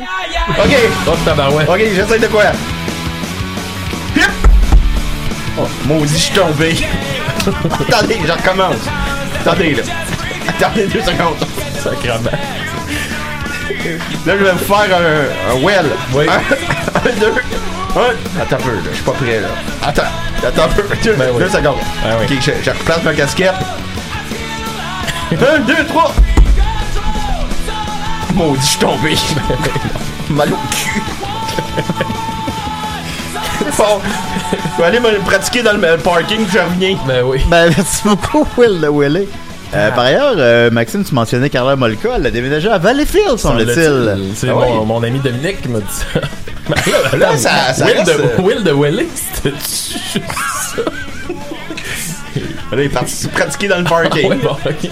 Ok. 0.00 0.76
Oh, 1.08 1.12
tabarouette. 1.24 1.68
Ok, 1.68 1.78
j'essaie 1.94 2.18
de 2.18 2.26
quoi? 2.26 2.44
Hip! 4.16 4.22
Oh, 5.58 5.66
maudit, 5.86 6.12
je 6.12 6.18
suis 6.18 6.34
tombé. 6.34 6.76
Attendez, 7.88 8.18
je 8.26 8.32
recommence. 8.32 8.76
Attendez, 9.40 9.74
là. 9.74 9.82
Attendez 10.48 10.86
deux 10.86 11.00
secondes. 11.00 11.36
Sacrement. 11.82 12.30
Là, 14.26 14.34
je 14.38 14.44
vais 14.44 14.52
vous 14.52 14.58
faire 14.58 14.96
un, 14.98 15.52
un 15.54 15.62
well. 15.64 15.86
Oui. 16.12 16.26
Un, 16.28 17.08
un, 17.08 17.12
deux, 17.20 17.32
un. 17.96 18.40
Attends 18.42 18.56
un 18.56 18.58
peu, 18.58 18.72
là. 18.72 18.80
Je 18.90 18.94
suis 18.96 19.04
pas 19.04 19.12
prêt, 19.12 19.40
là. 19.40 19.48
Attends. 19.82 20.02
Attends 20.46 20.64
un 20.64 20.68
peu. 20.68 20.82
Deux, 21.02 21.14
Ben 21.14 21.28
oui. 21.32 21.42
deux 21.44 21.48
secondes. 21.50 21.76
Ben 22.04 22.16
oui. 22.20 22.26
Ok, 22.36 22.42
je, 22.42 22.50
je 22.64 22.70
replace 22.70 23.02
ma 23.04 23.14
casquette. 23.14 23.54
un, 25.32 25.58
deux, 25.60 25.84
trois. 25.88 26.12
Maudit, 28.36 28.60
je 28.60 28.66
suis 28.66 28.78
tombé. 28.78 29.14
Mal 30.30 30.52
au 30.52 30.56
cul. 30.74 31.02
bon. 33.78 34.00
Je 34.76 34.82
vais 34.82 34.84
aller 34.88 35.00
me 35.00 35.18
pratiquer 35.24 35.62
dans 35.62 35.72
le 35.72 35.96
parking, 35.98 36.40
je 36.52 36.58
reviens. 36.58 36.96
Ben 37.06 37.22
oui. 37.24 37.40
Ben, 37.48 37.70
merci 37.74 38.02
beaucoup, 38.04 38.46
Will 38.58 38.80
de 38.80 38.88
Willy. 38.88 39.26
Euh, 39.74 39.90
par 39.90 40.04
ailleurs, 40.04 40.34
euh, 40.36 40.70
Maxime, 40.70 41.02
tu 41.04 41.14
mentionnais 41.14 41.50
Carla 41.50 41.74
Molka, 41.76 42.10
elle 42.16 42.26
a 42.26 42.30
déménagé 42.30 42.68
à 42.68 42.78
Valleyfield, 42.78 43.36
semble-t-il. 43.38 44.32
C'est 44.34 44.48
Ah 44.48 44.54
mon, 44.54 44.80
oui. 44.80 44.86
mon 44.86 45.02
ami 45.02 45.18
Dominique 45.18 45.62
qui 45.62 45.68
m'a 45.68 45.80
dit 45.80 45.86
ça. 45.88 46.20
Ben 46.68 46.74
là, 47.12 47.16
Là, 47.30 47.36
ça- 47.36 47.72
ça 47.74 47.84
Will, 47.84 47.96
reste, 47.96 48.06
the, 48.16 48.20
euh, 48.20 48.42
Will 48.42 48.64
the 48.64 48.72
Willy, 48.74 49.06
c'était 49.14 49.54
ça? 49.60 50.82
Là, 52.72 52.72
il 52.72 52.80
est 52.80 52.88
parti 52.88 53.28
pratiquer 53.28 53.68
dans 53.68 53.78
le 53.78 53.84
parking. 53.84 54.28
Ouais, 54.30 54.36
bon, 54.36 54.50
ok. 54.66 54.90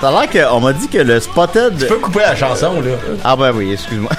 Ça 0.00 0.08
a 0.16 0.26
l'air 0.26 0.48
qu'on 0.50 0.60
m'a 0.60 0.72
dit 0.72 0.86
que 0.88 0.98
le 0.98 1.18
Spotted... 1.18 1.76
Tu 1.78 1.86
peux 1.86 1.96
couper 1.98 2.20
la 2.20 2.36
chanson, 2.36 2.80
là. 2.80 2.92
Ah 3.24 3.34
ben 3.34 3.50
oui, 3.52 3.72
excuse-moi. 3.72 4.10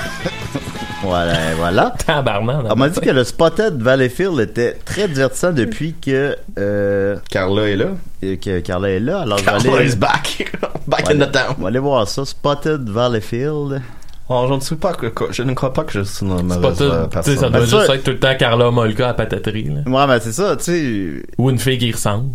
voilà, 1.04 1.34
voilà. 1.58 1.94
Tabarnak. 2.06 2.66
On 2.70 2.76
m'a 2.76 2.90
dit 2.90 3.00
que 3.00 3.10
le 3.10 3.24
Spotted 3.24 3.82
Valleyfield 3.82 4.40
était 4.42 4.74
très 4.84 5.08
divertissant 5.08 5.54
depuis 5.54 5.94
que, 5.94 6.36
euh, 6.58 7.16
Carla 7.32 7.70
est 7.70 7.78
là. 7.78 7.86
que 8.22 8.60
Carla 8.60 8.90
est 8.90 9.00
là. 9.00 9.22
Alors, 9.22 9.42
Carla 9.42 9.74
aller, 9.78 9.90
is 9.90 9.96
back. 9.96 10.52
back 10.88 11.10
in 11.12 11.20
the 11.20 11.32
town. 11.32 11.56
on 11.58 11.62
va 11.64 11.68
aller 11.70 11.80
voir 11.80 12.06
ça. 12.10 12.26
Spotted 12.26 12.90
Valleyfield. 12.90 13.82
Oh, 14.28 14.46
je 14.50 14.54
ne 14.56 14.60
sais 14.60 14.76
pas 14.76 14.92
que, 14.94 15.08
je 15.32 15.44
ne 15.44 15.54
crois 15.54 15.72
pas 15.74 15.86
que 15.86 15.94
je 15.94 16.02
suis 16.02 16.26
une 16.26 16.38
C'est 16.38 16.44
pas 16.62 16.70
mauvaise 16.70 16.78
tout. 16.78 16.84
euh, 16.84 16.90
Tu 16.90 17.04
sais, 17.04 17.10
personne. 17.10 17.36
ça 17.38 17.42
doit 17.50 17.60
Ben, 17.62 17.66
juste 17.66 17.88
ça- 17.88 17.96
être 17.96 18.04
tout 18.04 18.12
le 18.12 18.20
temps 18.20 18.36
Carla 18.38 18.70
Molka 18.70 19.10
à 19.10 19.14
pataterie. 19.14 19.64
Là. 19.70 19.82
Ouais, 19.90 20.08
ben 20.08 20.20
c'est 20.22 20.34
ça, 20.34 20.58
tu 20.58 20.64
sais... 20.66 21.24
Ou 21.38 21.50
une 21.50 21.58
fille 21.58 21.78
qui 21.80 21.92
ressemble. 21.92 22.32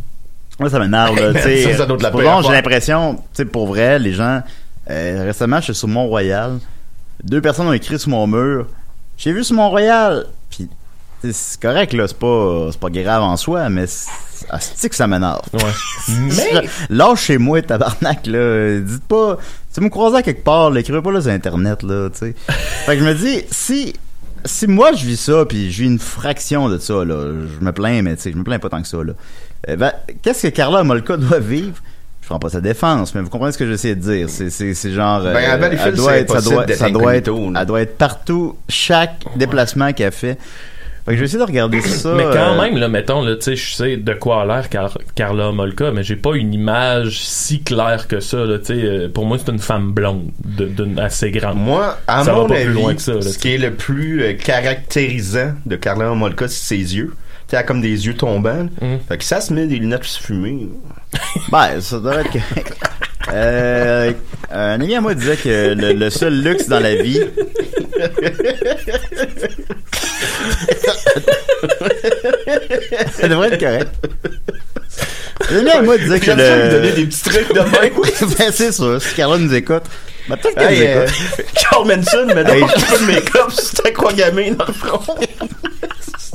Moi, 0.61 0.71
ça 0.71 0.79
m'énerve, 0.79 1.17
là, 1.17 1.33
tu 1.35 1.41
sais. 1.41 1.75
Ça, 1.75 1.87
la 1.87 2.43
j'ai 2.43 2.53
l'impression, 2.53 3.17
tu 3.17 3.23
sais, 3.35 3.45
pour 3.45 3.67
vrai, 3.67 3.99
les 3.99 4.13
gens, 4.13 4.43
euh, 4.91 5.25
récemment, 5.25 5.59
je 5.59 5.65
suis 5.65 5.75
sur 5.75 5.89
Mont-Royal. 5.89 6.59
Deux 7.23 7.41
personnes 7.41 7.67
ont 7.67 7.73
écrit 7.73 7.99
sur 7.99 8.11
mon 8.11 8.27
mur, 8.27 8.67
j'ai 9.17 9.33
vu 9.33 9.45
sur 9.45 9.57
Mont-Royal. 9.57 10.27
Puis, 10.51 10.69
tu 11.21 11.33
c'est 11.33 11.61
correct, 11.61 11.93
là, 11.93 12.07
c'est 12.07 12.19
pas, 12.19 12.69
c'est 12.71 12.81
pas 12.81 12.91
grave 12.91 13.23
en 13.23 13.37
soi, 13.37 13.69
mais 13.69 13.87
c'est 13.87 14.11
asti 14.51 14.89
que 14.89 14.97
ça 14.97 15.07
m'énerve? 15.07 15.43
Ouais. 15.53 15.61
Mais. 16.09 16.69
Lâchez-moi, 16.91 17.63
tabarnak, 17.63 18.27
là. 18.27 18.79
Dites 18.81 19.05
pas, 19.05 19.39
vous 19.77 19.83
me 19.83 19.89
croisez 19.89 20.19
à 20.19 20.23
quelque 20.23 20.45
part, 20.45 20.71
l'écrivez 20.71 21.03
pas 21.03 21.11
là 21.11 21.21
sur 21.21 21.31
Internet, 21.31 21.83
là, 21.83 22.11
tu 22.11 22.19
sais. 22.19 22.35
fait 22.49 22.97
que 22.97 23.01
je 23.01 23.05
me 23.05 23.15
dis, 23.15 23.43
si, 23.51 23.95
si 24.45 24.67
moi 24.67 24.93
je 24.93 25.05
vis 25.05 25.17
ça, 25.17 25.45
puis 25.47 25.73
je 25.73 25.83
vis 25.83 25.89
une 25.89 25.99
fraction 25.99 26.69
de 26.69 26.79
ça, 26.79 27.05
là, 27.05 27.33
je 27.33 27.65
me 27.65 27.73
plains, 27.73 28.03
mais 28.03 28.17
tu 28.17 28.23
sais, 28.23 28.33
je 28.33 28.37
me 28.37 28.45
plains 28.45 28.59
pas 28.59 28.69
tant 28.69 28.83
que 28.83 28.89
ça, 28.89 29.03
là. 29.03 29.15
Euh, 29.69 29.77
ben, 29.77 29.93
qu'est-ce 30.23 30.49
que 30.49 30.53
Carla 30.53 30.83
Molka 30.85 31.17
doit 31.17 31.39
vivre? 31.41 31.77
Je 32.23 32.27
prends 32.29 32.39
pas 32.39 32.49
sa 32.49 32.61
défense, 32.63 33.15
mais 33.15 33.21
vous 33.21 33.29
comprenez 33.29 33.53
ce 33.53 33.59
que 33.59 33.67
j'essaie 33.67 33.95
de 33.95 34.01
dire. 34.01 34.31
C'est, 34.31 34.49
c'est, 34.49 34.73
c'est 34.73 34.93
genre, 34.93 35.21
Ben, 35.21 35.37
à 35.37 35.57
euh, 35.57 35.77
elle 35.87 35.95
doit 35.95 36.17
être, 36.17 36.41
ça 36.41 36.51
doit, 36.51 36.67
ça 36.75 36.89
doit 36.89 37.17
être, 37.17 37.29
incognito, 37.29 37.53
là. 37.53 37.61
elle 37.61 37.67
doit 37.67 37.81
être 37.83 37.99
partout, 37.99 38.57
chaque 38.69 39.25
déplacement 39.37 39.93
qu'elle 39.93 40.11
fait. 40.13 40.39
Fait 41.05 41.11
que 41.11 41.17
je 41.17 41.21
vais 41.21 41.25
essayer 41.27 41.39
de 41.39 41.45
regarder 41.47 41.81
ça. 41.83 42.15
Mais 42.17 42.23
quand 42.23 42.55
euh, 42.59 42.63
même, 42.63 42.79
là, 42.79 42.89
mettons, 42.89 43.23
là, 43.23 43.35
tu 43.37 43.43
sais, 43.43 43.57
je 43.57 43.75
sais 43.75 43.97
de 43.99 44.15
quoi 44.15 44.41
a 44.41 44.47
l'air 44.47 44.71
Car- 44.71 44.97
Carla 45.15 45.53
Molka, 45.53 45.91
mais 45.91 46.03
j'ai 46.03 46.17
pas 46.17 46.35
une 46.35 46.55
image 46.55 47.21
si 47.21 47.61
claire 47.63 48.09
que 48.09 48.21
ça, 48.21 48.39
là, 48.39 48.59
tu 48.59 48.67
sais. 48.69 48.73
euh, 48.83 49.09
Pour 49.13 49.27
moi, 49.27 49.37
c'est 49.39 49.53
une 49.53 49.59
femme 49.59 49.93
blonde, 49.93 50.31
d'une 50.43 50.99
assez 50.99 51.31
grande. 51.31 51.59
Moi, 51.59 51.99
à 52.07 52.25
Ça 52.25 52.33
va 52.33 52.39
mon 52.41 52.47
pas 52.47 52.55
plus 52.55 52.63
avis, 52.63 52.73
loin 52.73 52.95
que 52.95 53.03
ça, 53.03 53.13
là, 53.13 53.21
ce 53.21 53.37
qui 53.37 53.53
est 53.55 53.59
le 53.59 53.75
plus 53.75 54.23
euh, 54.23 54.33
caractérisant 54.33 55.53
de 55.67 55.77
Carla 55.77 56.09
Molka, 56.15 56.49
c'est 56.49 56.55
ses 56.77 56.97
yeux. 56.97 57.13
Elle 57.53 57.59
a 57.59 57.63
comme 57.63 57.81
des 57.81 58.07
yeux 58.07 58.15
tombants. 58.17 58.69
Mm. 58.81 58.97
Fait 59.09 59.19
que 59.19 59.23
ça 59.25 59.41
se 59.41 59.53
met 59.53 59.67
des 59.67 59.77
lunettes 59.77 60.05
fumées. 60.05 60.69
Ben, 61.53 61.81
ça 61.81 61.99
doit 62.01 62.21
être 62.23 62.33
correct. 62.33 62.75
Euh, 63.33 64.13
un 64.51 64.81
ami 64.81 64.95
à 64.97 65.01
moi 65.01 65.15
disait 65.15 65.37
que 65.37 65.73
le, 65.75 65.93
le 65.93 66.11
seul 66.11 66.43
luxe 66.43 66.69
dans 66.69 66.81
la 66.81 66.97
vie. 66.97 67.21
ça 73.13 73.29
devrait 73.29 73.49
être 73.53 73.61
correct. 73.61 73.89
Un 75.51 75.57
ami 75.59 75.71
à 75.71 75.83
moi 75.83 75.99
disait 75.99 76.19
que 76.21 76.27
J'aime 76.27 76.39
ça 76.39 76.57
lui 76.65 76.71
donner 76.71 76.89
le. 76.91 76.95
des 76.97 77.07
petits 77.07 77.23
trucs 77.23 77.49
de 77.53 77.61
même. 77.61 77.93
ben, 78.39 78.53
c'est 78.53 78.73
sûr, 78.73 79.01
si 79.01 79.15
Carla 79.15 79.39
nous 79.39 79.55
écoute. 79.55 79.83
Ben, 80.29 80.37
peut-être 80.37 80.57
qu'elle 80.59 80.73
Hey, 80.73 80.81
nous 80.81 81.01
euh. 81.01 81.07
Carl 81.55 81.87
Manson, 81.87 82.27
mais 82.27 82.43
Hey. 82.53 82.61
donc, 82.61 82.71
un 82.77 82.81
peu 82.81 82.99
de 82.99 83.13
make-up, 83.13 83.51
c'est 83.53 83.87
un 83.87 83.91
croix 83.91 84.13
gamin 84.13 84.53
dans 84.53 84.67
le 84.67 84.73
front. 84.73 85.15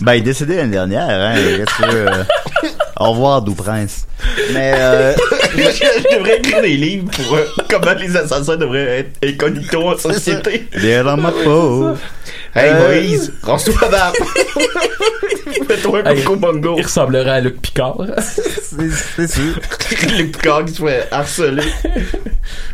Ben, 0.01 0.13
il 0.13 0.19
est 0.19 0.21
décédé 0.21 0.55
l'année 0.55 0.71
dernière, 0.71 1.09
hein. 1.09 1.35
Qu'est-ce 1.35 1.91
que 1.91 1.95
euh, 1.95 2.23
Au 2.99 3.11
revoir, 3.11 3.41
Doux 3.41 3.55
Prince. 3.55 4.05
Mais, 4.53 4.73
euh, 4.75 5.13
je 5.55 6.17
devrais 6.17 6.37
écrire 6.37 6.61
des 6.61 6.75
livres 6.75 7.09
pour 7.11 7.35
euh, 7.35 7.45
comment 7.69 7.93
les 7.99 8.15
assassins 8.15 8.57
devraient 8.57 8.99
être 8.99 9.17
incognito 9.23 9.81
en 9.89 9.97
société. 9.97 10.67
Bien 10.75 11.03
dans 11.03 11.17
ma 11.17 11.31
peau. 11.31 11.95
Hey 12.55 12.69
Euh, 12.71 12.87
Moïse, 12.87 13.33
range-toi 13.43 13.73
la 13.81 13.87
barbe. 13.89 14.15
Fais-toi 15.67 16.01
un 16.05 16.11
Hey, 16.11 16.23
bongo. 16.23 16.75
Il 16.77 16.83
ressemblerait 16.83 17.29
à 17.29 17.39
Luc 17.41 17.61
Picard. 17.61 17.97
C'est 18.19 18.89
c'est 18.91 19.27
sûr. 19.31 19.53
Les 20.17 20.23
Picard 20.25 20.65
qui 20.65 20.73
se 20.73 20.83
fait 20.83 21.07
harceler. 21.11 21.63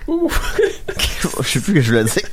Je 0.08 1.48
sais 1.48 1.60
plus 1.60 1.60
ce 1.60 1.72
que 1.74 1.82
je 1.82 1.90
voulais 1.92 2.04
dire. 2.06 2.24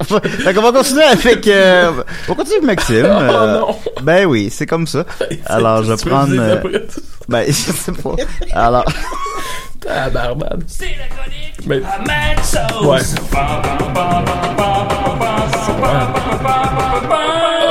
Fait 0.45 0.55
qu'on 0.55 0.63
va 0.63 0.73
continuer 0.73 1.03
avec, 1.05 1.47
euh, 1.49 1.91
on 2.29 2.33
va 2.33 2.35
continuer 2.37 2.57
avec 2.59 2.65
Maxime. 2.65 3.07
Oh 3.07 3.21
euh, 3.23 3.59
non. 3.61 3.77
Ben 4.03 4.27
oui, 4.27 4.49
c'est 4.51 4.67
comme 4.67 4.87
ça. 4.87 5.05
Alors, 5.47 5.83
je 5.83 5.93
vais 5.93 6.11
prendre, 6.11 6.35
euh, 6.39 6.61
ben, 7.29 7.45
je 7.47 7.53
sais 7.53 7.93
pas. 7.93 8.15
Alors, 8.53 8.85
Ah, 9.89 10.11
barbade. 10.11 10.63
C'est 10.69 10.85
la 10.85 11.09
chronique 11.09 11.67
Mais... 11.67 11.83
Ouais. 12.87 13.01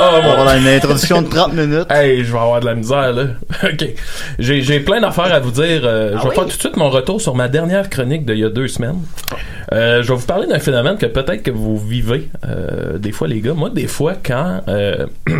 Oh, 0.02 0.14
on 0.18 0.22
mon 0.22 0.28
va 0.34 0.40
avoir 0.40 0.56
une 0.56 0.66
introduction 0.66 1.22
de 1.22 1.28
30 1.28 1.52
minutes. 1.54 1.86
Hey, 1.90 2.24
je 2.24 2.32
vais 2.32 2.38
avoir 2.38 2.60
de 2.60 2.66
la 2.66 2.74
misère, 2.74 3.12
là. 3.12 3.22
OK. 3.64 3.86
J'ai, 4.38 4.62
j'ai 4.62 4.80
plein 4.80 5.00
d'affaires 5.00 5.32
à 5.32 5.38
vous 5.40 5.50
dire. 5.52 5.82
Euh, 5.84 6.18
je 6.18 6.28
vais 6.28 6.34
faire 6.34 6.44
tout 6.44 6.56
de 6.56 6.60
suite 6.60 6.76
mon 6.76 6.90
retour 6.90 7.20
sur 7.20 7.34
ma 7.34 7.48
dernière 7.48 7.88
chronique 7.88 8.26
d'il 8.26 8.38
y 8.38 8.44
a 8.44 8.48
deux 8.48 8.68
semaines. 8.68 9.00
Euh, 9.72 10.02
je 10.02 10.08
vais 10.08 10.18
vous 10.18 10.26
parler 10.26 10.46
d'un 10.46 10.58
phénomène 10.58 10.98
que 10.98 11.06
peut-être 11.06 11.42
que 11.42 11.50
vous 11.50 11.78
vivez, 11.78 12.28
euh, 12.46 12.98
des 12.98 13.12
fois, 13.12 13.28
les 13.28 13.40
gars. 13.40 13.54
Moi, 13.54 13.70
des 13.70 13.86
fois, 13.86 14.14
quand... 14.22 14.62
euh, 14.68 15.06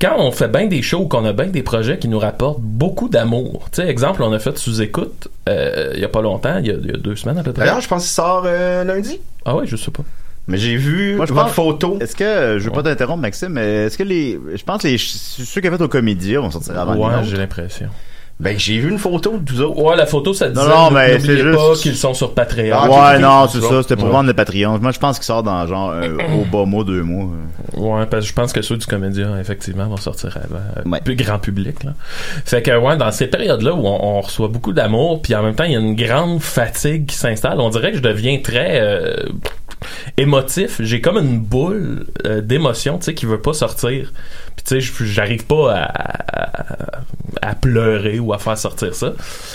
quand 0.00 0.14
on 0.18 0.30
fait 0.30 0.48
bien 0.48 0.66
des 0.66 0.82
shows, 0.82 1.06
qu'on 1.06 1.24
a 1.24 1.32
bien 1.32 1.46
des 1.46 1.62
projets 1.62 1.98
qui 1.98 2.08
nous 2.08 2.18
rapportent 2.18 2.60
beaucoup 2.60 3.08
d'amour. 3.08 3.68
Tu 3.72 3.82
sais, 3.82 3.88
exemple, 3.88 4.22
on 4.22 4.32
a 4.32 4.38
fait 4.38 4.56
sous-écoute 4.56 5.28
euh, 5.48 5.92
il 5.94 6.00
y 6.00 6.04
a 6.04 6.08
pas 6.08 6.20
longtemps, 6.22 6.58
il 6.58 6.66
y 6.66 6.70
a, 6.70 6.74
il 6.74 6.86
y 6.86 6.94
a 6.94 6.96
deux 6.98 7.16
semaines 7.16 7.38
à 7.38 7.42
peu 7.42 7.52
près. 7.52 7.64
D'ailleurs, 7.64 7.80
je 7.80 7.88
pense 7.88 8.02
qu'il 8.02 8.12
sort 8.12 8.44
euh, 8.46 8.84
lundi. 8.84 9.18
Ah 9.44 9.56
ouais, 9.56 9.66
je 9.66 9.76
sais 9.76 9.90
pas. 9.90 10.02
Mais 10.48 10.56
j'ai 10.58 10.76
vu 10.76 11.14
Moi, 11.16 11.26
je 11.26 11.32
votre 11.34 11.46
pense- 11.46 11.54
photo. 11.54 11.98
Est-ce 12.00 12.16
que, 12.16 12.24
euh, 12.24 12.58
je 12.58 12.64
veux 12.64 12.70
pas 12.70 12.82
t'interrompre, 12.82 13.20
Maxime, 13.20 13.50
mais 13.50 13.84
est-ce 13.86 13.98
que 13.98 14.02
les, 14.02 14.40
je 14.56 14.62
pense 14.64 14.82
que 14.82 14.88
les, 14.88 14.96
ceux 14.98 15.60
qui 15.60 15.68
ont 15.68 15.76
fait 15.76 15.82
aux 15.84 15.88
comédies 15.88 16.36
vont 16.36 16.50
sortir 16.50 16.78
avant 16.78 16.96
ouais, 16.96 17.14
j'ai 17.24 17.36
l'impression. 17.36 17.88
Ben, 18.40 18.56
j'ai 18.56 18.78
vu 18.78 18.88
une 18.88 18.98
photo 19.00 19.36
de 19.36 19.50
vous 19.52 19.62
autres. 19.62 19.82
Ouais, 19.82 19.96
la 19.96 20.06
photo, 20.06 20.32
ça 20.32 20.48
disait, 20.48 20.62
Non, 20.62 20.68
non, 20.68 20.90
mais 20.92 21.16
n'oubliez 21.18 21.36
c'est 21.38 21.52
pas 21.52 21.70
juste- 21.70 21.82
qu'ils 21.82 21.96
sont 21.96 22.14
sur 22.14 22.34
Patreon. 22.34 22.70
Ah, 22.72 22.88
ouais, 23.14 23.18
non, 23.18 23.48
c'est 23.48 23.60
ça, 23.60 23.82
c'était 23.82 23.96
pour 23.96 24.04
Ouais. 24.06 24.12
vendre 24.12 24.28
le 24.28 24.32
Patreon. 24.34 24.78
Moi, 24.78 24.92
je 24.92 24.98
pense 25.00 25.18
qu'il 25.18 25.24
sort 25.24 25.42
dans 25.42 25.66
genre, 25.66 25.90
euh, 25.90 26.16
au 26.40 26.44
bas 26.44 26.64
mot, 26.64 26.84
deux 26.84 27.02
mois. 27.02 27.28
Ouais, 27.76 28.06
parce 28.06 28.22
que 28.24 28.28
je 28.28 28.34
pense 28.34 28.52
que 28.52 28.62
ceux 28.62 28.76
du 28.76 28.86
comédien, 28.86 29.36
effectivement, 29.40 29.88
vont 29.88 29.96
sortir 29.96 30.36
avant 30.36 30.60
euh, 30.76 30.88
Ouais. 30.88 31.00
plus 31.04 31.16
grand 31.16 31.40
public. 31.40 31.82
Là. 31.82 31.94
Fait 32.44 32.62
que, 32.62 32.70
ouais, 32.78 32.96
dans 32.96 33.10
ces 33.10 33.26
périodes-là 33.26 33.74
où 33.74 33.84
on, 33.84 34.18
on 34.18 34.20
reçoit 34.20 34.46
beaucoup 34.46 34.72
d'amour, 34.72 35.20
puis 35.20 35.34
en 35.34 35.42
même 35.42 35.56
temps, 35.56 35.64
il 35.64 35.72
y 35.72 35.76
a 35.76 35.80
une 35.80 35.96
grande 35.96 36.40
fatigue 36.40 37.06
qui 37.06 37.16
s'installe, 37.16 37.58
on 37.58 37.70
dirait 37.70 37.90
que 37.90 37.96
je 37.98 38.02
deviens 38.02 38.38
très 38.38 38.78
euh, 38.80 39.16
émotif. 40.16 40.80
J'ai 40.80 41.00
comme 41.00 41.18
une 41.18 41.40
boule 41.40 42.06
euh, 42.26 42.40
d'émotion, 42.40 42.98
tu 42.98 43.04
sais, 43.06 43.14
qui 43.14 43.26
veut 43.26 43.40
pas 43.40 43.52
sortir. 43.52 44.12
Puis, 44.56 44.64
tu 44.80 44.80
sais, 44.82 45.04
j'arrive 45.06 45.44
pas 45.46 45.72
à, 45.72 45.84
à, 45.84 47.50
à 47.50 47.54
pleurer 47.54 48.18
ou 48.18 48.32
à 48.32 48.38
faire 48.38 48.58
sortir 48.58 48.94
ça. 48.94 49.12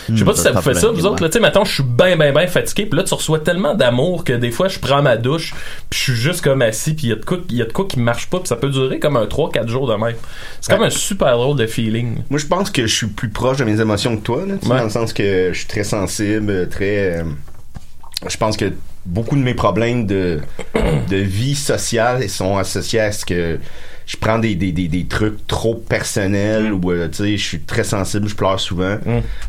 Je 0.09 0.15
sais 0.17 0.23
pas 0.25 0.31
Hmm, 0.31 0.35
si 0.35 0.41
ça 0.41 0.53
ça 0.53 0.59
vous 0.59 0.61
fait 0.61 0.73
ça, 0.75 0.87
vous 0.89 1.05
autres. 1.05 1.21
Là, 1.21 1.29
tu 1.29 1.33
sais, 1.33 1.39
maintenant, 1.41 1.65
je 1.65 1.73
suis 1.73 1.83
bien, 1.83 2.15
bien, 2.15 2.31
bien 2.31 2.47
fatigué. 2.47 2.85
Puis 2.85 2.97
là, 2.97 3.03
tu 3.03 3.13
reçois 3.13 3.39
tellement 3.39 3.73
d'amour 3.75 4.23
que 4.23 4.33
des 4.33 4.51
fois, 4.51 4.67
je 4.69 4.79
prends 4.79 5.01
ma 5.01 5.17
douche, 5.17 5.53
puis 5.89 5.99
je 5.99 6.03
suis 6.03 6.15
juste 6.15 6.41
comme 6.41 6.61
assis, 6.61 6.93
puis 6.93 7.07
il 7.07 7.09
y 7.09 7.13
a 7.13 7.15
de 7.15 7.25
quoi, 7.25 7.39
il 7.49 7.57
y 7.57 7.61
a 7.61 7.65
de 7.65 7.73
quoi 7.73 7.85
qui 7.85 7.99
marche 7.99 8.29
pas, 8.29 8.39
puis 8.39 8.47
ça 8.47 8.55
peut 8.55 8.69
durer 8.69 8.99
comme 8.99 9.17
un 9.17 9.25
3-4 9.25 9.67
jours 9.67 9.87
de 9.87 9.95
même. 9.95 10.15
C'est 10.61 10.73
comme 10.73 10.83
un 10.85 10.89
super 10.89 11.37
drôle 11.37 11.57
de 11.57 11.67
feeling. 11.67 12.19
Moi, 12.29 12.39
je 12.39 12.45
pense 12.47 12.69
que 12.71 12.87
je 12.87 12.95
suis 12.95 13.07
plus 13.07 13.29
proche 13.29 13.57
de 13.57 13.65
mes 13.65 13.81
émotions 13.81 14.15
que 14.15 14.21
toi, 14.21 14.45
là, 14.47 14.53
Ouais. 14.63 14.77
dans 14.77 14.83
le 14.85 14.89
sens 14.89 15.11
que 15.13 15.49
je 15.51 15.57
suis 15.57 15.67
très 15.67 15.83
sensible, 15.83 16.69
très. 16.69 17.19
euh, 17.19 17.23
je 18.29 18.37
pense 18.37 18.55
que 18.55 18.71
beaucoup 19.05 19.35
de 19.35 19.41
mes 19.41 19.53
problèmes 19.53 20.05
de, 20.05 20.39
de 21.09 21.17
vie 21.17 21.55
sociale 21.55 22.27
sont 22.29 22.57
associés 22.57 22.99
à 22.99 23.11
ce 23.11 23.25
que 23.25 23.59
je 24.05 24.17
prends 24.17 24.37
des, 24.39 24.55
des, 24.55 24.71
des, 24.71 24.87
des 24.89 25.05
trucs 25.05 25.45
trop 25.47 25.75
personnels 25.75 26.73
ou, 26.73 26.91
euh, 26.91 27.07
tu 27.07 27.15
sais, 27.23 27.37
je 27.37 27.43
suis 27.43 27.59
très 27.61 27.83
sensible, 27.85 28.27
je 28.27 28.35
pleure 28.35 28.59
souvent, 28.59 28.97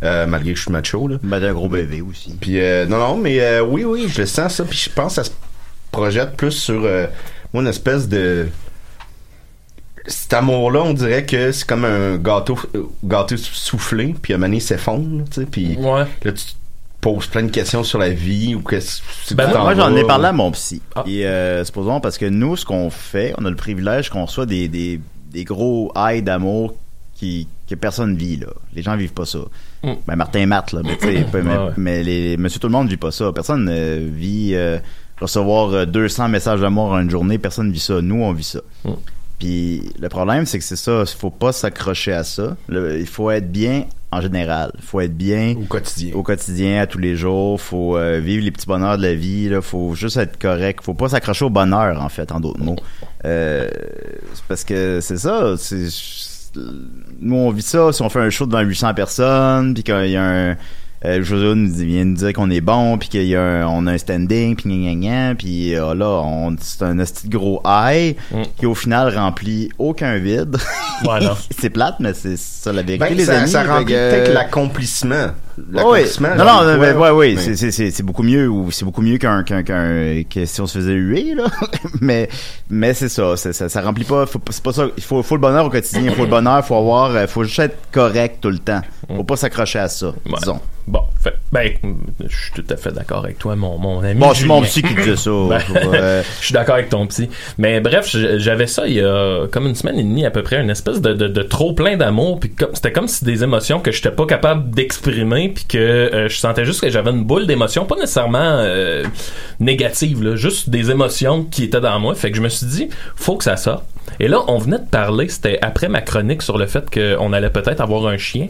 euh, 0.02 0.26
malgré 0.26 0.52
que 0.52 0.56
je 0.58 0.62
suis 0.62 0.72
macho, 0.72 1.08
là. 1.08 1.16
Ben, 1.22 1.40
t'es 1.40 1.48
un 1.48 1.52
gros 1.54 1.68
bébé 1.68 2.00
aussi. 2.02 2.36
Puis, 2.40 2.60
euh, 2.60 2.86
non, 2.86 2.98
non, 2.98 3.16
mais 3.16 3.40
euh, 3.40 3.64
oui, 3.64 3.84
oui, 3.84 4.06
je 4.08 4.20
le 4.20 4.26
sens 4.26 4.54
ça, 4.54 4.64
puis 4.64 4.78
je 4.78 4.90
pense 4.90 5.16
que 5.16 5.22
ça 5.22 5.24
se 5.24 5.30
projette 5.90 6.36
plus 6.36 6.52
sur, 6.52 6.86
une 7.52 7.66
espèce 7.66 8.08
de 8.08 8.46
cet 10.06 10.34
amour-là, 10.34 10.82
on 10.82 10.92
dirait 10.92 11.24
que 11.24 11.50
c'est 11.50 11.66
comme 11.66 11.84
un 11.84 12.16
gâteau, 12.16 12.58
gâteau 13.04 13.36
soufflé, 13.36 14.14
puis 14.20 14.34
à 14.34 14.36
un 14.36 14.38
moment 14.38 14.60
s'effondre, 14.60 15.24
tu 15.30 15.40
sais, 15.40 15.46
puis 15.46 15.76
Ouais. 15.78 16.04
là, 16.24 16.32
tu 16.32 16.44
poses 17.04 17.26
plein 17.26 17.42
de 17.42 17.50
questions 17.50 17.84
sur 17.84 17.98
la 17.98 18.08
vie, 18.08 18.54
ou 18.54 18.60
qu'est-ce 18.60 19.02
c'est 19.24 19.34
Ben, 19.34 19.50
que 19.52 19.58
Moi, 19.58 19.74
j'en 19.74 19.94
ai 19.94 20.04
parlé 20.04 20.26
à 20.26 20.32
mon 20.32 20.50
psy. 20.52 20.80
Ah. 20.96 21.04
Et 21.06 21.26
euh, 21.26 21.62
supposons 21.64 22.00
parce 22.00 22.16
que 22.18 22.24
nous, 22.26 22.56
ce 22.56 22.64
qu'on 22.64 22.88
fait, 22.90 23.34
on 23.38 23.44
a 23.44 23.50
le 23.50 23.56
privilège 23.56 24.08
qu'on 24.10 24.24
reçoit 24.24 24.46
des, 24.46 24.68
des, 24.68 24.98
des 25.30 25.44
gros 25.44 25.92
haies 25.96 26.22
d'amour 26.22 26.74
qui 27.14 27.46
que 27.68 27.74
personne 27.74 28.16
vit 28.16 28.36
là. 28.36 28.48
Les 28.74 28.82
gens 28.82 28.96
vivent 28.96 29.12
pas 29.12 29.24
ça. 29.24 29.38
Mm. 29.82 29.92
Ben 30.06 30.16
Martin 30.16 30.40
et 30.40 30.46
Matt 30.46 30.72
là, 30.72 30.80
mais 30.84 30.96
pas- 30.96 31.06
mais, 31.32 31.40
Ouais, 31.42 31.56
ouais. 31.58 31.70
mais 31.76 32.02
les 32.02 32.36
Monsieur 32.36 32.58
tout 32.60 32.66
le 32.68 32.72
monde 32.72 32.88
vit 32.88 32.96
pas 32.96 33.10
ça. 33.12 33.32
Personne 33.32 33.68
euh, 33.70 34.06
vit 34.12 34.50
euh, 34.54 34.78
recevoir 35.20 35.72
euh, 35.72 35.84
200 35.86 36.28
messages 36.28 36.60
d'amour 36.60 36.86
en 36.92 37.00
une 37.00 37.10
journée. 37.10 37.38
Personne 37.38 37.70
vit 37.70 37.80
ça. 37.80 38.00
Nous, 38.02 38.22
on 38.22 38.32
vit 38.32 38.44
ça. 38.44 38.60
Mm. 38.84 38.90
Puis 39.38 39.82
le 39.98 40.08
problème, 40.08 40.44
c'est 40.46 40.58
que 40.58 40.64
c'est 40.64 40.76
ça. 40.76 41.04
Il 41.06 41.18
faut 41.18 41.30
pas 41.30 41.52
s'accrocher 41.52 42.12
à 42.12 42.24
ça. 42.24 42.56
Le- 42.68 42.98
il 43.00 43.06
faut 43.06 43.30
être 43.30 43.50
bien 43.50 43.84
en 44.14 44.20
général. 44.20 44.72
Il 44.76 44.82
faut 44.82 45.00
être 45.00 45.16
bien 45.16 45.54
au 45.56 45.64
quotidien. 45.64 46.14
au 46.14 46.22
quotidien, 46.22 46.80
à 46.80 46.86
tous 46.86 46.98
les 46.98 47.16
jours. 47.16 47.60
Faut 47.60 47.96
euh, 47.96 48.20
vivre 48.20 48.44
les 48.44 48.50
petits 48.50 48.66
bonheurs 48.66 48.96
de 48.96 49.02
la 49.02 49.14
vie. 49.14 49.48
Là. 49.48 49.60
Faut 49.60 49.94
juste 49.94 50.16
être 50.16 50.38
correct. 50.38 50.82
Faut 50.82 50.94
pas 50.94 51.08
s'accrocher 51.08 51.44
au 51.44 51.50
bonheur, 51.50 52.00
en 52.00 52.08
fait, 52.08 52.32
en 52.32 52.40
d'autres 52.40 52.60
mots. 52.62 52.76
Euh, 53.24 53.68
parce 54.48 54.64
que 54.64 55.00
c'est 55.00 55.18
ça. 55.18 55.54
C'est 55.56 55.88
nous 57.20 57.36
on 57.36 57.50
vit 57.50 57.62
ça. 57.62 57.92
Si 57.92 58.02
on 58.02 58.08
fait 58.08 58.20
un 58.20 58.30
show 58.30 58.46
devant 58.46 58.60
800 58.60 58.94
personnes, 58.94 59.74
puis 59.74 59.82
qu'il 59.82 60.10
y 60.10 60.16
a 60.16 60.22
un 60.24 60.56
euh, 61.04 61.22
José 61.22 61.54
nous 61.54 61.72
vient 61.74 62.04
nous 62.04 62.14
dire 62.14 62.32
qu'on 62.32 62.50
est 62.50 62.60
bon, 62.60 62.96
puis 62.98 63.08
qu'il 63.08 63.24
y 63.24 63.36
a 63.36 63.42
un, 63.42 63.66
on 63.66 63.86
a 63.86 63.92
un 63.92 63.98
standing, 63.98 64.56
puis 64.56 64.64
gna 64.70 64.94
gna 64.94 65.28
gna, 65.28 65.34
puis 65.34 65.74
euh, 65.76 65.94
là, 65.94 66.06
on, 66.24 66.56
c'est 66.60 66.82
un 66.82 66.94
de 66.94 67.04
gros 67.28 67.60
high 67.66 68.16
Mm. 68.30 68.42
qui 68.56 68.66
au 68.66 68.74
final 68.74 69.16
remplit 69.16 69.68
aucun 69.78 70.16
vide. 70.18 70.56
Ouais, 71.04 71.20
non. 71.20 71.32
c'est 71.58 71.70
plate, 71.70 71.96
mais 72.00 72.14
c'est 72.14 72.36
ça 72.38 72.72
la 72.72 72.82
vérité, 72.82 73.04
Ben, 73.08 73.16
les 73.16 73.24
ça, 73.24 73.38
amis. 73.40 73.48
ça 73.50 73.62
Fait 73.64 73.70
remplit 73.70 73.84
que- 73.86 74.10
peut-être 74.10 74.32
l'accomplissement. 74.32 75.26
oui. 75.58 75.64
L'accomplissement. 75.72 76.28
Non, 76.36 76.44
genre, 76.44 76.64
non, 76.64 76.68
ouais, 76.70 76.78
mais, 76.78 76.92
ouais, 76.98 77.10
oui, 77.10 77.34
mais- 77.36 77.40
c'est, 77.42 77.56
c'est, 77.56 77.70
c'est, 77.70 77.90
c'est 77.90 78.02
beaucoup 78.02 78.22
mieux, 78.22 78.48
ou 78.48 78.70
c'est 78.70 78.84
beaucoup 78.84 79.02
mieux 79.02 79.18
qu'un, 79.18 79.42
qu'un, 79.42 79.62
qu'un, 79.62 80.22
que 80.28 80.46
si 80.46 80.60
on 80.60 80.66
se 80.66 80.78
faisait 80.78 80.94
huer, 80.94 81.34
là. 81.34 81.44
mais, 82.00 82.28
mais 82.70 82.94
c'est 82.94 83.08
ça, 83.08 83.36
c'est- 83.36 83.52
ça, 83.52 83.68
ça 83.68 83.80
remplit 83.82 84.04
pas, 84.04 84.26
faut, 84.26 84.40
c'est 84.50 84.62
pas 84.62 84.72
ça, 84.72 84.86
il 84.96 85.02
faut, 85.02 85.22
faut 85.22 85.34
le 85.36 85.40
bonheur 85.40 85.66
au 85.66 85.70
quotidien, 85.70 86.02
il 86.04 86.10
faut 86.12 86.24
le 86.24 86.30
bonheur, 86.30 86.64
faut 86.64 86.76
avoir, 86.76 87.10
euh, 87.14 87.26
faut 87.26 87.44
juste 87.44 87.58
être 87.60 87.76
correct 87.92 88.38
tout 88.40 88.50
le 88.50 88.58
temps. 88.58 88.80
Faut 89.14 89.24
pas 89.24 89.36
s'accrocher 89.36 89.80
à 89.80 89.88
ça, 89.88 90.06
Ouais. 90.08 90.32
disons. 90.40 90.60
Bon, 90.94 91.02
fait, 91.20 91.34
ben, 91.50 91.72
je 92.20 92.36
suis 92.36 92.52
tout 92.52 92.64
à 92.70 92.76
fait 92.76 92.92
d'accord 92.92 93.24
avec 93.24 93.36
toi, 93.40 93.56
mon, 93.56 93.78
mon 93.78 94.00
ami. 94.00 94.20
Bon, 94.20 94.32
c'est 94.32 94.46
mon 94.46 94.62
psy 94.62 94.80
qui 94.80 94.94
disait 94.94 95.16
ça. 95.16 95.30
Ben, 95.48 95.60
euh, 95.76 96.22
je 96.40 96.44
suis 96.44 96.52
d'accord 96.52 96.76
avec 96.76 96.88
ton 96.88 97.04
psy. 97.08 97.28
Mais 97.58 97.80
bref, 97.80 98.06
j'avais 98.36 98.68
ça 98.68 98.86
il 98.86 98.94
y 98.94 99.00
a 99.00 99.48
comme 99.48 99.66
une 99.66 99.74
semaine 99.74 99.98
et 99.98 100.04
demie 100.04 100.24
à 100.24 100.30
peu 100.30 100.44
près, 100.44 100.60
une 100.60 100.70
espèce 100.70 101.00
de, 101.00 101.12
de, 101.12 101.26
de 101.26 101.42
trop 101.42 101.72
plein 101.72 101.96
d'amour. 101.96 102.38
Puis 102.38 102.54
c'était 102.74 102.92
comme 102.92 103.08
si 103.08 103.24
des 103.24 103.42
émotions 103.42 103.80
que 103.80 103.90
j'étais 103.90 104.12
pas 104.12 104.24
capable 104.24 104.70
d'exprimer, 104.70 105.48
puis 105.48 105.64
que 105.64 105.78
euh, 105.78 106.28
je 106.28 106.36
sentais 106.36 106.64
juste 106.64 106.80
que 106.80 106.88
j'avais 106.90 107.10
une 107.10 107.24
boule 107.24 107.48
d'émotions, 107.48 107.86
pas 107.86 107.96
nécessairement 107.96 108.38
euh, 108.38 109.02
négatives, 109.58 110.22
là, 110.22 110.36
juste 110.36 110.70
des 110.70 110.92
émotions 110.92 111.42
qui 111.42 111.64
étaient 111.64 111.80
dans 111.80 111.98
moi. 111.98 112.14
Fait 112.14 112.30
que 112.30 112.36
je 112.36 112.42
me 112.42 112.48
suis 112.48 112.68
dit, 112.68 112.88
faut 113.16 113.36
que 113.36 113.42
ça 113.42 113.56
sorte. 113.56 113.84
Et 114.20 114.28
là, 114.28 114.42
on 114.48 114.58
venait 114.58 114.78
de 114.78 114.86
parler, 114.86 115.28
c'était 115.28 115.58
après 115.62 115.88
ma 115.88 116.00
chronique 116.00 116.42
sur 116.42 116.58
le 116.58 116.66
fait 116.66 116.88
qu'on 116.90 117.32
allait 117.32 117.50
peut-être 117.50 117.80
avoir 117.80 118.06
un 118.06 118.16
chien, 118.16 118.48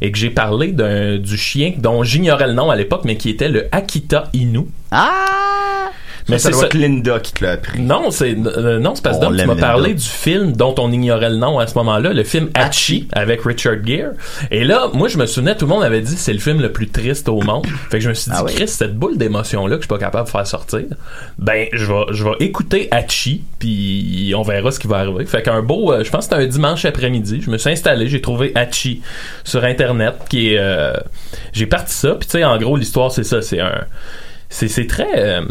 et 0.00 0.12
que 0.12 0.18
j'ai 0.18 0.30
parlé 0.30 0.72
du 0.72 1.36
chien 1.36 1.72
dont 1.76 2.02
j'ignorais 2.02 2.46
le 2.46 2.54
nom 2.54 2.70
à 2.70 2.76
l'époque, 2.76 3.02
mais 3.04 3.16
qui 3.16 3.30
était 3.30 3.48
le 3.48 3.68
Akita 3.72 4.24
Inu. 4.32 4.66
Ah! 4.90 5.47
Mais 6.28 6.38
ça 6.38 6.48
c'est 6.48 6.52
doit 6.52 6.60
ça. 6.62 6.66
être 6.66 6.74
Linda 6.74 7.20
qui 7.20 7.32
te 7.32 7.44
l'a 7.44 7.52
appris. 7.52 7.80
Non, 7.80 8.10
c'est 8.10 8.36
euh, 8.36 8.78
non, 8.78 8.94
c'est 8.94 9.02
parce 9.02 9.18
que 9.18 9.26
tu 9.26 9.46
m'as 9.46 9.56
parlé 9.56 9.94
du 9.94 10.04
film 10.04 10.52
dont 10.52 10.74
on 10.78 10.92
ignorait 10.92 11.30
le 11.30 11.36
nom 11.36 11.58
à 11.58 11.66
ce 11.66 11.74
moment-là, 11.78 12.12
le 12.12 12.24
film 12.24 12.50
Hachi 12.54 13.08
avec 13.12 13.42
Richard 13.42 13.84
Gere. 13.84 14.12
Et 14.50 14.64
là, 14.64 14.90
moi 14.92 15.08
je 15.08 15.18
me 15.18 15.26
souvenais, 15.26 15.56
tout 15.56 15.64
le 15.66 15.70
monde 15.70 15.82
avait 15.84 16.00
dit 16.00 16.16
c'est 16.16 16.32
le 16.32 16.38
film 16.38 16.60
le 16.60 16.70
plus 16.72 16.88
triste 16.88 17.28
au 17.28 17.40
monde. 17.40 17.66
Fait 17.90 17.98
que 17.98 18.04
je 18.04 18.08
me 18.10 18.14
suis 18.14 18.30
dit 18.30 18.36
Ah 18.38 18.44
oui? 18.44 18.54
Chris, 18.54 18.68
cette 18.68 18.96
boule 18.96 19.16
d'émotion 19.16 19.66
là 19.66 19.76
que 19.76 19.82
je 19.82 19.86
suis 19.86 19.88
pas 19.88 19.98
capable 19.98 20.26
de 20.26 20.30
faire 20.30 20.46
sortir, 20.46 20.84
ben 21.38 21.66
je 21.72 21.84
vais 21.86 22.04
je 22.10 22.24
vais 22.24 22.36
écouter 22.40 22.88
Hachi 22.90 23.42
puis 23.58 24.32
on 24.36 24.42
verra 24.42 24.70
ce 24.70 24.78
qui 24.78 24.86
va 24.86 24.98
arriver. 24.98 25.24
Fait 25.24 25.42
qu'un 25.42 25.62
beau 25.62 25.92
euh, 25.92 26.04
je 26.04 26.10
pense 26.10 26.26
que 26.26 26.34
c'était 26.34 26.44
un 26.44 26.48
dimanche 26.48 26.84
après-midi, 26.84 27.40
je 27.44 27.50
me 27.50 27.58
suis 27.58 27.70
installé, 27.70 28.08
j'ai 28.08 28.20
trouvé 28.20 28.52
Hachi 28.54 29.02
sur 29.44 29.64
internet 29.64 30.14
qui 30.28 30.52
est 30.52 30.58
euh, 30.58 30.92
j'ai 31.52 31.66
parti 31.66 31.94
ça 31.94 32.14
puis 32.14 32.26
tu 32.28 32.32
sais 32.32 32.44
en 32.44 32.56
gros 32.58 32.76
l'histoire 32.76 33.10
c'est 33.12 33.24
ça, 33.24 33.40
c'est 33.42 33.60
un 33.60 33.84
c'est 34.50 34.68
c'est 34.68 34.86
très 34.86 35.08
euh, 35.16 35.42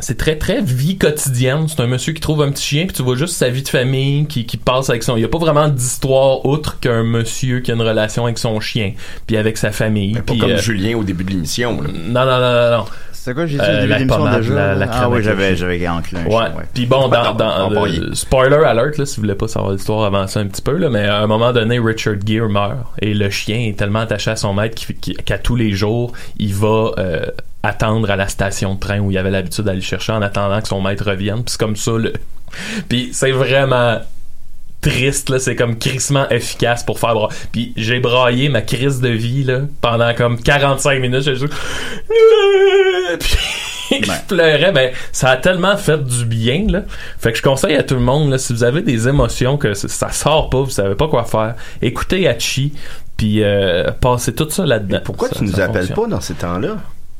c'est 0.00 0.18
très 0.18 0.36
très 0.36 0.60
vie 0.60 0.98
quotidienne. 0.98 1.66
C'est 1.68 1.80
un 1.80 1.86
monsieur 1.86 2.12
qui 2.12 2.20
trouve 2.20 2.42
un 2.42 2.50
petit 2.50 2.64
chien 2.64 2.86
puis 2.86 2.96
tu 2.96 3.02
vois 3.02 3.16
juste 3.16 3.34
sa 3.36 3.48
vie 3.48 3.62
de 3.62 3.68
famille 3.68 4.26
qui, 4.26 4.44
qui 4.44 4.56
passe 4.56 4.90
avec 4.90 5.02
son. 5.02 5.16
Il 5.16 5.20
y 5.22 5.24
a 5.24 5.28
pas 5.28 5.38
vraiment 5.38 5.68
d'histoire 5.68 6.44
outre 6.46 6.80
qu'un 6.80 7.04
monsieur 7.04 7.60
qui 7.60 7.70
a 7.70 7.74
une 7.74 7.82
relation 7.82 8.24
avec 8.24 8.38
son 8.38 8.58
chien 8.60 8.92
puis 9.26 9.36
avec 9.36 9.56
sa 9.56 9.70
famille. 9.72 10.14
Pas 10.14 10.20
Puis, 10.22 10.38
comme 10.38 10.50
euh, 10.50 10.58
Julien 10.58 10.96
au 10.96 11.04
début 11.04 11.24
de 11.24 11.30
l'émission. 11.30 11.80
là. 11.80 11.88
Non 11.92 12.24
non 12.24 12.40
non 12.40 12.70
non 12.70 12.78
non. 12.78 12.84
C'est 13.12 13.32
quoi, 13.32 13.46
j'ai 13.46 13.56
dit 13.56 13.62
Euh, 13.64 13.78
au 13.78 13.80
début 13.80 13.88
la 13.88 13.94
de 13.94 14.00
l'émission 14.00 14.18
pommade, 14.18 14.40
déjà? 14.42 14.54
la- 14.54 14.74
la 14.74 14.86
ah 14.92 15.08
oui, 15.08 15.22
j'avais, 15.22 15.56
j'avais 15.56 15.88
enclin 15.88 16.20
un 16.20 16.24
Ouais. 16.24 16.30
chien, 16.30 16.40
ouais. 16.58 16.64
Puis 16.74 16.84
bon, 16.84 17.08
dans, 17.08 17.32
dans 17.32 17.72
euh, 17.72 18.10
spoiler 18.12 18.56
alert 18.66 18.98
là, 18.98 19.06
si 19.06 19.16
vous 19.16 19.22
voulez 19.22 19.34
pas 19.34 19.48
savoir 19.48 19.72
l'histoire, 19.72 20.04
avancez 20.04 20.40
un 20.40 20.46
petit 20.46 20.60
peu 20.60 20.76
là, 20.76 20.90
mais 20.90 21.06
à 21.06 21.22
un 21.22 21.26
moment 21.26 21.50
donné, 21.54 21.78
Richard 21.78 22.16
Gere 22.26 22.50
meurt 22.50 22.74
et 23.00 23.14
le 23.14 23.30
chien 23.30 23.60
est 23.60 23.78
tellement 23.78 24.00
attaché 24.00 24.30
à 24.32 24.36
son 24.36 24.52
maître 24.52 24.76
qu'à 25.24 25.38
tous 25.38 25.56
les 25.56 25.70
jours, 25.72 26.12
il 26.38 26.52
va 26.52 26.90
euh, 26.98 27.24
attendre 27.64 28.10
à 28.10 28.16
la 28.16 28.28
station 28.28 28.74
de 28.74 28.80
train 28.80 29.00
où 29.00 29.10
il 29.10 29.18
avait 29.18 29.30
l'habitude 29.30 29.64
d'aller 29.64 29.78
le 29.78 29.84
chercher 29.84 30.12
en 30.12 30.22
attendant 30.22 30.60
que 30.60 30.68
son 30.68 30.80
maître 30.80 31.04
revienne. 31.04 31.42
Puis 31.44 31.52
c'est 31.52 31.58
comme 31.60 31.76
ça 31.76 31.92
le. 31.92 32.12
Puis 32.88 33.10
c'est 33.12 33.32
vraiment 33.32 33.98
triste 34.80 35.30
là, 35.30 35.38
c'est 35.38 35.56
comme 35.56 35.78
crissement 35.78 36.28
efficace 36.28 36.84
pour 36.84 36.98
faire 36.98 37.14
bra- 37.14 37.30
Puis 37.52 37.72
j'ai 37.74 38.00
braillé 38.00 38.50
ma 38.50 38.60
crise 38.60 39.00
de 39.00 39.08
vie 39.08 39.42
là 39.42 39.60
pendant 39.80 40.12
comme 40.14 40.38
45 40.38 41.00
minutes, 41.00 41.22
j'ai 41.22 41.36
juste 41.36 41.54
Puis 43.90 44.02
je 44.02 44.26
pleurais, 44.28 44.72
mais 44.72 44.92
ça 45.12 45.30
a 45.30 45.36
tellement 45.36 45.76
fait 45.76 46.02
du 46.04 46.24
bien 46.24 46.66
là. 46.68 46.82
Fait 47.18 47.32
que 47.32 47.38
je 47.38 47.42
conseille 47.42 47.76
à 47.76 47.82
tout 47.82 47.94
le 47.94 48.00
monde 48.00 48.30
là, 48.30 48.38
si 48.38 48.52
vous 48.52 48.64
avez 48.64 48.82
des 48.82 49.08
émotions 49.08 49.56
que 49.56 49.74
ça- 49.74 50.10
sort 50.10 50.50
pas, 50.50 50.60
vous 50.60 50.70
savez 50.70 50.94
pas 50.94 51.08
quoi 51.08 51.24
faire, 51.24 51.54
écoutez 51.80 52.28
Hachi 52.28 52.72
puis 53.16 53.42
euh, 53.42 53.90
passez 54.00 54.34
tout 54.34 54.50
ça 54.50 54.66
là-dedans. 54.66 55.00
Pourquoi 55.04 55.28
Ça- 55.28 55.36
tu 55.38 55.44
nous 55.44 55.60
appelles 55.60 55.86
fonctionne. 55.86 55.96
pas 55.96 56.06
dans 56.16 56.20
ces 56.20 56.34
temps-là? 56.34 56.76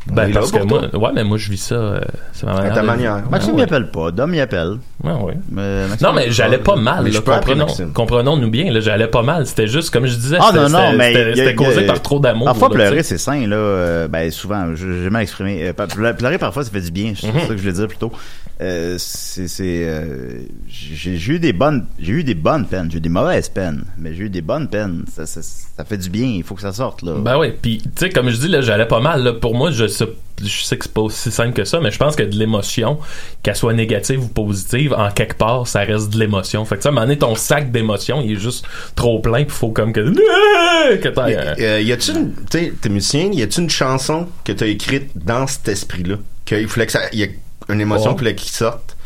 Ben 0.07 0.30
parce 0.32 0.52
que 0.52 0.62
moi, 0.62 0.82
ouais, 0.94 1.11
mais 1.14 1.24
moi 1.24 1.38
je 1.38 1.50
vis 1.50 1.57
ça, 1.62 1.74
euh, 1.76 2.00
c'est 2.32 2.44
ma 2.44 2.55
manière. 2.55 2.74
ta 2.74 2.82
de- 2.82 2.86
manière. 2.86 3.22
Maxime 3.30 3.52
Ouais, 3.52 3.57
m'y 3.57 3.62
appelle 3.62 3.90
pas, 3.90 4.11
Dom 4.11 4.34
y 4.34 4.40
appelle. 4.40 4.76
ouais, 5.02 5.12
ouais. 5.12 5.34
Mais 5.50 5.88
Maxime 5.88 6.07
Non, 6.07 6.12
mais 6.12 6.30
j'allais 6.30 6.59
pas 6.59 6.76
mal. 6.76 7.07
Là, 7.09 7.20
comprenons, 7.20 7.66
comprenons-nous 7.94 8.50
bien. 8.50 8.70
Là, 8.70 8.80
j'allais 8.80 9.07
pas 9.09 9.22
mal. 9.22 9.46
C'était 9.46 9.66
juste, 9.66 9.90
comme 9.90 10.05
je 10.07 10.14
disais, 10.14 10.36
Ah 10.40 10.48
c'était- 10.48 10.59
non, 10.59 10.68
non, 10.68 10.78
c'était- 10.90 10.96
mais. 10.96 11.34
c'était 11.34 11.48
a- 11.48 11.52
causé 11.55 11.86
par 11.86 12.02
trop 12.02 12.18
d'amour. 12.18 12.44
Parfois, 12.44 12.68
là, 12.68 12.74
pleurer, 12.74 13.02
c'est 13.02 13.16
sain, 13.18 13.46
là. 13.46 13.57
euh, 13.57 14.09
ben, 14.09 14.30
souvent, 14.30 14.74
je- 14.74 15.02
j'ai 15.05 15.11
mal 15.11 15.22
exprimé. 15.22 15.72
Euh, 15.78 16.12
pleurer, 16.18 16.38
parfois, 16.38 16.64
ça 16.64 16.70
fait 16.70 16.80
du 16.82 16.90
bien. 16.90 17.14
C'est 17.18 17.28
Mhm. 17.32 17.40
ça 17.40 17.46
que 17.48 17.57
je 17.57 17.61
voulais 17.62 17.72
dire 17.72 17.88
plutôt. 17.88 18.12
Euh, 18.61 18.96
c'est. 18.98 19.48
euh, 19.61 20.42
j'ai 20.68 21.32
eu 21.32 21.38
des 21.38 21.52
bonnes. 21.52 21.86
J'ai 21.98 22.12
eu 22.12 22.24
des 22.24 22.34
bonnes 22.34 22.66
peines. 22.66 22.88
J'ai 22.90 22.98
eu 22.98 23.00
des 23.00 23.09
mauvaises 23.09 23.48
peines. 23.48 23.84
Mais 23.98 24.14
j'ai 24.14 24.24
eu 24.24 24.30
des 24.30 24.42
bonnes 24.42 24.68
peines. 24.68 25.05
Ça, 25.12 25.26
ça, 25.26 25.40
ça 25.42 25.84
fait 25.84 25.98
du 25.98 26.09
bien. 26.09 26.26
Il 26.26 26.44
faut 26.44 26.55
que 26.55 26.61
ça 26.61 26.72
sorte, 26.72 27.02
là. 27.02 27.14
Ben 27.18 27.36
oui, 27.38 27.52
puis 27.61 27.78
tu 27.78 27.90
sais 27.96 28.11
comme 28.11 28.30
je 28.30 28.36
dis 28.36 28.48
là, 28.48 28.61
j'allais 28.61 28.86
pas 28.86 29.00
mal 29.00 29.22
là. 29.24 29.32
Pour 29.32 29.57
moi, 29.57 29.70
je 29.72 29.88
sais, 29.88 30.07
je 30.40 30.64
sais 30.64 30.76
que 30.76 30.84
c'est 30.84 30.94
pas 30.94 31.00
aussi 31.00 31.30
simple 31.32 31.52
que 31.52 31.64
ça, 31.64 31.80
mais 31.80 31.90
je 31.90 31.98
pense 31.98 32.14
que 32.14 32.22
de 32.22 32.36
l'émotion, 32.36 32.98
qu'elle 33.42 33.57
soit 33.57 33.72
négative 33.72 34.22
ou 34.22 34.28
positive, 34.28 34.94
en 34.96 35.11
quelque 35.11 35.34
part, 35.36 35.66
ça 35.66 35.80
reste 35.80 36.11
de 36.11 36.18
l'émotion. 36.20 36.64
Fait 36.64 36.76
que 36.76 36.80
tu 36.80 36.82
sais, 36.84 36.88
à 36.88 36.92
un 36.92 36.94
moment 36.94 37.07
donné, 37.07 37.18
ton 37.18 37.34
sac 37.34 37.72
d'émotions, 37.72 38.20
il 38.24 38.32
est 38.32 38.40
juste 38.40 38.66
trop 38.94 39.18
plein, 39.18 39.44
puis 39.44 39.55
faut 39.57 39.70
comme 39.70 39.92
que 39.92 40.00
que 40.98 41.09
t'ailles, 41.09 41.32
Y, 41.59 41.62
euh, 41.62 41.80
y 41.80 41.92
a-tu 41.92 42.12
une, 42.12 42.32
tu 42.34 42.59
sais, 42.59 42.72
t'es 42.80 42.88
musicien, 42.88 43.30
y 43.32 43.42
a-tu 43.42 43.61
une 43.61 43.70
chanson 43.70 44.28
que 44.44 44.52
t'as 44.52 44.66
écrite 44.66 45.11
dans 45.16 45.46
cet 45.46 45.66
esprit-là? 45.68 46.16
Qu'il 46.44 46.68
fallait 46.68 46.86
que 46.86 46.92
ça, 46.92 47.00
y 47.12 47.24
a 47.24 47.26
une 47.69 47.81
émotion 47.81 48.12
Oh. 48.19 48.23
qu'il 48.35 48.51
sorte? 48.51 48.97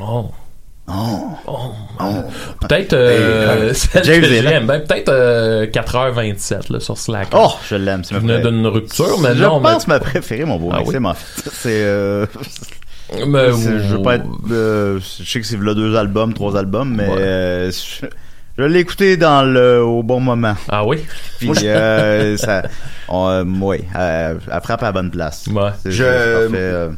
Oh. 0.00 0.30
Oh. 0.88 1.32
Oh. 1.48 2.04
Peut-être 2.60 2.92
euh, 2.92 3.74
celle 3.74 4.04
James 4.04 4.20
que 4.20 4.28
j'aime. 4.28 4.66
Ben, 4.66 4.80
peut-être 4.84 5.08
euh, 5.08 5.66
4h27 5.66 6.72
là, 6.72 6.78
sur 6.80 6.96
Slack. 6.96 7.28
Oh, 7.34 7.50
je 7.68 7.74
l'aime. 7.74 8.04
C'est 8.04 8.14
Je 8.14 8.20
préférée. 8.20 8.42
d'une 8.52 8.66
rupture, 8.68 9.18
mais 9.20 9.34
je 9.34 9.42
non, 9.42 9.58
mais- 9.58 9.72
pense 9.72 9.88
ma 9.88 9.98
préférée, 9.98 10.44
mon 10.44 10.58
beau 10.58 10.70
Ah 10.72 10.78
Maxime, 10.80 11.06
en 11.06 11.14
fait. 11.14 11.50
C'est. 11.52 11.82
Euh... 11.82 12.26
Mais- 13.26 13.48
je 13.52 13.94
veux 13.96 14.02
pas 14.02 14.16
être. 14.16 14.26
euh, 14.50 15.00
je 15.00 15.24
sais 15.24 15.40
que 15.40 15.46
c'est 15.46 15.60
là 15.60 15.74
deux 15.74 15.96
albums, 15.96 16.34
trois 16.34 16.56
albums, 16.56 16.94
mais 16.94 17.08
Ouais. 17.08 17.16
euh, 17.18 17.70
je, 17.72 18.06
je 18.58 18.64
l'ai 18.64 18.80
écouté 18.80 19.16
dans 19.16 19.42
le 19.42 19.82
au 19.82 20.02
bon 20.02 20.20
moment. 20.20 20.54
Ah 20.68 20.84
oui? 20.86 20.98
Puis 21.38 21.50
euh, 21.64 22.36
ça, 22.36 22.62
on, 23.08 23.28
euh, 23.28 23.44
ouais, 23.44 23.82
euh, 23.96 24.34
elle 24.52 24.60
frappe 24.62 24.82
à 24.82 24.86
la 24.86 24.92
bonne 24.92 25.10
place. 25.10 25.46
Ouais. 25.48 25.70
Je- 25.84 26.04
parfait, 26.04 26.56
euh, 26.56 26.90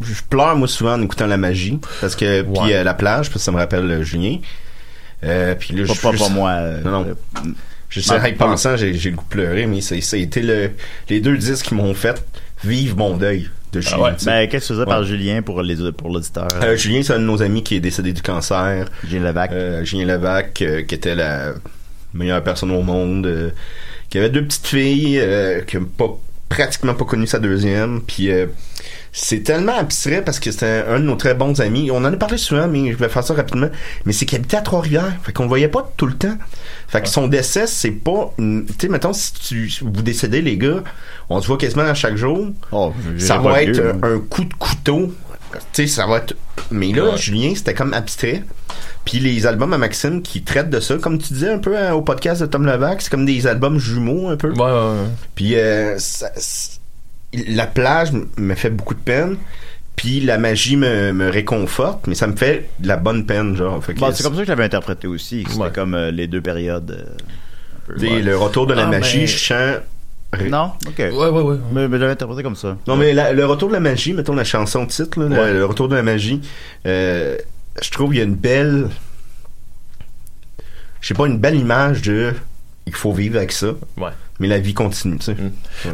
Je 0.00 0.22
pleure, 0.28 0.56
moi, 0.56 0.68
souvent 0.68 0.94
en 0.94 1.02
écoutant 1.02 1.26
La 1.26 1.36
Magie. 1.36 1.78
Parce 2.00 2.14
que, 2.14 2.42
puis 2.42 2.72
euh, 2.72 2.84
La 2.84 2.94
Plage, 2.94 3.28
parce 3.28 3.34
que 3.34 3.38
ça 3.44 3.52
me 3.52 3.56
rappelle 3.58 3.90
euh, 3.90 4.02
Julien. 4.02 4.38
Euh, 5.24 5.54
puis 5.54 5.74
là, 5.74 5.86
pas, 5.86 5.94
je- 5.94 6.00
pas, 6.00 6.12
je- 6.12 6.18
pas 6.18 6.28
moi. 6.28 6.60
Non, 6.84 7.04
non. 7.04 7.06
Je 7.88 8.00
sais, 8.00 8.30
y 8.30 8.32
pensant, 8.32 8.76
j'ai, 8.76 8.94
j'ai 8.94 9.10
le 9.10 9.16
goût 9.16 9.24
de 9.24 9.28
pleurer, 9.28 9.66
mais 9.66 9.80
c'est, 9.82 10.00
ça 10.00 10.16
a 10.16 10.18
été 10.20 10.40
le, 10.40 10.70
les 11.10 11.20
deux 11.20 11.36
disques 11.36 11.66
qui 11.66 11.74
m'ont 11.74 11.92
fait 11.94 12.24
vivre 12.64 12.96
mon 12.96 13.16
deuil 13.16 13.50
de 13.72 13.80
Julien. 13.80 13.98
ouais. 13.98 14.12
tu 14.16 14.24
sais. 14.24 14.26
Ben, 14.26 14.48
qu'est-ce 14.48 14.68
que 14.68 14.72
tu 14.74 14.78
faisais 14.78 14.86
par. 14.86 15.04
Julien 15.04 15.42
pour 15.42 15.62
les 15.62 15.92
pour 15.92 16.10
l'auditeur? 16.10 16.48
Euh, 16.62 16.76
Julien, 16.76 17.02
c'est 17.02 17.14
un 17.14 17.18
de 17.18 17.24
nos 17.24 17.42
amis 17.42 17.62
qui 17.62 17.76
est 17.76 17.80
décédé 17.80 18.12
du 18.12 18.22
cancer. 18.22 18.88
Julien 19.04 19.24
Levac. 19.24 19.50
Euh, 19.52 19.84
Julien 19.84 20.06
Levac, 20.06 20.62
euh, 20.62 20.82
qui 20.82 20.94
était 20.94 21.14
la 21.14 21.54
meilleure 22.14 22.42
personne 22.42 22.70
au 22.70 22.82
monde, 22.82 23.26
euh, 23.26 23.50
qui 24.10 24.18
avait 24.18 24.30
deux 24.30 24.44
petites 24.44 24.66
filles, 24.66 25.18
euh, 25.18 25.62
qui 25.62 25.78
n'a 25.78 25.84
pas, 25.96 26.18
pratiquement 26.48 26.94
pas 26.94 27.04
connu 27.06 27.26
sa 27.26 27.38
deuxième, 27.38 28.02
puis 28.02 28.30
euh, 28.30 28.46
c'est 29.14 29.42
tellement 29.42 29.76
abstrait 29.76 30.22
parce 30.24 30.40
que 30.40 30.50
c'était 30.50 30.84
un 30.88 30.98
de 30.98 31.04
nos 31.04 31.16
très 31.16 31.34
bons 31.34 31.60
amis. 31.60 31.90
On 31.90 31.98
en 31.98 32.04
a 32.06 32.12
parlé 32.12 32.38
souvent, 32.38 32.66
mais 32.66 32.90
je 32.92 32.96
vais 32.96 33.08
faire 33.10 33.22
ça 33.22 33.34
rapidement. 33.34 33.68
Mais 34.06 34.12
c'est 34.14 34.24
qu'il 34.24 34.36
habitait 34.36 34.56
à 34.56 34.62
Trois-Rivières. 34.62 35.12
Fait 35.22 35.32
qu'on 35.32 35.42
le 35.42 35.48
voyait 35.50 35.68
pas 35.68 35.92
tout 35.98 36.06
le 36.06 36.14
temps. 36.14 36.36
Fait 36.88 37.02
que 37.02 37.08
son 37.08 37.28
décès, 37.28 37.66
c'est 37.66 37.90
pas... 37.90 38.32
une- 38.38 38.64
Tu 38.66 38.72
sais, 38.80 38.88
mettons, 38.88 39.12
si 39.12 39.32
tu, 39.34 39.70
vous 39.82 40.02
décédez, 40.02 40.40
les 40.40 40.56
gars, 40.56 40.82
on 41.28 41.40
se 41.42 41.46
voit 41.46 41.58
quasiment 41.58 41.82
à 41.82 41.94
chaque 41.94 42.16
jour. 42.16 42.48
Oh, 42.72 42.92
Ça 43.18 43.36
va 43.38 43.62
être 43.62 43.80
moi. 43.98 44.10
un, 44.10 44.18
coup 44.18 44.44
de 44.44 44.54
couteau. 44.54 45.12
Tu 45.52 45.58
sais, 45.72 45.86
ça 45.86 46.06
va 46.06 46.16
être... 46.18 46.34
Mais 46.70 46.92
là, 46.92 47.10
Ouais. 47.10 47.16
Julien, 47.18 47.52
c'était 47.54 47.74
comme 47.74 47.92
abstrait. 47.92 48.44
Puis 49.04 49.18
les 49.18 49.46
albums 49.46 49.72
à 49.74 49.78
Maxime 49.78 50.22
qui 50.22 50.42
traitent 50.42 50.70
de 50.70 50.80
ça, 50.80 50.96
comme 50.96 51.18
tu 51.18 51.34
disais 51.34 51.50
un 51.50 51.58
peu 51.58 51.76
hein, 51.76 51.92
au 51.92 52.00
podcast 52.02 52.40
de 52.40 52.46
Tom 52.46 52.64
Levac, 52.64 53.02
c'est 53.02 53.10
comme 53.10 53.26
des 53.26 53.46
albums 53.46 53.78
jumeaux 53.78 54.28
un 54.30 54.36
peu. 54.36 54.50
Ouais, 54.52 54.60
ouais, 54.62 54.70
ouais. 54.70 55.08
Puis 55.34 55.56
euh, 55.56 55.98
ça- 55.98 56.30
la 57.32 57.66
plage 57.66 58.12
me 58.36 58.54
fait 58.54 58.70
beaucoup 58.70 58.94
de 58.94 59.00
peine. 59.00 59.36
Puis 59.96 60.20
la 60.20 60.38
magie 60.38 60.76
me, 60.76 61.12
me 61.12 61.28
réconforte, 61.28 62.06
mais 62.06 62.14
ça 62.14 62.26
me 62.26 62.34
fait 62.34 62.68
de 62.80 62.88
la 62.88 62.96
bonne 62.96 63.26
peine, 63.26 63.54
genre. 63.56 63.78
Bon, 63.96 64.10
c'est 64.12 64.22
comme 64.22 64.32
ça 64.34 64.40
que 64.40 64.44
je 64.44 64.48
l'avais 64.48 64.64
interprété 64.64 65.06
aussi. 65.06 65.44
C'était 65.46 65.60
Ouais. 65.62 65.70
comme 65.72 65.94
euh, 65.94 66.10
les 66.10 66.26
deux 66.26 66.40
périodes. 66.40 66.90
euh, 66.90 67.94
peu. 67.98 68.20
le 68.20 68.36
retour 68.36 68.66
de 68.66 68.72
la 68.74 68.84
Ah, 68.84 68.90
magie, 68.90 69.18
mais- 69.20 69.26
je 69.26 69.36
chante. 69.36 69.82
Non? 70.48 70.72
Ok. 70.86 70.94
Ouais, 70.98 71.10
ouais, 71.10 71.42
ouais. 71.42 71.56
Mais, 71.72 71.88
mais 71.88 71.98
j'avais 71.98 72.12
interprété 72.12 72.42
comme 72.42 72.56
ça. 72.56 72.78
Non, 72.88 72.96
mais 72.96 73.12
la- 73.12 73.34
le 73.34 73.44
retour 73.44 73.68
de 73.68 73.74
la 73.74 73.80
magie, 73.80 74.14
mettons 74.14 74.34
la 74.34 74.44
chanson 74.44 74.86
titre, 74.86 75.20
là, 75.20 75.28
le- 75.28 75.36
Ouais. 75.36 75.52
le, 75.52 75.66
retour 75.66 75.88
de 75.88 75.94
la 75.94 76.02
magie, 76.02 76.40
euh, 76.86 77.36
je 77.82 77.90
trouve 77.90 78.08
qu'il 78.10 78.18
y 78.18 78.22
a 78.22 78.24
une 78.24 78.34
belle. 78.34 78.88
Je 81.00 81.08
sais 81.08 81.14
pas, 81.14 81.26
une 81.26 81.38
belle 81.38 81.56
image 81.56 82.02
de. 82.02 82.32
Il 82.86 82.94
faut 82.94 83.12
vivre 83.12 83.36
avec 83.36 83.52
ça. 83.52 83.68
Ouais. 83.98 84.10
Mais 84.42 84.48
la 84.48 84.58
vie 84.58 84.74
continue, 84.74 85.18
tu 85.18 85.26
sais. 85.26 85.36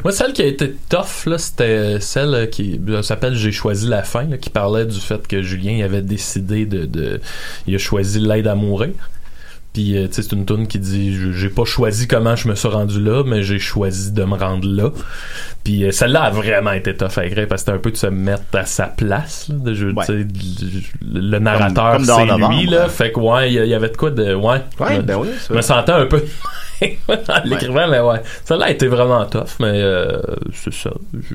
Moi, 0.03 0.11
celle 0.11 0.33
qui 0.33 0.41
a 0.41 0.47
été 0.47 0.75
tough, 0.89 1.27
là, 1.27 1.37
c'était 1.37 2.01
celle 2.01 2.49
qui 2.49 2.81
elle 2.89 3.05
s'appelle 3.05 3.35
J'ai 3.35 3.53
choisi 3.53 3.87
la 3.87 4.03
fin, 4.03 4.25
là, 4.25 4.39
qui 4.39 4.49
parlait 4.49 4.87
du 4.87 4.99
fait 4.99 5.29
que 5.29 5.43
Julien 5.43 5.85
avait 5.85 6.01
décidé 6.01 6.65
de, 6.65 6.87
de 6.87 7.21
il 7.67 7.75
a 7.75 7.79
choisi 7.79 8.21
l'aide 8.21 8.47
à 8.47 8.55
mourir. 8.55 8.95
Puis, 9.79 9.97
euh, 9.97 10.09
c'est 10.11 10.33
une 10.33 10.45
tune 10.45 10.67
qui 10.67 10.81
dit 10.81 11.17
J'ai 11.35 11.51
pas 11.51 11.65
choisi 11.65 12.09
comment 12.09 12.35
je 12.35 12.49
me 12.49 12.57
suis 12.57 12.67
rendu 12.67 13.01
là, 13.01 13.23
mais 13.25 13.45
j'ai 13.45 13.61
choisi 13.61 14.11
de 14.11 14.25
me 14.25 14.35
rendre 14.35 14.67
là. 14.67 14.91
Puis, 15.63 15.85
euh, 15.85 15.93
celle-là 15.93 16.23
a 16.25 16.31
vraiment 16.31 16.73
été 16.73 16.97
tough 16.97 17.17
à 17.17 17.25
écrire 17.27 17.47
parce 17.47 17.63
que 17.63 17.67
c'était 17.67 17.77
un 17.79 17.81
peu 17.81 17.93
de 17.93 17.97
se 17.97 18.09
mettre 18.09 18.43
à 18.55 18.65
sa 18.65 18.87
place. 18.89 19.49
Là, 19.49 19.55
de, 19.57 19.75
je- 19.75 19.87
Ouais. 19.87 20.05
tu 20.05 20.23
sais, 20.23 20.27
le, 21.01 21.21
le 21.21 21.39
narrateur, 21.39 22.01
c'est 22.01 22.25
Novembre, 22.27 22.51
lui. 22.59 22.67
Là, 22.67 22.85
ouais. 22.85 22.89
fait 22.89 23.13
que, 23.13 23.21
ouais, 23.21 23.53
il 23.53 23.63
y, 23.63 23.69
il 23.69 23.73
avait 23.75 23.91
de 23.91 23.97
quoi 23.97 24.11
de. 24.11 24.35
Ouais, 24.35 24.63
ben 25.05 25.17
oui, 25.17 25.29
je 25.49 25.55
me 25.55 25.61
sentais 25.61 25.93
un 25.93 26.07
peu 26.07 26.25
en 27.09 27.17
l'écrivant, 27.45 27.75
Ouais. 27.89 27.89
mais 27.89 28.01
ouais. 28.01 28.21
Celle-là 28.47 28.67
a 28.67 28.71
été 28.71 28.89
vraiment 28.89 29.25
tough, 29.27 29.61
mais 29.61 29.81
euh, 29.81 30.21
c'est 30.55 30.75
ça. 30.75 30.91
Je- 31.15 31.35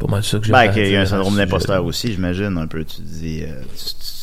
Pas 0.00 0.08
mal 0.08 0.24
ça 0.24 0.38
que 0.38 0.44
j'ai 0.46 0.52
Ben, 0.52 0.72
qu'il 0.72 0.88
y 0.90 0.96
a 0.96 1.02
un 1.02 1.06
syndrome 1.06 1.36
d'imposteur 1.36 1.84
aussi, 1.84 2.12
j'imagine, 2.12 2.58
un 2.58 2.66
peu. 2.66 2.84
Tu 2.84 3.00
dis, 3.00 3.42
euh, 3.44 3.62
tu- 3.78 3.94
tu- 3.94 4.13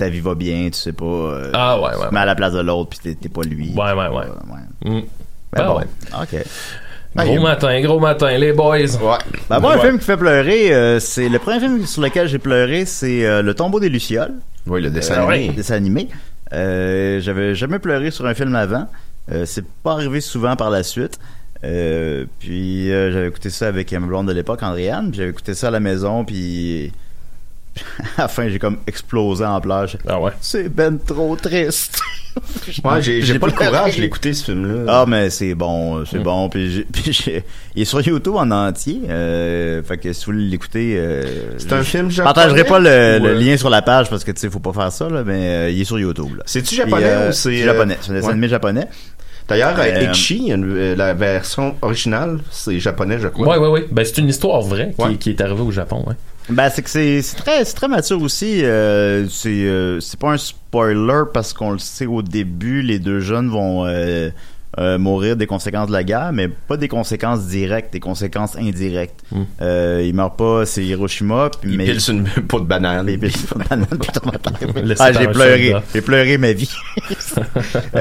ta 0.00 0.08
vie 0.08 0.20
va 0.20 0.34
bien, 0.34 0.68
tu 0.72 0.78
sais 0.78 0.92
pas. 0.92 1.04
euh, 1.04 1.50
Ah, 1.54 1.76
ouais, 1.78 1.84
ouais. 1.90 1.90
tu 2.02 2.08
te 2.08 2.14
mets 2.14 2.20
à 2.20 2.24
la 2.26 2.34
place 2.34 2.52
de 2.52 2.60
l'autre, 2.60 2.90
puis 2.90 2.98
t'es- 2.98 3.14
t'es 3.14 3.28
pas 3.28 3.42
lui. 3.42 3.70
Ouais, 3.76 3.92
ouais, 3.92 4.08
ouais. 4.08 4.24
Euh, 4.86 4.90
Mm. 4.90 5.00
Ben 5.52 5.62
Ah, 5.62 5.62
bon. 5.64 5.78
ouais. 5.78 5.84
Ok. 6.22 6.44
Gros 7.16 7.40
matin, 7.40 7.80
gros 7.80 7.98
matin, 8.00 8.36
les 8.38 8.52
boys. 8.52 8.78
Ouais. 8.78 9.18
Ben, 9.48 9.58
moi, 9.60 9.72
un 9.74 9.76
Ouais. 9.78 9.82
film 9.86 9.98
qui 9.98 10.04
fait 10.04 10.16
pleurer, 10.16 10.72
euh, 10.72 11.00
c'est 11.00 11.28
le 11.28 11.38
premier 11.38 11.58
film 11.60 11.84
sur 11.86 12.02
lequel 12.02 12.28
j'ai 12.28 12.38
pleuré, 12.38 12.84
c'est 12.84 13.26
euh, 13.26 13.42
Le 13.42 13.52
tombeau 13.54 13.80
des 13.80 13.88
Lucioles. 13.88 14.34
Oui, 14.66 14.80
le 14.80 14.90
dessin 14.90 15.14
animé. 15.28 15.48
ouais. 15.48 15.54
dessin 15.54 15.74
animé. 15.74 16.08
Euh, 16.52 17.20
j'avais 17.20 17.54
jamais 17.54 17.78
pleuré 17.78 18.10
sur 18.10 18.26
un 18.26 18.34
film 18.34 18.54
avant. 18.54 18.86
Euh, 19.32 19.44
c'est 19.46 19.64
pas 19.82 19.92
arrivé 19.92 20.20
souvent 20.20 20.56
par 20.56 20.70
la 20.70 20.82
suite. 20.82 21.18
Euh, 21.64 22.24
puis 22.38 22.90
euh, 22.92 23.12
j'avais 23.12 23.28
écouté 23.28 23.50
ça 23.50 23.66
avec 23.68 23.92
ma 23.92 23.98
blonde 24.06 24.28
de 24.28 24.32
l'époque, 24.32 24.62
Andréane. 24.62 25.10
puis 25.10 25.18
J'avais 25.18 25.30
écouté 25.30 25.54
ça 25.54 25.68
à 25.68 25.70
la 25.70 25.80
maison, 25.80 26.24
puis 26.24 26.92
à 28.18 28.22
la 28.22 28.28
fin, 28.28 28.48
j'ai 28.48 28.58
comme 28.58 28.78
explosé 28.86 29.44
en 29.44 29.60
pleurs. 29.60 29.88
Ah 30.06 30.20
ouais? 30.20 30.32
C'est 30.40 30.68
ben 30.68 30.98
trop 30.98 31.36
triste. 31.36 31.98
Ouais, 32.84 33.02
j'ai 33.02 33.38
pas 33.40 33.48
le 33.48 33.52
courage 33.52 33.96
d'écouter 33.98 34.32
ce 34.32 34.44
film-là. 34.44 34.84
Ah, 35.00 35.04
mais 35.06 35.30
c'est 35.30 35.54
bon, 35.56 36.04
c'est 36.06 36.20
Mm. 36.20 36.22
bon. 36.22 36.48
Puis, 36.48 36.86
il 37.74 37.82
est 37.82 37.84
sur 37.84 38.00
YouTube 38.00 38.34
en 38.36 38.48
entier. 38.52 39.00
Euh, 39.08 39.82
fait 39.82 39.98
que 39.98 40.12
si 40.12 40.26
vous 40.26 40.32
voulez 40.32 40.44
l'écouter, 40.44 40.94
euh, 40.96 41.24
C'est 41.58 41.72
un 41.72 41.82
film 41.82 42.08
Je 42.08 42.16
japonais? 42.16 42.32
partagerai 42.34 42.64
pas 42.64 42.78
le, 42.78 43.18
ou, 43.20 43.24
le 43.26 43.34
lien 43.34 43.56
sur 43.56 43.68
la 43.68 43.82
page 43.82 44.08
parce 44.08 44.22
que 44.22 44.30
tu 44.30 44.40
sais, 44.40 44.48
faut 44.48 44.60
pas 44.60 44.72
faire 44.72 44.92
ça 44.92 45.08
là, 45.08 45.24
mais 45.26 45.40
euh, 45.48 45.70
il 45.70 45.80
est 45.80 45.84
sur 45.84 45.98
YouTube. 45.98 46.40
C'est-tu 46.46 46.68
Puis, 46.68 46.76
japonais 46.76 47.04
euh, 47.04 47.28
ou 47.30 47.32
c'est... 47.32 47.56
japonais 47.64 47.98
C'est 48.00 48.10
un 48.12 48.14
dessin 48.14 48.26
ouais. 48.28 48.32
animé 48.32 48.48
japonais. 48.48 48.86
D'ailleurs, 49.48 49.74
Euh, 49.76 50.12
euh, 50.56 50.94
la 50.96 51.14
version 51.14 51.74
originale, 51.82 52.38
c'est 52.52 52.78
japonais, 52.78 53.18
je 53.20 53.26
crois. 53.26 53.48
Ouais, 53.48 53.58
ouais, 53.58 53.68
ouais. 53.68 53.86
Ben, 53.90 54.04
c'est 54.04 54.18
une 54.18 54.28
histoire 54.28 54.60
vraie 54.62 54.92
qui, 54.96 55.02
Ouais. 55.04 55.16
qui 55.16 55.30
est 55.30 55.40
arrivée 55.40 55.62
au 55.62 55.72
Japon, 55.72 56.04
ouais. 56.06 56.14
Ben 56.52 56.68
c'est 56.70 56.82
que 56.82 56.90
c'est 56.90 57.22
c'est 57.22 57.36
très 57.36 57.64
c'est 57.64 57.74
très 57.74 57.88
mature 57.88 58.20
aussi. 58.22 58.64
euh, 58.64 59.26
c'est 59.28 59.48
euh, 59.48 60.00
c'est 60.00 60.18
pas 60.18 60.32
un 60.32 60.36
spoiler 60.38 61.22
parce 61.32 61.52
qu'on 61.52 61.70
le 61.72 61.78
sait 61.78 62.06
au 62.06 62.22
début, 62.22 62.82
les 62.82 62.98
deux 62.98 63.20
jeunes 63.20 63.48
vont 63.48 63.86
euh, 63.86 64.30
euh, 64.78 64.98
mourir 64.98 65.36
des 65.36 65.46
conséquences 65.46 65.88
de 65.88 65.92
la 65.92 66.04
guerre, 66.04 66.32
mais 66.32 66.48
pas 66.48 66.76
des 66.76 66.88
conséquences 66.88 67.46
directes, 67.46 67.92
des 67.92 68.00
conséquences 68.00 68.56
indirectes. 68.56 69.20
Mm. 69.32 69.42
Euh, 69.62 70.02
il 70.06 70.14
meurt 70.14 70.36
pas, 70.38 70.64
c'est 70.66 70.84
Hiroshima. 70.84 71.50
puis- 71.60 71.72
Il 71.72 71.76
mais 71.76 71.86
une 72.08 72.24
peau 72.48 72.60
de 72.60 72.66
banane. 72.66 73.06
Il 73.08 73.18
pile 73.18 73.36
sur 73.36 73.56
une 73.56 73.64
banane, 73.64 73.86
puis 74.00 74.10
Ah, 75.00 75.12
j'ai 75.12 75.26
pleuré, 75.28 75.74
j'ai 75.94 76.00
pleuré 76.02 76.38
ma 76.38 76.52
vie. 76.52 76.70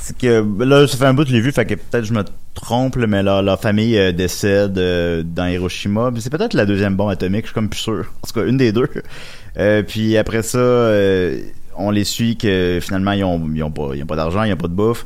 c'est 0.00 0.16
que 0.16 0.44
là, 0.64 0.86
ça 0.86 0.96
fait 0.96 1.04
un 1.06 1.14
bout 1.14 1.22
que 1.24 1.28
je 1.30 1.34
l'ai 1.34 1.40
vu, 1.40 1.52
fait 1.52 1.64
que 1.66 1.74
peut-être 1.74 2.04
je 2.04 2.12
me 2.12 2.24
trompe, 2.54 2.96
mais 2.96 3.22
leur, 3.22 3.42
leur 3.42 3.60
famille 3.60 3.96
euh, 3.98 4.12
décède 4.12 4.76
euh, 4.78 5.22
dans 5.24 5.46
Hiroshima. 5.46 6.10
C'est 6.18 6.30
peut-être 6.30 6.54
la 6.54 6.66
deuxième 6.66 6.96
bombe 6.96 7.10
atomique, 7.10 7.42
je 7.42 7.46
suis 7.48 7.54
comme 7.54 7.68
plus 7.68 7.80
sûr. 7.80 8.06
En 8.22 8.26
tout 8.26 8.32
cas, 8.40 8.46
une 8.46 8.56
des 8.56 8.72
deux. 8.72 8.88
Euh, 9.58 9.82
puis 9.82 10.16
après 10.16 10.42
ça, 10.42 10.58
on 11.76 11.90
les 11.90 12.04
suit 12.04 12.36
que 12.36 12.78
finalement 12.82 13.12
ils 13.12 13.24
ont, 13.24 13.40
ils 13.54 13.62
ont 13.62 13.70
pas, 13.70 13.90
ils 13.94 14.02
ont 14.02 14.06
pas 14.06 14.16
d'argent, 14.16 14.42
ils 14.44 14.52
ont 14.52 14.56
pas 14.56 14.68
de 14.68 14.72
bouffe. 14.74 15.04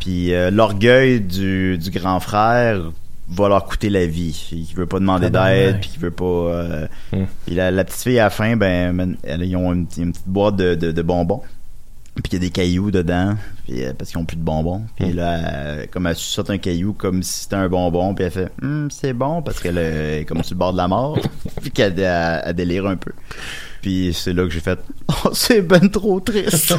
Puis 0.00 0.30
l'orgueil 0.52 1.20
du, 1.20 1.78
du 1.78 1.90
grand 1.90 2.20
frère 2.20 2.90
va 3.28 3.48
leur 3.48 3.64
coûter 3.64 3.90
la 3.90 4.06
vie. 4.06 4.48
Il 4.52 4.72
veut 4.76 4.86
pas 4.86 5.00
demander 5.00 5.26
Tabarnak. 5.26 5.56
d'aide, 5.56 5.80
puis 5.80 5.90
il 5.96 6.00
veut 6.00 6.10
pas. 6.12 6.24
euh, 6.24 6.86
Hmm. 7.12 7.24
puis 7.44 7.54
la, 7.56 7.70
la 7.72 7.84
petite 7.84 8.02
fille 8.02 8.18
à 8.20 8.24
la 8.24 8.30
fin, 8.30 8.56
ben, 8.56 9.16
elle- 9.24 9.42
ils 9.42 9.56
ont 9.56 9.72
une, 9.72 9.86
une 9.98 10.12
petite 10.12 10.28
boîte 10.28 10.56
de, 10.56 10.74
de, 10.76 10.92
de 10.92 11.02
bonbons. 11.02 11.42
Puis 12.16 12.30
il 12.30 12.32
y 12.32 12.36
a 12.36 12.38
des 12.40 12.50
cailloux 12.50 12.90
dedans, 12.90 13.34
puis, 13.66 13.84
euh, 13.84 13.92
parce 13.96 14.10
qu'ils 14.10 14.18
ont 14.18 14.24
plus 14.24 14.36
de 14.38 14.42
bonbons. 14.42 14.82
Puis 14.96 15.12
là, 15.12 15.36
elle- 15.82 15.88
comme 15.88 16.06
elle 16.06 16.16
saute 16.16 16.48
un 16.50 16.56
caillou 16.58 16.92
comme 16.94 17.22
si 17.22 17.42
c'était 17.42 17.56
un 17.56 17.68
bonbon, 17.68 18.14
puis 18.14 18.24
elle 18.24 18.30
fait 18.30 18.48
Hum, 18.62 18.88
c'est 18.90 19.12
bon 19.12 19.42
parce 19.42 19.60
qu'elle 19.60 19.76
est 19.78 20.24
comme 20.26 20.42
sur 20.42 20.54
le 20.54 20.58
bord 20.58 20.72
de 20.72 20.78
la 20.78 20.88
mort, 20.88 21.18
puis 21.60 21.70
qu'elle 21.70 21.98
elle, 22.00 22.42
elle 22.46 22.54
délire 22.54 22.86
un 22.86 22.96
peu. 22.96 23.12
Puis 23.82 24.12
c'est 24.14 24.32
là 24.32 24.42
que 24.44 24.50
j'ai 24.50 24.60
fait 24.60 24.78
oh 25.24 25.30
c'est 25.32 25.60
ben 25.62 25.88
trop 25.90 26.18
triste. 26.20 26.74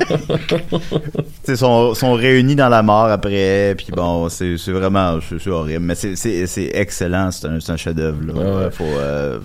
Ils 1.47 1.55
sont, 1.57 1.93
sont 1.93 2.13
réunis 2.13 2.55
dans 2.55 2.67
la 2.69 2.81
mort 2.83 3.05
après, 3.05 3.75
puis 3.77 3.87
bon 3.95 4.27
c'est 4.29 4.57
c'est 4.57 4.71
vraiment 4.73 5.19
c'est 5.21 5.47
horrible, 5.49 5.85
mais 5.85 5.95
c'est 5.95 6.15
c'est 6.15 6.47
c'est 6.47 6.71
excellent, 6.73 7.31
c'est 7.31 7.47
un, 7.47 7.57
un 7.65 7.77
chef 7.77 7.95
d'œuvre 7.95 8.21
là. 8.25 8.33
Ouais, 8.33 8.65
ouais. 8.65 8.71
Faut 8.71 8.83
euh, 8.83 9.39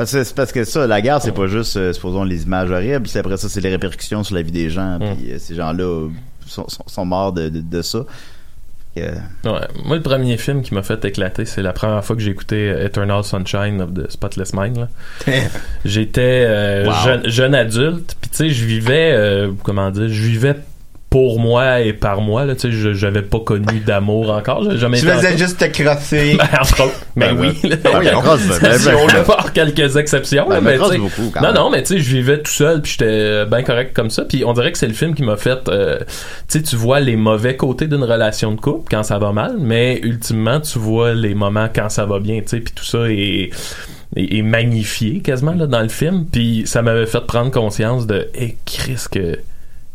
parce 0.00 0.12
que, 0.12 0.34
parce 0.34 0.52
que 0.52 0.64
ça, 0.64 0.86
la 0.86 1.00
guerre, 1.00 1.20
c'est 1.22 1.32
pas 1.32 1.46
juste, 1.46 1.76
euh, 1.76 1.92
supposons, 1.92 2.24
les 2.24 2.42
images 2.44 2.70
horribles, 2.70 3.06
c'est 3.08 3.18
après 3.18 3.36
ça, 3.36 3.48
c'est 3.48 3.60
les 3.60 3.70
répercussions 3.70 4.24
sur 4.24 4.34
la 4.34 4.42
vie 4.42 4.52
des 4.52 4.70
gens, 4.70 4.98
puis 4.98 5.32
euh, 5.32 5.38
ces 5.38 5.54
gens-là 5.54 5.84
euh, 5.84 6.08
sont, 6.46 6.68
sont, 6.68 6.84
sont 6.86 7.04
morts 7.04 7.32
de, 7.32 7.48
de, 7.48 7.60
de 7.60 7.82
ça. 7.82 8.04
Ouais. 8.96 9.12
Moi, 9.84 9.96
le 9.96 10.02
premier 10.02 10.36
film 10.36 10.62
qui 10.62 10.74
m'a 10.74 10.82
fait 10.82 11.02
éclater, 11.04 11.44
c'est 11.44 11.62
la 11.62 11.72
première 11.72 12.04
fois 12.04 12.16
que 12.16 12.22
j'ai 12.22 12.32
écouté 12.32 12.66
Eternal 12.68 13.22
Sunshine 13.22 13.80
of 13.80 13.94
the 13.94 14.10
Spotless 14.10 14.52
Mind. 14.52 14.76
là. 14.78 14.88
J'étais 15.84 16.44
euh, 16.48 16.86
Wow. 16.86 16.92
jeune, 17.04 17.28
jeune 17.30 17.54
adulte, 17.54 18.16
puis 18.20 18.30
tu 18.30 18.36
sais, 18.36 18.50
je 18.50 18.64
vivais, 18.64 19.12
euh, 19.14 19.52
comment 19.62 19.90
dire, 19.90 20.08
je 20.08 20.22
vivais 20.22 20.56
pour 21.10 21.40
moi 21.40 21.80
et 21.80 21.92
par 21.92 22.20
moi. 22.20 22.44
Là, 22.44 22.54
tu 22.54 22.60
sais, 22.60 22.72
je- 22.72 22.92
j'avais 22.94 23.22
pas 23.22 23.40
connu 23.40 23.80
d'amour 23.84 24.30
encore. 24.30 24.62
J'avais 24.62 24.78
jamais 24.78 24.98
Tu 25.00 25.06
faisais 25.06 25.36
juste 25.36 25.58
te 25.58 25.64
crosser. 25.66 26.36
Ben, 26.38 26.46
entre 26.60 26.84
autres. 26.84 27.00
Ben, 27.16 27.34
Ben, 27.34 27.40
oui. 27.40 27.58
ben, 27.64 27.70
là. 27.70 27.76
ben 27.82 27.98
oui, 27.98 28.06
on 29.20 29.24
par 29.24 29.52
quelques 29.52 29.96
exceptions. 29.96 30.46
Ben, 30.48 30.54
là, 30.54 30.60
mais 30.60 30.78
beaucoup, 30.98 31.30
quand 31.34 31.40
non, 31.40 31.46
même. 31.48 31.56
non, 31.56 31.70
mais 31.70 31.82
tu 31.82 31.94
sais, 31.94 31.98
je 31.98 32.14
vivais 32.14 32.38
tout 32.40 32.50
seul, 32.52 32.80
puis 32.80 32.92
j'étais 32.92 33.44
bien 33.46 33.62
correct 33.64 33.92
comme 33.92 34.08
ça. 34.10 34.24
Puis 34.24 34.44
on 34.44 34.52
dirait 34.52 34.70
que 34.70 34.78
c'est 34.78 34.86
le 34.86 34.94
film 34.94 35.14
qui 35.16 35.24
m'a 35.24 35.36
fait, 35.36 35.68
euh, 35.68 35.98
tu 35.98 36.04
sais, 36.58 36.62
tu 36.62 36.76
vois 36.76 37.00
les 37.00 37.16
mauvais 37.16 37.56
côtés 37.56 37.88
d'une 37.88 38.04
relation 38.04 38.52
de 38.52 38.60
couple 38.60 38.86
quand 38.90 39.02
ça 39.02 39.18
va 39.18 39.32
mal, 39.32 39.56
mais 39.58 39.98
ultimement, 40.04 40.60
tu 40.60 40.78
vois 40.78 41.12
les 41.12 41.34
moments 41.34 41.68
quand 41.74 41.88
ça 41.88 42.06
va 42.06 42.20
bien, 42.20 42.40
tu 42.40 42.48
sais, 42.50 42.60
puis 42.60 42.72
tout 42.72 42.84
ça 42.84 43.10
est 43.10 43.50
est, 44.16 44.38
est 44.38 44.42
magnifié 44.42 45.20
quasiment 45.20 45.52
là 45.52 45.66
dans 45.68 45.82
le 45.82 45.88
film 45.88 46.26
puis 46.30 46.64
ça 46.66 46.82
m'avait 46.82 47.06
fait 47.06 47.20
prendre 47.26 47.52
conscience 47.52 48.08
de 48.08 48.28
hey 48.34 48.56
Chris 48.66 49.04
que 49.10 49.38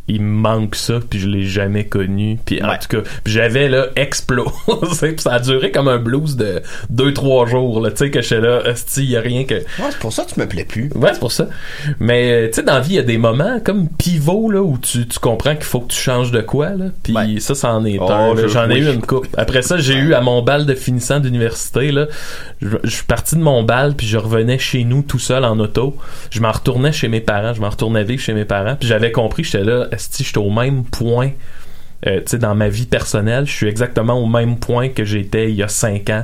il 0.08 0.22
me 0.22 0.28
manque 0.40 0.76
ça 0.76 1.00
puis 1.10 1.20
je 1.20 1.28
l'ai 1.28 1.44
jamais 1.44 1.86
connu 1.86 2.38
puis 2.46 2.62
en 2.64 2.78
tout 2.78 2.88
cas 3.02 3.10
j'avais 3.26 3.70
là 3.70 3.88
explosé 3.96 4.52
puis 5.02 5.16
ça 5.20 5.34
a 5.34 5.40
duré 5.40 5.72
comme 5.72 5.88
un 5.88 5.98
blues 5.98 6.36
de 6.36 6.62
deux 6.90 7.14
trois 7.14 7.46
jours 7.48 7.80
là 7.82 7.90
tu 7.92 7.98
sais 7.98 8.12
que 8.12 8.22
j'étais 8.22 8.42
là 8.42 8.62
esti 8.70 9.06
y 9.06 9.18
a 9.18 9.22
rien 9.22 9.46
que 9.46 9.56
Ouais, 9.56 9.90
c'est 9.90 10.00
pour 10.00 10.14
ça 10.14 10.24
que 10.24 10.32
tu 10.34 10.40
me 10.40 10.48
plais 10.48 10.64
plus. 10.66 10.90
Ouais, 10.96 11.10
c'est 11.14 11.20
pour 11.20 11.32
ça. 11.32 11.48
Mais 12.00 12.32
euh, 12.32 12.48
tu 12.48 12.54
sais, 12.56 12.64
dans 12.64 12.74
la 12.76 12.80
vie, 12.80 12.94
il 12.94 12.96
y 12.96 13.00
a 13.00 13.04
des 13.04 13.18
moments 13.18 13.60
comme 13.64 13.88
pivot 13.90 14.50
là 14.52 14.62
où 14.62 14.78
tu, 14.78 15.08
tu 15.08 15.20
comprends 15.20 15.54
qu'il 15.56 15.64
faut 15.66 15.82
que 15.82 15.92
tu 15.92 16.00
changes 16.00 16.32
de 16.32 16.42
quoi 16.42 16.70
là. 16.72 16.86
Puis 17.04 17.14
Ouais. 17.14 17.40
ça, 17.40 17.56
c'en 17.56 17.84
est 17.86 17.98
Oh, 18.00 18.10
un. 18.12 18.36
je- 18.36 18.48
J'en 18.48 18.70
ai 18.70 18.76
oui. 18.76 18.80
eu 18.82 18.94
une 18.94 19.02
coupe. 19.02 19.28
Après 19.38 19.62
ça, 19.62 19.78
j'ai 19.78 19.96
eu 19.96 20.14
à 20.14 20.22
mon 20.22 20.42
bal 20.42 20.66
de 20.66 20.74
finissant 20.76 21.20
d'université 21.20 21.92
là. 21.92 22.08
Je, 22.62 22.78
je 22.84 22.90
suis 22.90 23.04
parti 23.06 23.36
de 23.36 23.42
mon 23.42 23.64
bal 23.64 23.96
puis 23.96 24.08
je 24.08 24.18
revenais 24.18 24.58
chez 24.60 24.84
nous 24.84 25.02
tout 25.02 25.20
seul 25.20 25.44
en 25.46 25.60
auto. 25.60 25.96
Je 26.32 26.40
m'en 26.42 26.52
retournais 26.52 26.92
chez 26.92 27.08
mes 27.08 27.22
parents. 27.22 27.54
Je 27.54 27.62
m'en 27.62 27.70
retournais 27.70 28.04
vivre 28.04 28.22
chez 28.22 28.34
mes 28.34 28.46
parents. 28.46 28.76
Puis 28.80 28.88
j'avais 28.88 29.12
compris, 29.12 29.44
j'étais 29.44 29.64
là, 29.64 29.88
esti, 29.96 30.24
j'étais 30.24 30.38
au 30.38 30.50
même 30.52 30.84
point. 30.86 31.32
euh, 32.08 32.18
tu 32.20 32.24
sais, 32.28 32.38
dans 32.38 32.54
ma 32.56 32.70
vie 32.70 32.86
personnelle, 32.86 33.46
je 33.48 33.52
suis 33.52 33.68
exactement 33.68 34.14
au 34.22 34.28
même 34.28 34.58
point 34.60 34.90
que 34.90 35.04
j'étais 35.04 35.50
il 35.50 35.56
y 35.56 35.64
a 35.64 35.68
cinq 35.68 36.10
ans 36.10 36.24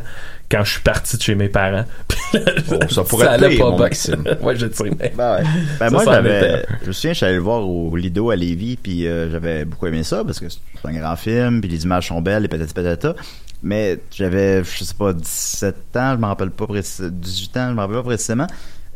quand 0.49 0.63
je 0.65 0.72
suis 0.74 0.82
parti 0.82 1.15
de 1.17 1.22
chez 1.22 1.34
mes 1.36 1.47
parents. 1.49 1.86
Là, 2.34 2.39
Oh, 2.72 2.78
ça 2.89 3.03
pourrait 3.03 3.28
allait 3.28 3.47
plaire, 3.55 3.59
pas 3.59 3.69
mon 3.72 3.76
bien. 3.78 3.86
Maxime. 3.86 4.24
ouais, 4.41 4.55
je 4.57 4.65
mais- 4.84 5.13
Ben, 5.17 5.36
ouais. 5.38 5.43
Ben, 5.80 5.86
Ça, 5.86 5.89
moi, 5.89 6.03
ça 6.05 6.13
j'avais, 6.13 6.65
je 6.84 6.88
me 6.88 6.91
souviens, 6.91 7.13
je 7.13 7.17
suis 7.17 7.26
allé 7.26 7.36
le 7.36 7.41
voir 7.41 7.67
au 7.67 7.95
Lido 7.95 8.30
à 8.32 8.36
Lévis, 8.36 8.78
puis 8.78 9.07
euh, 9.07 9.32
j'avais 9.32 9.63
beaucoup 9.65 9.88
aimé 9.88 10.03
ça 10.03 10.24
parce 10.26 10.39
que 10.39 10.47
c'est 10.49 10.59
un 10.88 10.91
grand 10.93 11.15
film, 11.15 11.61
puis 11.61 11.69
les 11.69 11.84
images 11.84 12.07
sont 12.09 12.22
belles, 12.22 12.43
les 12.43 12.47
patati 12.49 12.74
patata. 12.74 13.15
Mais 13.63 13.99
j'avais, 14.11 14.63
je 14.63 14.84
sais 14.84 14.93
pas, 14.93 15.13
17 15.13 15.76
ans, 15.95 16.13
je 16.15 16.17
me 16.22 16.26
rappelle 16.26 16.51
pas 16.51 16.67
précisément, 16.67 17.09
18 17.13 17.57
ans, 17.57 17.69
je 17.69 17.74
me 17.76 17.80
rappelle 17.80 17.95
pas 17.97 18.03
précisément. 18.03 18.47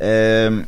Euh, 0.02 0.62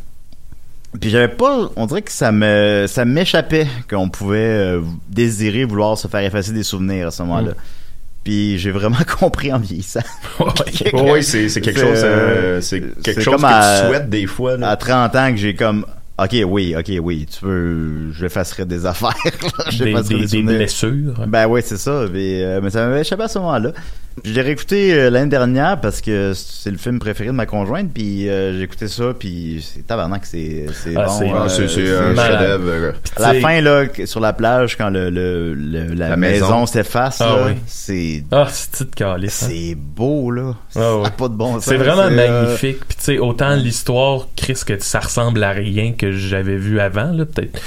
puis 1.00 1.10
j'avais 1.10 1.28
pas, 1.28 1.70
on 1.76 1.86
dirait 1.86 2.02
que 2.02 2.12
ça 2.12 2.32
me, 2.32 2.86
ça 2.88 3.06
m'échappait 3.06 3.68
qu'on 3.90 4.10
pouvait 4.10 4.38
euh, 4.38 4.82
désirer 5.10 5.64
vouloir 5.66 5.98
se 5.98 6.08
faire 6.08 6.22
effacer 6.22 6.52
des 6.54 6.64
souvenirs 6.64 7.08
à 7.08 7.12
ce 7.12 7.24
moment-là. 7.24 7.52
Puis 8.24 8.58
j'ai 8.58 8.72
vraiment 8.72 8.98
compris 9.20 9.52
en 9.54 9.60
vieillissant. 9.60 10.02
Ouais. 10.40 10.46
Oh, 10.94 11.12
oui, 11.14 11.24
c'est 11.24 11.50
c'est 11.50 11.62
quelque 11.62 11.80
chose, 11.80 12.02
euh, 12.04 12.58
euh, 12.58 12.62
c'est 12.62 12.82
quelque 13.04 13.22
chose 13.22 13.36
que 13.42 13.46
à- 13.46 13.82
tu 13.82 13.88
souhaites 13.88 14.10
des 14.10 14.26
fois. 14.28 14.58
là. 14.58 14.70
à 14.70 14.76
30 14.78 15.16
ans 15.16 15.32
que 15.32 15.38
j'ai 15.38 15.56
comme 15.56 15.86
OK, 16.20 16.36
oui, 16.48 16.76
OK, 16.78 16.92
oui, 17.02 17.28
tu 17.32 17.42
peux 17.42 18.12
j'effacerai 18.12 18.66
des 18.66 18.86
affaires. 18.88 19.14
des, 19.24 19.72
j'effacerai 19.72 20.16
des, 20.16 20.22
des 20.22 20.28
souvenirs. 20.28 20.58
blessures. 20.58 21.14
Ben 21.28 21.48
oui, 21.48 21.62
c'est 21.64 21.78
ça, 21.78 22.06
mais, 22.12 22.42
euh, 22.44 22.60
mais 22.62 22.70
ça 22.70 22.88
m'avait 22.88 23.02
échappé 23.02 23.24
à 23.24 23.28
ce 23.28 23.38
moment-là. 23.40 23.72
Je 24.26 24.34
l'ai 24.34 24.42
réécouté 24.42 24.94
euh, 24.94 25.10
l'année 25.10 25.30
dernière 25.30 25.80
parce 25.80 26.02
que 26.02 26.34
c'est 26.34 26.72
le 26.72 26.78
film 26.78 27.00
préféré 27.00 27.28
de 27.30 27.34
ma 27.34 27.46
conjointe 27.46 27.92
puis 27.94 28.28
euh, 28.28 28.58
j'ai 28.58 28.64
écouté 28.64 28.88
ça 28.88 29.14
puis 29.18 29.66
c'est 29.74 29.86
tabarnak 29.86 30.26
c'est 30.26 30.66
c'est 30.74 30.94
Ah, 30.96 31.06
bon. 31.06 31.12
c'est- 31.20 31.26
euh, 31.30 31.36
Ah, 31.36 31.50
c'est 31.50 31.68
c'est 31.68 31.86
c'est- 31.86 31.96
un 31.98 32.16
chef-d'œuvre. 32.16 32.68
euh, 32.68 32.92
à 33.16 33.34
la 33.34 33.40
fin 33.40 33.62
là 33.62 33.84
sur 34.06 34.20
la 34.20 34.34
plage 34.34 34.76
quand 34.78 34.90
le, 34.90 35.10
le, 35.10 35.54
le- 35.54 35.94
la, 35.94 36.10
La 36.10 36.18
maison, 36.18 36.46
maison. 36.46 36.66
s'efface 36.66 37.22
Ah 37.22 37.26
là, 37.26 37.46
oui. 37.48 37.54
c'est 37.68 38.24
Ah, 38.32 38.48
c'est 38.52 38.72
petite 38.72 38.96
calice. 38.96 39.44
hein. 39.44 39.48
c'est 39.50 39.76
beau 39.76 40.32
là. 40.32 40.56
Ah 40.76 40.98
ouais. 40.98 41.08
a 41.08 41.12
pas 41.12 41.28
de 41.28 41.34
bon 41.36 41.54
sens. 41.56 41.66
C'est 41.66 41.78
vraiment 41.78 42.02
euh, 42.04 42.10
magnifique. 42.10 42.80
Puis 42.88 42.98
tu 42.98 43.04
sais, 43.04 43.18
autant 43.20 43.56
l'histoire, 43.56 44.28
Chris, 44.36 44.60
que 44.66 44.78
ça 44.80 45.00
ressemble 45.00 45.44
à 45.44 45.52
rien 45.52 45.94
que 45.94 46.12
j'avais 46.12 46.58
vu 46.58 46.80
avant, 46.80 47.12
là, 47.12 47.26
peut-être. 47.26 47.60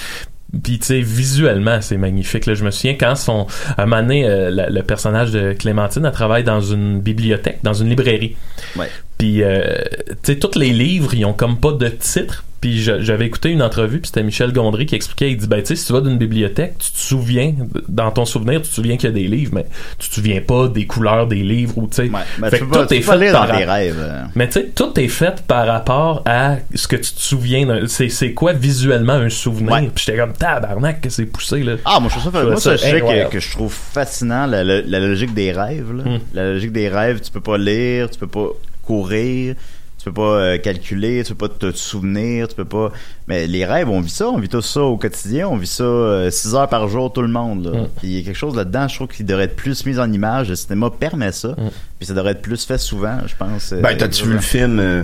Puis 0.62 0.78
tu 0.80 0.86
sais, 0.86 1.01
visuellement, 1.01 1.80
c'est 1.80 1.96
magnifique. 1.96 2.46
Là, 2.46 2.55
je 2.55 2.64
me 2.64 2.70
souviens 2.70 2.94
quand 2.94 3.14
son, 3.14 3.46
à 3.76 3.82
un 3.82 3.86
moment 3.86 4.03
donné, 4.03 4.26
euh, 4.26 4.51
la- 4.51 4.68
le 4.68 4.82
personnage 4.82 5.30
de 5.30 5.53
Clémentine, 5.53 6.05
elle 6.05 6.12
travaille 6.12 6.42
dans 6.44 6.61
une 6.61 7.01
bibliothèque, 7.01 7.59
dans 7.62 7.74
une 7.74 7.88
librairie. 7.88 8.36
Ouais. 8.76 8.88
Puis, 9.16 9.42
euh, 9.42 9.74
tu 10.09 10.32
sais, 10.32 10.38
tous 10.38 10.59
les 10.59 10.70
livres, 10.70 11.14
ils 11.14 11.24
ont 11.24 11.32
comme 11.34 11.59
pas 11.61 11.72
de 11.72 11.88
titre. 11.88 12.44
Puis 12.61 12.79
j'avais 12.83 13.25
écouté 13.25 13.49
une 13.49 13.63
entrevue, 13.63 14.01
puis 14.01 14.09
c'était 14.09 14.23
Michel 14.23 14.53
Gondry 14.53 14.85
qui 14.85 14.95
expliquait, 14.95 15.31
il 15.31 15.39
dit, 15.39 15.47
ben 15.47 15.61
tu 15.61 15.67
sais, 15.69 15.77
si 15.77 15.87
tu 15.87 15.95
vas 15.95 16.03
d'une 16.03 16.19
bibliothèque, 16.19 16.75
tu 16.79 16.93
te 16.93 16.99
souviens, 16.99 17.55
dans 17.89 18.11
ton 18.11 18.27
souvenir, 18.27 18.61
tu 18.61 18.69
te 18.69 18.75
souviens 18.75 18.99
qu'il 18.99 19.09
y 19.09 19.13
a 19.13 19.15
des 19.15 19.29
livres, 19.29 19.53
mais 19.55 19.65
tu 19.99 20.11
te 20.11 20.15
souviens 20.15 20.43
pas 20.43 20.69
des 20.69 20.87
couleurs 20.87 21.27
des 21.27 21.43
livres 21.43 21.79
ou 21.79 21.87
tu 21.87 21.97
sais. 21.97 22.03
Ouais, 22.03 22.21
ben, 22.39 22.51
Fait 22.51 22.59
tu 22.59 22.67
que 22.67 22.71
pas, 22.71 22.87
tout 22.87 22.93
est 22.95 23.01
fait 23.01 23.33
par 23.33 23.49
rapport- 23.49 23.57
rêves. 23.75 23.97
euh. 23.99 24.25
mais 24.35 24.47
tu 24.49 24.61
sais, 24.61 24.67
tout 24.75 25.01
est 25.01 25.09
fait 25.09 25.43
par 25.47 25.67
rapport 25.67 26.23
à 26.27 26.57
ce 26.75 26.87
que 26.87 26.97
tu 26.97 27.13
te 27.15 27.21
souviens. 27.21 27.65
d'un- 27.65 27.87
C'est, 27.87 28.35
quoi 28.35 28.53
visuellement 28.53 29.15
un 29.15 29.31
souvenir? 29.31 29.73
Ouais. 29.73 29.91
Puis 29.95 30.05
j'étais 30.07 30.19
comme 30.19 30.35
tabarnak 30.35 31.01
que 31.01 31.09
c'est 31.09 31.25
poussé 31.27 31.63
là. 31.63 31.77
Ah, 31.87 31.99
moi, 31.99 32.11
je 32.15 32.19
trouve 32.21 32.33
ça, 32.33 32.43
moi, 32.45 32.57
ça, 32.57 32.77
ça 32.77 32.77
je 32.77 32.91
sais 32.91 33.01
que, 33.01 33.31
que 33.31 33.41
je 33.41 33.51
trouve 33.53 33.73
fascinant 33.73 34.45
la, 34.47 34.63
la- 34.65 34.83
la 34.83 35.01
logique 35.01 35.33
des 35.33 35.53
rêves. 35.53 35.93
Là. 35.95 36.05
Hmm. 36.05 36.19
La 36.35 36.53
logique 36.53 36.73
des 36.73 36.89
rêves, 36.91 37.21
tu 37.23 37.31
peux 37.31 37.41
pas 37.41 37.57
lire, 37.57 38.11
tu 38.11 38.19
peux 38.19 38.27
pas 38.27 38.49
courir, 38.85 39.55
tu 40.01 40.05
peux 40.07 40.14
pas 40.14 40.22
euh, 40.22 40.57
calculer, 40.59 41.22
tu 41.24 41.34
peux 41.34 41.46
pas 41.46 41.55
te 41.55 41.72
souvenir, 41.72 42.48
tu 42.48 42.55
peux 42.55 42.64
pas. 42.64 42.90
Mais 43.28 43.46
les 43.46 43.66
rêves, 43.66 43.90
on 43.90 44.01
vit 44.01 44.09
ça, 44.09 44.28
on 44.30 44.38
vit 44.38 44.48
tout 44.48 44.62
ça 44.62 44.80
au 44.80 44.96
quotidien, 44.96 45.46
on 45.46 45.57
vit 45.59 45.66
ça 45.66 46.30
6 46.30 46.55
heures 46.55 46.68
par 46.70 46.88
jour, 46.88 47.12
tout 47.12 47.20
le 47.20 47.28
monde. 47.28 47.66
Là. 47.66 47.82
Mm. 47.82 47.88
Puis 47.98 48.09
il 48.09 48.18
y 48.18 48.20
a 48.20 48.24
quelque 48.24 48.36
chose 48.38 48.57
là-dedans, 48.57 48.88
je 48.88 48.94
trouve 48.94 49.09
qu'il 49.09 49.26
devrait 49.26 49.44
être 49.44 49.57
plus 49.57 49.84
mis 49.84 49.98
en 49.98 50.11
image. 50.11 50.48
Le 50.48 50.57
cinéma 50.57 50.88
permet 50.90 51.32
ça, 51.32 51.55
puis 51.98 52.07
ça 52.07 52.14
devrait 52.14 52.32
être 52.32 52.40
plus 52.40 52.64
fait 52.64 52.78
souvent, 52.78 53.18
je 53.26 53.36
pense. 53.36 53.72
euh, 53.74 53.80
Ben, 53.82 53.94
t'as-tu 53.94 54.24
vu 54.24 54.32
le 54.32 54.38
film 54.40 54.80
euh, 54.80 55.03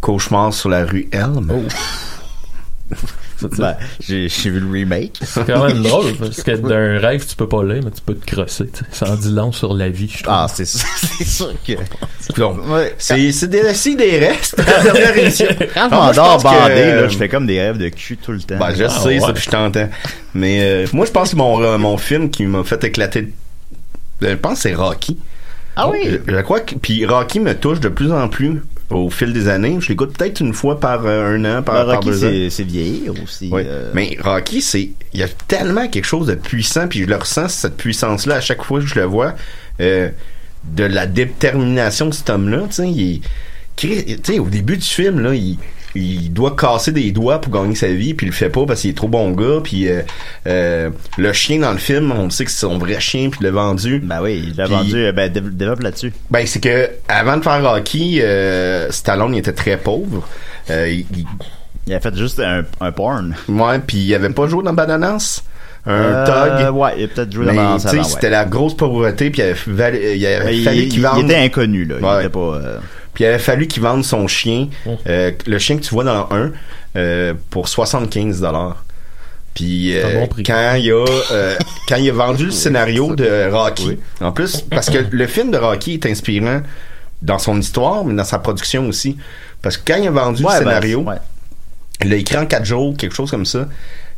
Cauchemar 0.00 0.54
sur 0.54 0.68
la 0.68 0.84
rue 0.84 1.08
Elm? 1.10 1.50
Ben, 3.58 3.76
j'ai 4.00 4.28
vu 4.50 4.60
le 4.60 4.70
remake. 4.70 5.18
C'est 5.22 5.46
quand 5.46 5.66
même 5.66 5.82
drôle, 5.82 6.14
parce 6.18 6.42
que 6.42 6.52
d'un 6.56 6.98
rêve, 6.98 7.24
tu 7.26 7.34
peux 7.36 7.48
pas 7.48 7.62
lire, 7.64 7.80
mais 7.84 7.90
tu 7.90 8.00
peux 8.04 8.14
te 8.14 8.26
crosser. 8.34 8.70
Ça 8.92 9.10
en 9.10 9.16
dit 9.16 9.30
long 9.32 9.52
sur 9.52 9.74
la 9.74 9.88
vie, 9.88 10.08
je 10.08 10.22
trouve. 10.22 10.34
Ah, 10.36 10.46
c'est 10.52 10.64
sûr, 10.66 10.86
c'est 11.18 11.24
sûr 11.26 11.52
que. 11.66 11.72
Ouais. 12.70 12.94
c'est 12.98 13.48
des 13.48 13.60
récits 13.62 13.96
des 13.96 14.18
restes. 14.18 14.56
Quand 14.64 14.64
je 14.64 15.44
Ah, 15.76 15.88
moi, 15.90 16.12
je 16.12 16.20
m'endors 16.20 16.38
que- 16.38 16.42
bandé, 16.42 16.84
là, 16.92 17.08
je 17.08 17.16
fais 17.16 17.28
comme 17.28 17.46
des 17.46 17.60
rêves 17.60 17.78
de 17.78 17.88
cul 17.88 18.16
tout 18.16 18.32
le 18.32 18.40
temps. 18.40 18.58
Ben, 18.58 18.74
je 18.74 18.84
Ah, 18.84 18.88
sais, 18.88 19.08
ouais. 19.08 19.20
ça, 19.20 19.32
puis 19.32 19.44
je 19.44 19.50
t'entends. 19.50 19.88
Mais 20.34 20.58
euh, 20.62 20.86
moi, 20.92 21.06
je 21.06 21.10
pense 21.10 21.30
que 21.32 21.36
mon, 21.36 21.62
euh, 21.62 21.78
mon 21.78 21.96
film 21.96 22.30
qui 22.30 22.44
m'a 22.44 22.62
fait 22.64 22.82
éclater, 22.84 23.32
euh, 24.22 24.30
je 24.30 24.34
pense 24.36 24.54
que 24.54 24.60
c'est 24.60 24.74
Rocky. 24.74 25.18
ah 25.76 25.88
oui! 25.88 25.98
Je, 26.26 26.32
je 26.34 26.40
crois 26.42 26.60
que 26.60 26.74
puis 26.74 27.04
Rocky 27.06 27.40
me 27.40 27.54
touche 27.54 27.80
de 27.80 27.88
plus 27.88 28.12
en 28.12 28.28
plus 28.28 28.62
au 28.90 29.08
fil 29.10 29.32
des 29.32 29.48
années. 29.48 29.76
Je 29.80 29.88
l'écoute 29.88 30.16
peut-être 30.16 30.40
une 30.40 30.52
fois 30.52 30.80
par 30.80 31.06
euh, 31.06 31.36
un 31.36 31.44
an, 31.44 31.62
par, 31.62 31.74
Ben, 31.86 31.86
par 31.86 31.94
Rocky, 31.96 32.08
deux 32.08 32.24
ans. 32.24 32.48
c'est 32.50 32.64
vieillir 32.64 33.12
aussi. 33.22 33.48
Oui. 33.52 33.62
euh, 33.64 33.90
Mais 33.94 34.16
Rocky, 34.20 34.60
c'est 34.62 34.90
il 35.12 35.20
y 35.20 35.22
a 35.22 35.28
tellement 35.48 35.88
quelque 35.88 36.04
chose 36.06 36.26
de 36.26 36.34
puissant, 36.34 36.88
puis 36.88 37.00
je 37.00 37.06
le 37.06 37.16
ressens 37.16 37.48
cette 37.48 37.76
puissance-là 37.76 38.36
à 38.36 38.40
chaque 38.40 38.62
fois 38.62 38.80
que 38.80 38.86
je 38.86 38.94
le 38.96 39.04
vois, 39.04 39.34
euh, 39.80 40.10
de 40.64 40.84
la 40.84 41.06
détermination 41.06 42.06
de 42.06 42.14
cet 42.14 42.30
homme-là. 42.30 42.62
Tu 42.68 42.74
sais, 42.74 42.90
il 42.90 43.14
est- 43.16 43.20
Chris- 43.76 44.04
tu 44.22 44.32
sais, 44.34 44.38
au 44.38 44.48
début 44.48 44.76
du 44.76 44.84
film 44.86 45.20
là, 45.20 45.34
il 45.34 45.56
il 45.94 46.32
doit 46.32 46.54
casser 46.56 46.92
des 46.92 47.10
doigts 47.12 47.40
pour 47.40 47.52
gagner 47.52 47.74
sa 47.74 47.88
vie, 47.88 48.14
puis 48.14 48.26
il 48.26 48.30
le 48.30 48.34
fait 48.34 48.48
pas 48.48 48.64
parce 48.66 48.80
qu'il 48.82 48.90
est 48.90 48.96
trop 48.96 49.08
bon 49.08 49.30
gars. 49.32 49.60
Puis 49.62 49.88
euh, 49.88 50.02
euh, 50.46 50.90
le 51.18 51.32
chien 51.32 51.58
dans 51.60 51.72
le 51.72 51.78
film, 51.78 52.12
on 52.12 52.30
sait 52.30 52.44
que 52.44 52.50
c'est 52.50 52.60
son 52.60 52.78
vrai 52.78 53.00
chien, 53.00 53.30
puis 53.30 53.40
il 53.40 53.44
l'a 53.46 53.50
vendu. 53.52 53.98
Ben 54.00 54.20
oui, 54.22 54.44
il 54.48 54.56
l'a 54.56 54.66
vendu. 54.66 54.96
euh, 54.96 55.12
Ben, 55.12 55.30
dé- 55.32 55.40
développe 55.40 55.80
là-dessus. 55.80 56.12
Ben 56.30 56.46
c'est 56.46 56.60
que 56.60 56.90
avant 57.08 57.36
de 57.36 57.42
faire 57.42 57.62
Rocky, 57.62 58.20
euh, 58.22 58.90
Stallone 58.90 59.34
il 59.34 59.38
était 59.38 59.52
très 59.52 59.76
pauvre. 59.76 60.26
Euh, 60.70 60.88
il, 60.88 61.06
il- 61.16 61.26
Il 61.86 61.94
a 61.94 61.98
fait 62.00 62.14
juste 62.16 62.38
un, 62.38 62.62
un 62.80 62.92
porn. 62.92 63.34
ouais, 63.48 63.78
puis 63.84 63.96
il 63.98 64.14
avait 64.14 64.30
pas 64.30 64.46
joué 64.46 64.62
dans 64.62 64.72
Bananas, 64.74 65.42
un 65.86 65.92
Euh, 65.92 66.66
tug. 66.68 66.76
Ouais, 66.76 66.90
il 66.98 67.04
a 67.04 67.08
peut-être 67.08 67.32
joué 67.32 67.46
dans 67.46 67.78
c'était 67.80 68.26
ouais. 68.26 68.30
la 68.30 68.44
grosse 68.44 68.76
pauvreté, 68.76 69.30
puis 69.30 69.42
il 69.42 69.72
avait, 69.82 70.16
il 70.16 70.26
avait 70.26 70.44
Ben, 70.62 70.72
Il, 70.72 70.82
il- 70.94 70.98
il 71.16 71.24
était 71.24 71.36
inconnu, 71.36 71.84
là. 71.86 71.96
Il 72.00 72.20
était 72.20 72.28
pas. 72.28 72.38
euh, 72.62 72.78
Puis 73.14 73.24
il 73.24 73.26
avait 73.26 73.38
fallu 73.38 73.66
qu'il 73.66 73.82
vende 73.82 74.04
son 74.04 74.26
chien, 74.28 74.68
euh, 75.06 75.32
le 75.46 75.58
chien 75.58 75.76
que 75.76 75.82
tu 75.82 75.90
vois 75.90 76.04
dans 76.04 76.28
un, 76.30 76.52
euh, 76.96 77.34
pour 77.50 77.68
75 77.68 78.40
dollars. 78.40 78.84
Puis 79.54 79.96
euh, 79.98 80.20
bon 80.20 80.28
quand 80.46 80.74
il 80.74 80.90
a 80.92 81.04
euh, 81.32 81.56
quand 81.88 81.96
il 81.96 82.08
a 82.08 82.12
vendu 82.12 82.46
le 82.46 82.50
scénario 82.52 83.14
de 83.16 83.50
Rocky, 83.50 83.98
en 84.20 84.30
plus 84.30 84.60
parce 84.62 84.88
que 84.90 84.98
le 85.10 85.26
film 85.26 85.50
de 85.50 85.58
Rocky 85.58 85.94
est 85.94 86.06
inspirant 86.06 86.60
dans 87.20 87.38
son 87.38 87.58
histoire, 87.58 88.04
mais 88.04 88.14
dans 88.14 88.24
sa 88.24 88.38
production 88.38 88.86
aussi. 88.88 89.16
Parce 89.60 89.76
que 89.76 89.92
quand 89.92 90.00
il 90.00 90.06
a 90.06 90.10
vendu 90.10 90.44
ouais, 90.44 90.58
le 90.60 90.64
ben, 90.64 90.70
scénario, 90.70 91.00
ouais. 91.02 91.16
il 92.02 92.10
l'a 92.10 92.16
écrit 92.16 92.38
en 92.38 92.46
quatre 92.46 92.64
jours, 92.64 92.96
quelque 92.96 93.14
chose 93.14 93.30
comme 93.30 93.44
ça. 93.44 93.68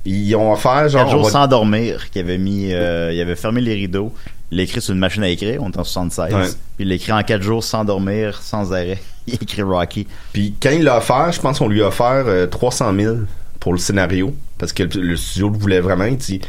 Ils 0.05 0.35
ont 0.35 0.53
offert 0.53 0.89
genre 0.89 1.05
Quatre 1.05 1.13
jours 1.13 1.25
va- 1.25 1.31
sans 1.31 1.47
dormir, 1.47 2.11
qu'il 2.11 2.23
avait 2.23 2.39
mis, 2.39 2.73
euh, 2.73 3.13
il 3.13 3.21
avait 3.21 3.37
fermé 3.37 3.61
les 3.61 3.75
rideaux, 3.75 4.13
il 4.53 4.59
l'a 4.59 4.63
écrit 4.65 4.81
sur 4.83 4.93
une 4.93 5.01
machine 5.01 5.23
à 5.25 5.29
écrire, 5.31 5.63
on 5.63 5.71
est 5.71 5.79
en 5.79 5.83
76, 5.83 6.35
Ouais. 6.35 6.43
puis 6.77 6.85
il 6.85 6.89
l'a 6.89 6.95
écrit 6.97 7.11
en 7.13 7.23
quatre 7.23 7.43
jours 7.43 7.65
sans 7.65 7.85
dormir, 7.85 8.39
sans 8.43 8.73
arrêt. 8.73 8.99
Il 9.27 9.35
a 9.35 9.39
écrit 9.41 9.63
Rocky. 9.63 10.07
Puis 10.33 10.55
quand 10.63 10.71
il 10.71 10.83
l'a 10.83 10.99
offert, 10.99 11.31
je 11.33 11.41
pense 11.41 11.59
qu'on 11.61 11.69
lui 11.69 11.81
a 11.83 11.87
offert 11.87 12.25
euh, 12.27 12.47
300 12.49 12.93
000 12.95 13.17
pour 13.61 13.73
le 13.73 13.79
scénario 13.79 14.35
parce 14.59 14.73
que 14.73 14.83
le, 14.83 15.01
le 15.01 15.17
studio 15.17 15.49
le 15.49 15.57
voulait 15.59 15.81
vraiment. 15.81 16.05
Il 16.05 16.17
dit, 16.17 16.41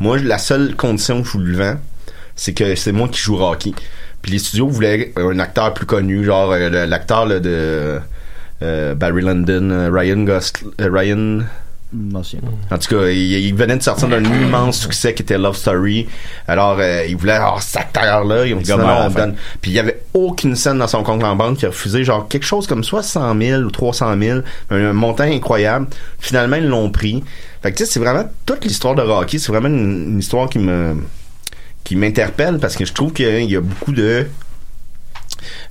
moi 0.00 0.18
la 0.18 0.38
seule 0.38 0.74
condition 0.74 1.20
que 1.22 1.28
je 1.28 1.32
vous 1.32 1.38
le 1.40 1.56
vends, 1.56 1.76
c'est 2.34 2.54
que 2.54 2.74
c'est 2.74 2.92
moi 2.92 3.08
qui 3.08 3.20
joue 3.20 3.36
Rocky. 3.36 3.74
Puis 4.22 4.32
les 4.32 4.38
studios 4.38 4.66
voulaient 4.68 5.12
un 5.16 5.38
acteur 5.40 5.74
plus 5.74 5.84
connu, 5.86 6.24
genre 6.24 6.52
euh, 6.52 6.86
l'acteur 6.86 7.26
de 7.26 8.00
euh, 8.62 8.94
Barry 8.94 9.22
London, 9.22 9.68
euh, 9.70 9.90
Ryan 9.92 10.24
Gosling, 10.24 10.70
Ryan. 10.80 11.40
En 12.70 12.78
tout 12.78 12.88
cas, 12.88 13.08
il, 13.08 13.32
il 13.32 13.54
venait 13.54 13.76
de 13.76 13.82
sortir 13.82 14.08
d'un 14.08 14.24
immense 14.24 14.80
succès 14.80 15.14
qui 15.14 15.22
était 15.22 15.38
Love 15.38 15.56
Story. 15.56 16.08
Alors, 16.48 16.78
euh, 16.78 17.04
il 17.06 17.16
voulait 17.16 17.32
avoir 17.32 17.62
cet 17.62 17.76
acteur-là. 17.76 18.46
Ils 18.46 18.54
ont 18.54 18.60
dit, 18.60 18.70
non, 18.70 19.06
on 19.06 19.10
donne. 19.10 19.34
Puis 19.60 19.70
il 19.70 19.74
y 19.74 19.78
avait 19.78 20.02
aucune 20.14 20.56
scène 20.56 20.78
dans 20.78 20.86
son 20.86 21.02
compte 21.02 21.22
en 21.22 21.36
banque 21.36 21.58
qui 21.58 21.66
a 21.66 21.68
refusé, 21.68 22.04
genre 22.04 22.28
quelque 22.28 22.46
chose 22.46 22.66
comme 22.66 22.82
soit 22.84 23.02
100 23.02 23.38
000 23.38 23.62
ou 23.62 23.70
300 23.70 24.18
000, 24.18 24.40
un 24.70 24.92
montant 24.92 25.24
incroyable. 25.24 25.86
Finalement, 26.18 26.56
ils 26.56 26.66
l'ont 26.66 26.90
pris. 26.90 27.22
Fait 27.62 27.72
que 27.72 27.76
tu 27.76 27.84
sais, 27.84 27.92
c'est 27.92 28.00
vraiment 28.00 28.24
toute 28.46 28.64
l'histoire 28.64 28.94
de 28.94 29.02
Rocky. 29.02 29.38
C'est 29.38 29.52
vraiment 29.52 29.68
une, 29.68 30.12
une 30.12 30.18
histoire 30.18 30.48
qui 30.48 30.58
me 30.58 30.96
qui 31.84 31.96
m'interpelle 31.96 32.58
parce 32.58 32.76
que 32.76 32.84
je 32.84 32.92
trouve 32.92 33.12
qu'il 33.12 33.50
y 33.50 33.56
a 33.56 33.60
beaucoup 33.60 33.92
de 33.92 34.28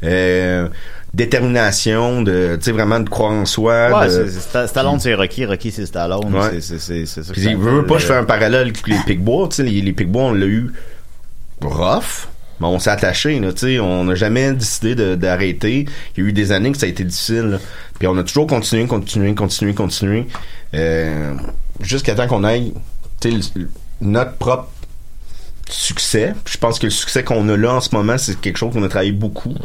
euh, 0.03 0.67
détermination, 1.13 2.21
de 2.21 2.55
tu 2.57 2.65
sais 2.65 2.71
vraiment 2.71 2.99
de 2.99 3.09
croire 3.09 3.31
en 3.31 3.45
soi. 3.45 3.89
Ouais, 3.99 4.05
de- 4.07 4.11
c'est- 4.11 4.29
c'est 4.29 4.57
Sta- 4.57 4.67
Stallone 4.67 4.99
c'est 4.99 5.13
Rocky, 5.13 5.45
Rocky 5.45 5.71
c'est 5.71 5.85
Stallone, 5.85 6.33
Ouais. 6.33 6.59
c'est- 6.61 6.79
c'est 6.79 7.05
c'est 7.05 7.23
ça. 7.23 7.33
Puis, 7.33 7.41
fait, 7.43 7.55
pas, 7.55 7.95
euh, 7.95 7.99
je 7.99 8.05
fais 8.05 8.15
un 8.15 8.23
parallèle 8.23 8.61
avec 8.61 8.87
les 8.87 8.97
Pigbois. 9.05 9.47
Tu 9.49 9.57
sais, 9.57 9.63
les, 9.63 9.81
les 9.81 9.93
Pigbois, 9.93 10.23
on 10.23 10.33
l'a 10.33 10.45
eu 10.45 10.71
rough, 11.61 12.27
mais 12.59 12.67
on 12.67 12.79
s'est 12.79 12.89
attaché. 12.91 13.39
Là, 13.39 13.51
tu 13.53 13.59
sais, 13.59 13.79
on 13.79 14.05
n'a 14.05 14.15
jamais 14.15 14.53
décidé 14.53 14.95
de- 14.95 15.15
d'arrêter. 15.15 15.85
Il 16.15 16.23
y 16.23 16.25
a 16.25 16.29
eu 16.29 16.33
des 16.33 16.51
années 16.51 16.71
que 16.71 16.77
ça 16.77 16.85
a 16.85 16.89
été 16.89 17.03
difficile. 17.03 17.41
là. 17.51 17.57
Puis 17.99 18.07
on 18.07 18.17
a 18.17 18.23
toujours 18.23 18.47
continué, 18.47 18.87
continué, 18.87 19.33
continué, 19.35 19.73
continué. 19.73 20.27
Euh, 20.73 21.33
Jusqu'à 21.81 22.13
temps 22.13 22.27
qu'on 22.27 22.43
aille 22.43 22.73
tu 23.19 23.41
sais, 23.41 23.51
notre 24.01 24.33
propre 24.33 24.69
succès. 25.73 26.33
Je 26.45 26.57
pense 26.57 26.79
que 26.79 26.85
le 26.87 26.91
succès 26.91 27.23
qu'on 27.23 27.47
a 27.49 27.57
là 27.57 27.73
en 27.73 27.81
ce 27.81 27.89
moment, 27.93 28.17
c'est 28.17 28.39
quelque 28.39 28.57
chose 28.57 28.73
qu'on 28.73 28.83
a 28.83 28.89
travaillé 28.89 29.11
beaucoup. 29.11 29.55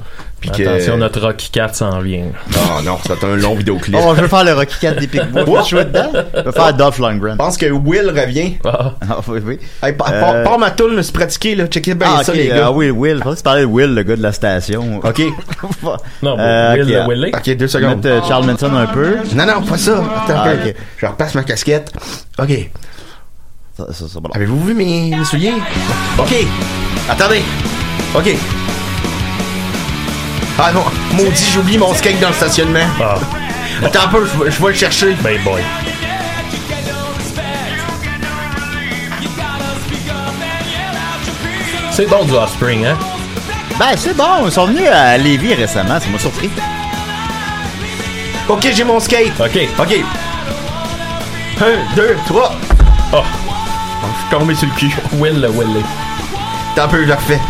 Puis 0.40 0.50
que- 0.50 0.62
Attention, 0.68 0.96
notre 0.98 1.20
Rocky 1.20 1.50
4 1.50 1.74
s'en 1.74 1.98
vient. 2.00 2.24
Non, 2.54 2.82
non, 2.84 2.98
ça 3.02 3.10
va 3.10 3.14
être 3.14 3.24
un 3.26 3.36
long 3.36 3.54
vidéoclip. 3.54 3.96
Oh, 3.98 4.12
je 4.14 4.20
veux 4.22 4.28
faire 4.28 4.44
le 4.44 4.52
Rocky 4.52 4.76
4 4.80 5.00
des 5.00 5.06
Pigbois. 5.06 5.62
Tu 5.62 5.74
veux 5.76 5.84
dedans? 5.84 6.10
Je 6.34 6.42
veux 6.42 6.52
faire 6.52 6.74
Dolph 6.74 6.98
Lundgren. 6.98 7.32
Je 7.32 7.36
pense 7.38 7.56
que 7.56 7.66
Will 7.66 8.10
revient. 8.10 8.56
Ah, 8.64 8.92
Ah, 9.08 9.20
oui, 9.28 9.40
oui. 9.44 9.58
Hey, 9.82 9.92
pa- 9.94 10.06
Euh, 10.12 10.58
ma 10.58 10.70
toune, 10.70 10.94
me 10.94 11.02
suis 11.02 11.12
pratiqué, 11.12 11.54
là. 11.54 11.66
Checkez 11.66 11.94
bien 11.94 12.08
Ah, 12.18 12.22
ça, 12.24 12.32
ok, 12.32 12.38
les 12.38 12.48
gars. 12.48 12.66
ah 12.66 12.72
oui, 12.72 12.90
Will. 12.90 13.18
Je 13.18 13.22
pensais 13.22 13.34
que 13.34 13.38
tu 13.38 13.42
parlais 13.44 13.60
de 13.62 13.66
Will, 13.66 13.94
le 13.94 14.02
gars 14.02 14.16
de 14.16 14.22
la 14.22 14.32
station. 14.32 15.00
OK. 15.02 15.22
non, 16.22 16.36
Euh, 16.38 16.74
Will 16.74 16.96
ok. 16.98 17.08
Willie. 17.08 17.32
OK, 17.34 17.56
deux 17.56 17.66
Je 17.66 17.72
secondes. 17.72 17.96
mettre 18.04 18.08
euh, 18.08 18.20
Charles 18.28 18.46
Manson 18.46 18.74
un 18.74 18.86
peu. 18.86 19.16
Non, 19.34 19.46
non, 19.46 19.62
pas 19.62 19.78
ça. 19.78 19.98
Attends, 20.24 20.34
Ah. 20.44 20.52
Je 20.98 21.06
repasse 21.06 21.34
ma 21.34 21.42
casquette. 21.42 21.92
OK. 22.38 22.70
Bon. 23.78 24.30
Avez-vous 24.34 24.64
vu 24.64 24.74
mes, 24.74 25.10
mes 25.14 25.24
souliers? 25.24 25.52
OK. 26.18 26.34
Attendez. 27.08 27.42
OK. 28.14 28.34
Ah 30.58 30.72
non, 30.72 30.84
maudit, 31.12 31.50
j'oublie 31.52 31.76
mon 31.76 31.92
skate 31.92 32.18
dans 32.20 32.28
le 32.28 32.34
stationnement. 32.34 32.86
Ah, 32.98 33.16
Attends 33.84 34.04
un 34.04 34.08
peu, 34.08 34.26
je 34.26 34.44
vais- 34.44 34.50
je 34.50 34.62
vais 34.62 34.68
le 34.68 34.74
chercher. 34.74 35.14
ben 35.22 35.38
boy. 35.44 35.60
C'est 41.90 42.06
bon 42.06 42.24
du 42.24 42.32
Offspring, 42.32 42.84
hein? 42.84 42.96
Ben, 43.78 43.94
c'est 43.96 44.14
bon. 44.16 44.44
Ils 44.46 44.52
sont 44.52 44.66
venus 44.66 44.88
à 44.92 45.16
Lévis 45.18 45.54
récemment. 45.54 45.98
Ça 46.00 46.06
m'a 46.08 46.18
surpris. 46.18 46.50
OK, 48.48 48.68
j'ai 48.74 48.84
mon 48.84 49.00
skate. 49.00 49.32
OK. 49.40 49.58
OK. 49.78 49.94
Un, 51.60 51.94
deux, 51.94 52.16
trois. 52.26 52.52
Oh, 53.12 53.22
Je 53.42 53.45
suis 54.20 54.30
tombé 54.38 54.54
sur 54.54 54.68
le 54.68 54.74
cul. 54.74 54.94
Will 55.14 55.40
le 55.40 55.48
Willie. 55.50 55.84
Attends 56.72 56.84
un 56.84 56.88
peu, 56.88 57.02
je 57.02 57.08
le 57.08 57.14
refais. 57.14 57.40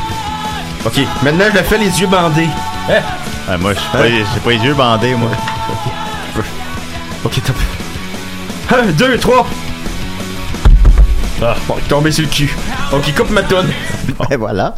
OK, 0.84 0.98
maintenant 1.22 1.46
je 1.52 1.58
le 1.58 1.64
fais 1.64 1.78
les 1.78 2.00
yeux 2.00 2.06
bandés. 2.06 2.48
Hein? 2.88 3.00
Ouais, 3.48 3.58
moi, 3.58 3.72
je 3.74 3.78
suis 3.80 3.88
pas, 3.90 4.08
j'ai 4.08 4.40
pas 4.44 4.50
les 4.50 4.58
yeux 4.58 4.74
bandés, 4.74 5.14
moi. 5.14 5.30
OK, 7.24 7.42
top. 7.44 7.56
Un, 8.76 8.86
deux, 8.92 9.16
trois. 9.18 9.46
Ah, 11.42 11.54
Bon, 11.68 11.74
je 11.76 11.80
suis 11.80 11.88
tombé 11.88 12.10
sur 12.12 12.24
le 12.24 12.30
cul. 12.30 12.54
OK, 12.92 13.14
coupe 13.16 13.30
ma 13.30 13.42
toune. 13.42 13.68
Et 14.30 14.36
voilà. 14.36 14.74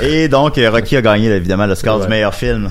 Et 0.00 0.28
donc, 0.28 0.56
euh, 0.58 0.70
Rocky 0.70 0.96
a 0.96 1.02
gagné, 1.02 1.28
évidemment, 1.28 1.66
le 1.66 1.74
score 1.74 1.96
Ouais. 1.98 2.04
du 2.04 2.08
meilleur 2.08 2.34
film 2.34 2.70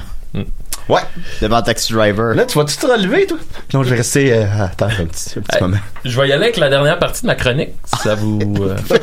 Ouais. 0.90 1.02
devant 1.42 1.62
Taxi 1.62 1.92
Driver. 1.94 2.34
Là, 2.36 2.46
tu 2.46 2.58
vas-tu 2.58 2.78
te 2.78 2.86
relever, 2.86 3.26
toi? 3.26 3.38
Non, 3.74 3.84
je 3.84 3.90
vais 3.90 3.98
rester. 3.98 4.32
Euh, 4.34 4.46
attends 4.64 4.86
un 4.88 5.06
petit, 5.06 5.38
un 5.38 5.42
petit 5.42 5.56
Hey, 5.58 5.62
moment. 5.62 5.78
Je 6.06 6.20
vais 6.22 6.30
y 6.30 6.32
aller 6.32 6.44
avec 6.46 6.58
la 6.58 6.70
dernière 6.70 6.98
partie 7.00 7.22
de 7.24 7.28
ma 7.28 7.36
chronique, 7.36 7.72
si 7.86 8.02
ça 8.04 8.16
vous, 8.16 8.40
euh, 8.62 8.76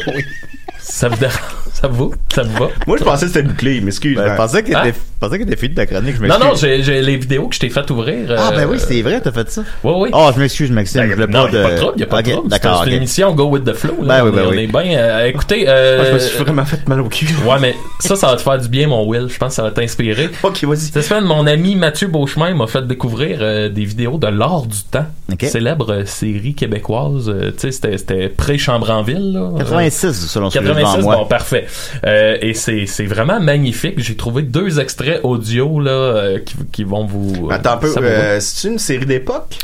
Ça 0.86 1.08
vous 1.08 1.16
dérange? 1.16 1.34
Ça 1.72 1.88
vous 1.88 2.10
va? 2.10 2.16
Ça 2.34 2.42
vous 2.42 2.52
va? 2.64 2.68
Moi, 2.86 2.96
je 2.98 3.04
pensais 3.04 3.26
que 3.26 3.32
c'était 3.32 3.46
bouclé, 3.48 3.80
mais 3.80 3.88
excuse. 3.88 4.16
Ben, 4.16 4.30
je 4.32 4.36
pensais 4.36 4.62
que 4.62 4.72
Hein? 4.74 4.82
t'étais, 4.84 4.96
je 4.98 5.18
pensais 5.26 5.38
que 5.38 5.44
t'étais 5.44 5.56
fini 5.56 5.70
de 5.70 5.74
ta 5.76 5.86
chronique, 5.86 6.16
je 6.16 6.20
Non, 6.22 6.28
m'excuse. 6.28 6.46
non, 6.46 6.54
j'ai 6.54 6.82
j'ai 6.82 7.00
les 7.02 7.16
vidéos 7.16 7.48
que 7.48 7.54
je 7.54 7.60
t'ai 7.60 7.70
fait 7.70 7.90
ouvrir. 7.90 8.28
Ah, 8.36 8.50
euh, 8.52 8.56
ben 8.56 8.68
oui, 8.70 8.76
c'est 8.78 9.00
vrai, 9.02 9.20
t'as 9.20 9.32
fait 9.32 9.50
ça. 9.50 9.62
Oui, 9.82 9.92
oui. 9.96 10.10
Oh, 10.12 10.30
je 10.34 10.40
m'excuse, 10.40 10.70
Maxime, 10.70 11.06
je 11.08 11.14
voulais 11.14 11.26
Non, 11.26 11.46
pas 11.46 11.50
y 11.52 11.56
a 11.56 11.58
de... 11.58 11.62
pas 11.62 11.70
de 11.72 11.76
trouble, 11.78 12.00
y 12.00 12.02
a 12.02 12.06
pas 12.06 12.22
de 12.22 12.28
Ok, 12.28 12.32
trouble. 12.34 12.48
D'accord, 12.50 12.80
C'est 12.84 12.90
une 12.90 12.94
ok. 12.94 12.96
émission 12.98 13.34
Go 13.34 13.44
with 13.46 13.64
the 13.64 13.72
Flow. 13.72 13.96
Là. 14.02 14.18
Ben 14.22 14.24
oui, 14.24 14.30
on, 14.32 14.36
ben 14.36 14.42
est, 14.42 14.46
on 14.46 14.50
oui. 14.50 14.58
est 14.58 14.66
bien. 14.66 14.98
euh, 14.98 15.26
écoutez, 15.26 15.64
euh, 15.66 15.96
Moi, 15.96 16.06
je 16.06 16.12
me 16.12 16.18
suis 16.18 16.38
vraiment 16.38 16.64
fait 16.66 16.86
mal 16.88 17.00
au 17.00 17.08
cul. 17.08 17.26
Ouais, 17.46 17.56
mais 17.60 17.74
ça, 18.00 18.14
ça 18.16 18.26
va 18.28 18.36
te 18.36 18.42
faire 18.42 18.58
du 18.58 18.68
bien, 18.68 18.86
mon 18.86 19.06
Will. 19.08 19.28
Je 19.28 19.38
pense 19.38 19.48
que 19.48 19.54
ça 19.54 19.62
va 19.62 19.70
t'inspirer. 19.70 20.28
Ok, 20.42 20.62
vas-y. 20.64 20.78
Cette 20.80 21.02
semaine, 21.02 21.24
mon 21.24 21.46
ami 21.46 21.74
Mathieu 21.76 22.08
Beauchemin 22.08 22.54
m'a 22.54 22.66
fait 22.66 22.86
découvrir 22.86 23.38
euh, 23.40 23.68
des 23.70 23.84
vidéos 23.84 24.18
de 24.18 24.26
l'art 24.28 24.66
du 24.66 24.82
temps. 24.90 25.06
Ok. 25.32 25.44
Célèbre 25.44 25.90
euh, 25.92 26.04
série 26.04 26.54
québécoise. 26.54 27.28
Euh, 27.30 27.50
tu 27.50 27.60
sais, 27.60 27.72
c'était- 27.72 27.98
c'était 27.98 28.28
pré-Chambranville. 28.28 29.32
là. 29.32 29.50
86, 29.58 30.26
selon 30.28 30.50
ce 30.50 30.58
que 30.74 30.80
j'ai 30.80 30.84
devant 30.84 30.92
86, 30.96 31.02
moi. 31.04 31.16
bon, 31.16 31.24
parfait. 31.26 31.66
Euh, 32.06 32.36
et 32.40 32.54
c'est 32.54 32.86
c'est 32.86 33.06
vraiment 33.06 33.40
magnifique. 33.40 33.98
J'ai 33.98 34.16
trouvé 34.16 34.42
deux 34.42 34.80
extraits 34.80 35.20
audio 35.22 35.80
là 35.80 35.90
euh, 35.90 36.38
qui, 36.38 36.54
qui 36.72 36.84
vont 36.84 37.04
vous. 37.06 37.48
Attends 37.50 37.72
un 37.72 37.76
peu, 37.78 37.94
euh, 37.98 38.38
c'est 38.40 38.68
une 38.68 38.78
série 38.78 39.06
d'époque? 39.06 39.56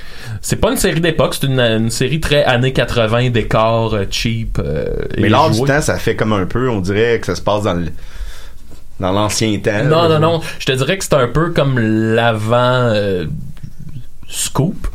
C'est 0.42 0.56
pas 0.56 0.70
une 0.70 0.76
série 0.78 1.00
d'époque, 1.00 1.34
c'est 1.38 1.46
une, 1.46 1.60
une 1.60 1.90
série 1.90 2.20
très 2.20 2.44
années 2.44 2.72
80, 2.72 3.30
décor 3.30 3.94
euh, 3.94 4.04
cheap. 4.10 4.58
euh, 4.58 4.86
Mais 5.18 5.28
l'art 5.28 5.50
du 5.50 5.60
temps, 5.62 5.82
ça 5.82 5.96
fait 5.98 6.16
comme 6.16 6.32
un 6.32 6.46
peu, 6.46 6.68
on 6.70 6.80
dirait 6.80 7.18
que 7.20 7.26
ça 7.26 7.34
se 7.34 7.42
passe 7.42 7.64
dans 7.64 7.74
le 7.74 7.86
dans 9.00 9.12
l'ancien 9.12 9.58
temps. 9.58 9.84
Non, 9.84 10.08
non, 10.08 10.18
non. 10.18 10.40
Je 10.58 10.66
te 10.66 10.72
dirais 10.72 10.98
que 10.98 11.04
c'est 11.04 11.14
un 11.14 11.28
peu 11.28 11.50
comme 11.50 11.78
l'avant 11.78 12.56
euh, 12.92 13.24
scoop. 14.28 14.86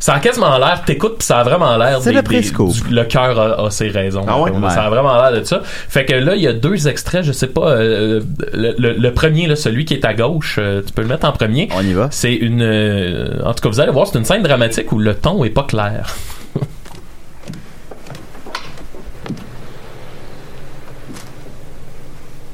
Ça 0.00 0.14
a 0.14 0.20
quasiment 0.20 0.56
l'air, 0.58 0.82
t'écoutes 0.84 1.18
pis 1.18 1.26
ça 1.26 1.38
a 1.38 1.42
vraiment 1.44 1.76
l'air 1.76 2.00
C'est 2.00 2.10
des- 2.10 2.16
le 2.16 2.22
des- 2.22 2.28
du- 2.72 2.94
Le 2.94 3.04
cœur 3.04 3.38
a, 3.38 3.66
a 3.66 3.70
ses 3.70 3.88
raisons. 3.88 4.24
Ah 4.28 4.40
ouais? 4.40 4.50
Ça 4.70 4.82
a 4.84 4.90
vraiment 4.90 5.16
l'air 5.16 5.32
de 5.40 5.44
ça. 5.44 5.62
Fait 5.64 6.04
que 6.04 6.14
là, 6.14 6.34
il 6.34 6.42
y 6.42 6.46
a 6.48 6.52
deux 6.52 6.88
extraits, 6.88 7.22
je 7.24 7.32
sais 7.32 7.46
pas, 7.48 7.68
euh, 7.70 8.20
le, 8.52 8.74
le- 8.78 8.92
le 8.94 9.12
premier, 9.12 9.46
là, 9.46 9.56
celui 9.56 9.84
qui 9.84 9.94
est 9.94 10.04
à 10.04 10.14
gauche, 10.14 10.56
euh, 10.58 10.82
tu 10.86 10.92
peux 10.92 11.02
le 11.02 11.08
mettre 11.08 11.26
en 11.26 11.32
premier. 11.32 11.68
On 11.76 11.82
y 11.82 11.92
va. 11.92 12.08
C'est 12.10 12.34
une, 12.34 12.62
euh, 12.62 13.38
en 13.44 13.52
tout 13.54 13.62
cas, 13.62 13.68
vous 13.68 13.80
allez 13.80 13.92
voir, 13.92 14.06
c'est 14.06 14.18
une 14.18 14.24
scène 14.24 14.42
dramatique 14.42 14.92
où 14.92 14.98
le 14.98 15.14
ton 15.14 15.44
est 15.44 15.50
pas 15.50 15.64
clair. 15.64 16.14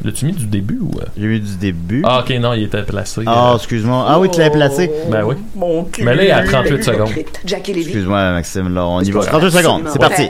L'as-tu 0.05 0.27
mis 0.27 0.33
du 0.33 0.47
début 0.47 0.79
ou... 0.81 0.91
euh? 0.99 1.05
J'ai 1.17 1.27
eu 1.27 1.39
du 1.41 1.57
début. 1.57 2.03
Ah, 2.05 2.21
ok, 2.21 2.31
non, 2.41 2.55
il 2.55 2.65
était 2.65 2.83
placé. 2.83 3.23
Ah, 3.27 3.53
euh, 3.53 3.57
excuse-moi. 3.57 4.05
Ah 4.09 4.19
oui, 4.19 4.29
tu 4.31 4.39
l'avais 4.41 4.51
placé. 4.51 4.91
Ben 5.09 5.23
oui. 5.25 5.37
Mon 5.55 5.85
cul. 5.85 6.03
Mais 6.03 6.17
là, 6.17 6.23
il 6.25 6.29
est 6.29 6.33
à 6.33 6.43
38 6.45 6.83
secondes. 6.83 7.11
Excuse-moi, 7.45 8.33
Maxime, 8.33 8.75
là, 8.75 8.87
on 8.87 9.01
y 9.01 9.11
va. 9.13 9.21
Absolument 9.21 9.51
38 9.51 9.59
secondes, 9.59 9.89
c'est 9.93 9.99
parti. 10.01 10.29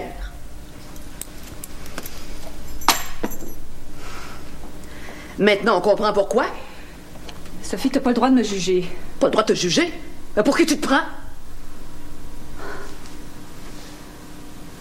Maintenant, 5.39 5.79
on 5.79 5.81
comprend 5.81 6.13
pourquoi. 6.13 6.45
Sophie, 7.63 7.91
t'as 7.91 8.01
pas 8.01 8.11
le 8.11 8.15
droit 8.15 8.29
de 8.29 8.35
me 8.35 8.43
juger. 8.43 8.85
Pas 9.19 9.29
le 9.29 9.33
droit 9.33 9.43
de 9.45 9.55
te 9.55 9.59
juger? 9.59 9.91
Mais 10.37 10.43
pour 10.43 10.57
qui 10.57 10.67
tu 10.67 10.77
te 10.77 10.87
prends? 10.87 11.01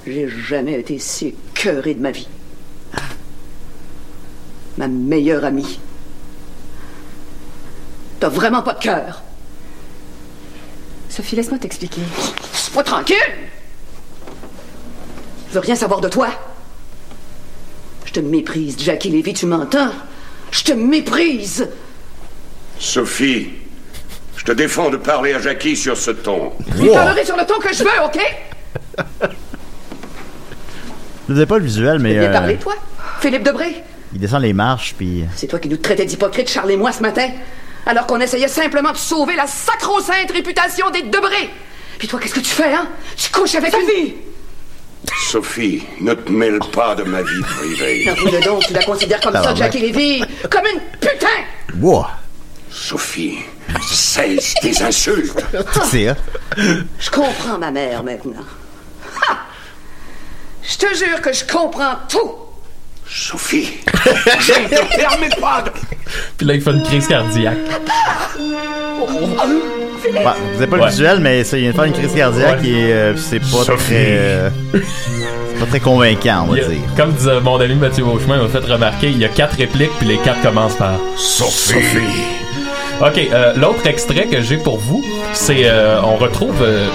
J'ai 0.05 0.27
jamais 0.27 0.79
été 0.79 0.99
si 0.99 1.27
écœuré 1.27 1.93
de 1.93 2.01
ma 2.01 2.11
vie. 2.11 2.27
Ma 4.77 4.87
meilleure 4.87 5.45
amie. 5.45 5.79
T'as 8.19 8.29
vraiment 8.29 8.61
pas 8.61 8.73
de 8.73 8.79
cœur. 8.79 9.21
Sophie, 11.09 11.35
laisse-moi 11.35 11.59
t'expliquer. 11.59 12.01
Pas 12.73 12.83
tranquille! 12.83 13.17
Je 15.49 15.53
veux 15.55 15.59
rien 15.59 15.75
savoir 15.75 15.99
de 15.99 16.07
toi. 16.07 16.29
Je 18.05 18.13
te 18.13 18.19
méprise, 18.21 18.77
Jackie 18.79 19.09
Lévy, 19.09 19.33
tu 19.33 19.45
m'entends? 19.45 19.91
Je 20.51 20.63
te 20.63 20.71
méprise! 20.71 21.67
Sophie, 22.79 23.49
je 24.37 24.43
te 24.45 24.51
défends 24.51 24.89
de 24.89 24.97
parler 24.97 25.33
à 25.33 25.39
Jackie 25.39 25.75
sur 25.75 25.97
ce 25.97 26.11
ton. 26.11 26.53
Je 26.75 26.81
lui 26.83 26.89
parlerai 26.91 27.25
sur 27.25 27.35
le 27.35 27.45
ton 27.45 27.59
que 27.59 27.73
je 27.73 27.83
veux, 27.83 27.89
OK? 28.05 28.19
Je 31.27 31.33
faisais 31.33 31.45
pas 31.45 31.57
le 31.57 31.65
visuel, 31.65 31.99
mais 31.99 32.13
Viens 32.13 32.23
euh, 32.23 32.31
parler, 32.31 32.55
toi? 32.57 32.75
Philippe 33.19 33.43
Debré? 33.43 33.83
Il 34.13 34.19
descend 34.19 34.41
les 34.41 34.53
marches, 34.53 34.95
puis... 34.97 35.25
C'est 35.35 35.47
toi 35.47 35.59
qui 35.59 35.69
nous 35.69 35.77
traitais 35.77 36.05
d'hypocrites, 36.05 36.49
Charles 36.49 36.71
et 36.71 36.77
moi, 36.77 36.91
ce 36.91 37.01
matin, 37.01 37.29
alors 37.85 38.05
qu'on 38.05 38.19
essayait 38.19 38.47
simplement 38.47 38.91
de 38.91 38.97
sauver 38.97 39.35
la 39.35 39.47
sacro-sainte 39.47 40.31
réputation 40.31 40.89
des 40.89 41.03
Debré. 41.03 41.49
Puis 41.97 42.07
toi, 42.07 42.19
qu'est-ce 42.19 42.35
que 42.35 42.39
tu 42.39 42.49
fais, 42.49 42.73
hein? 42.73 42.87
Tu 43.15 43.31
couches 43.31 43.55
avec 43.55 43.73
une... 43.73 44.13
Sophie, 45.29 45.83
ne 45.99 46.13
te 46.13 46.31
mêle 46.31 46.59
pas 46.73 46.93
de 46.95 47.03
ma 47.03 47.21
vie 47.21 47.41
privée. 47.41 48.09
Avoue-le 48.09 48.41
donc, 48.43 48.65
tu 48.65 48.73
la 48.73 48.83
considères 48.83 49.19
comme 49.19 49.33
ça. 49.33 49.55
Jackie 49.55 49.79
Lévy, 49.79 50.23
comme 50.49 50.65
une 50.65 50.81
putain! 50.99 51.27
Wow! 51.79 52.05
Sophie, 52.69 53.39
cesse 53.81 54.53
tes 54.61 54.81
insultes. 54.81 55.43
C'est, 55.89 56.09
hein? 56.09 56.17
Je 56.99 57.09
comprends 57.09 57.57
ma 57.57 57.71
mère 57.71 58.03
maintenant. 58.03 58.45
Ha! 59.27 59.37
Je 60.63 60.77
te 60.77 60.95
jure 60.95 61.21
que 61.21 61.33
je 61.33 61.45
comprends 61.45 61.95
tout. 62.07 62.31
Sophie, 63.13 63.73
je 64.39 64.53
ne 64.53 64.67
te 64.69 64.95
permets 64.95 65.29
pas 65.39 65.63
de... 65.63 65.71
Puis 66.37 66.47
là, 66.47 66.53
il 66.55 66.61
fait 66.61 66.71
une 66.71 66.83
crise 66.83 67.07
cardiaque. 67.07 67.57
Ouais, 68.97 69.09
vous 70.53 70.57
avez 70.61 70.67
pas 70.67 70.75
le 70.77 70.81
Ouais. 70.83 70.89
visuel, 70.89 71.19
mais 71.19 71.43
ça, 71.43 71.57
il 71.57 71.61
vient 71.63 71.71
de 71.71 71.75
faire 71.75 71.83
une 71.85 71.93
crise 71.93 72.13
cardiaque 72.15 72.61
Ouais. 72.61 72.69
et 72.69 72.93
euh, 72.93 73.17
c'est 73.17 73.39
pas 73.39 73.45
Sophie. 73.65 73.83
très... 73.85 74.05
euh, 74.07 74.49
c'est 74.73 75.59
pas 75.59 75.65
très 75.67 75.79
convaincant, 75.81 76.45
on 76.47 76.51
va 76.51 76.57
Il 76.57 76.61
y 76.63 76.65
a- 76.65 76.69
dire. 76.69 76.77
Comme 76.95 77.11
disait 77.11 77.39
mon 77.41 77.59
ami 77.59 77.75
Mathieu 77.75 78.03
Beauchemin, 78.05 78.37
il 78.37 78.43
m'a 78.43 78.47
fait 78.49 78.71
remarquer, 78.71 79.07
il 79.09 79.17
y 79.17 79.25
a 79.25 79.29
quatre 79.29 79.57
répliques, 79.57 79.91
puis 79.99 80.07
les 80.07 80.17
quatre 80.17 80.41
commencent 80.41 80.75
par 80.77 80.93
Sophie. 81.17 81.77
Ok, 83.01 83.17
euh, 83.33 83.53
l'autre 83.57 83.85
extrait 83.87 84.25
que 84.27 84.41
j'ai 84.41 84.57
pour 84.57 84.77
vous, 84.77 85.03
c'est 85.33 85.65
euh, 85.65 85.99
on 86.01 86.15
retrouve 86.17 86.61
euh, 86.61 86.87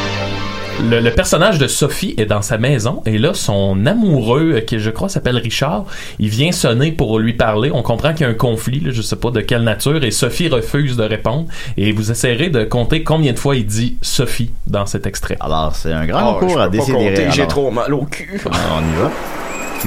le, 0.83 1.01
le 1.01 1.11
personnage 1.11 1.59
de 1.59 1.67
Sophie 1.69 2.15
est 2.19 2.27
dans 2.27 2.43
sa 2.43 2.59
maison 2.59 3.03
et 3.07 3.19
là 3.19 3.33
son 3.35 3.87
amoureux 3.87 4.53
euh, 4.57 4.61
qui 4.61 4.79
je 4.79 4.91
crois 4.91 5.09
s'appelle 5.09 5.37
Richard, 5.39 5.85
il 6.19 6.29
vient 6.29 6.53
sonner 6.53 6.93
pour 6.93 7.19
lui 7.19 7.33
parler. 7.33 7.71
On 7.73 7.83
comprend 7.83 8.13
qu'il 8.13 8.23
y 8.23 8.25
a 8.25 8.29
un 8.29 8.35
conflit, 8.35 8.81
là, 8.81 8.91
je 8.93 9.01
sais 9.03 9.17
pas 9.17 9.31
de 9.31 9.41
quelle 9.41 9.63
nature 9.63 10.05
et 10.05 10.11
Sophie 10.11 10.49
refuse 10.49 10.97
de 10.97 11.05
répondre 11.05 11.47
et 11.77 11.93
vous 11.93 12.11
essayerez 12.11 12.51
de 12.51 12.65
compter 12.65 13.03
combien 13.03 13.33
de 13.33 13.39
fois 13.39 13.57
il 13.57 13.67
dit 13.67 13.97
Sophie 14.03 14.51
dans 14.67 14.87
cet 14.87 15.07
extrait. 15.07 15.37
Alors 15.41 15.75
c'est 15.75 15.93
un 15.93 16.07
grand 16.07 16.35
Oh, 16.35 16.39
je 16.41 16.47
concours 16.47 16.61
à 16.61 16.69
décider. 16.69 16.93
compter, 16.93 17.27
J'ai 17.31 17.47
trop 17.47 17.71
mal 17.71 17.95
au 17.95 18.05
cul. 18.05 18.41
on 18.45 18.49
y 18.51 19.01
va. 19.03 19.11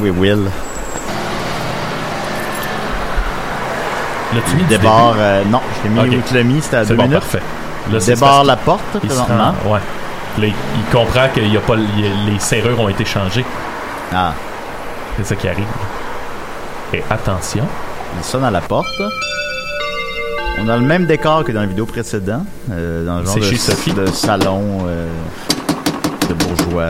Oui, 0.02 0.10
Will. 0.10 0.40
Du 4.58 4.64
débarre... 4.66 5.16
euh, 5.18 5.44
non, 5.46 5.60
je 5.84 5.88
l'ai 5.90 5.94
mis 6.10 6.16
Ok. 6.18 6.24
où 6.24 6.28
tu 6.28 6.34
l'as 6.36 6.44
mis, 6.44 6.62
c'était 6.62 6.78
à 6.78 6.84
C'est 6.84 6.90
deux 6.90 6.96
bon, 6.98 7.04
minutes. 7.04 7.20
parfait. 7.20 7.40
Là, 7.92 8.00
débarre 8.00 8.44
la 8.44 8.56
porte, 8.58 8.82
présentement. 9.00 9.54
ouais. 9.66 9.80
Là, 10.38 10.48
il, 10.48 10.86
comprend 10.92 11.28
qu'il 11.34 11.52
y 11.52 11.58
a 11.58 11.60
pas 11.60 11.76
il 11.76 12.00
y 12.00 12.08
a- 12.08 12.32
les 12.32 12.40
serrures 12.40 12.80
ont 12.80 12.88
été 12.90 13.04
changées. 13.04 13.44
Ah. 14.14 14.34
C'est 15.18 15.26
ça 15.26 15.36
qui 15.36 15.48
arrive. 15.50 15.66
Et 16.94 17.04
attention. 17.10 17.66
Il 18.18 18.24
sonne 18.24 18.44
à 18.44 18.52
la 18.52 18.62
porte. 18.62 18.88
On 20.62 20.68
a 20.70 20.78
le 20.78 20.84
même 20.86 21.06
décor 21.06 21.44
que 21.44 21.52
dans 21.52 21.62
la 21.62 21.66
vidéo 21.68 21.86
précédente. 21.86 22.46
euh, 22.72 23.06
dans 23.06 23.20
le 23.20 23.26
genre 23.26 23.36
de, 23.36 23.42
chez 23.42 23.58
Sophie. 23.58 23.92
de 23.94 24.06
salon 24.08 24.80
euh, 24.88 25.08
de 26.30 26.34
bourgeois. 26.34 26.86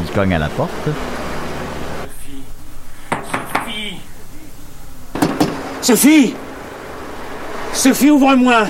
Il 0.00 0.10
cogne 0.12 0.34
à 0.34 0.38
la 0.38 0.48
porte. 0.48 0.70
Sophie 5.82 6.34
Sophie, 7.72 8.10
ouvre-moi 8.10 8.64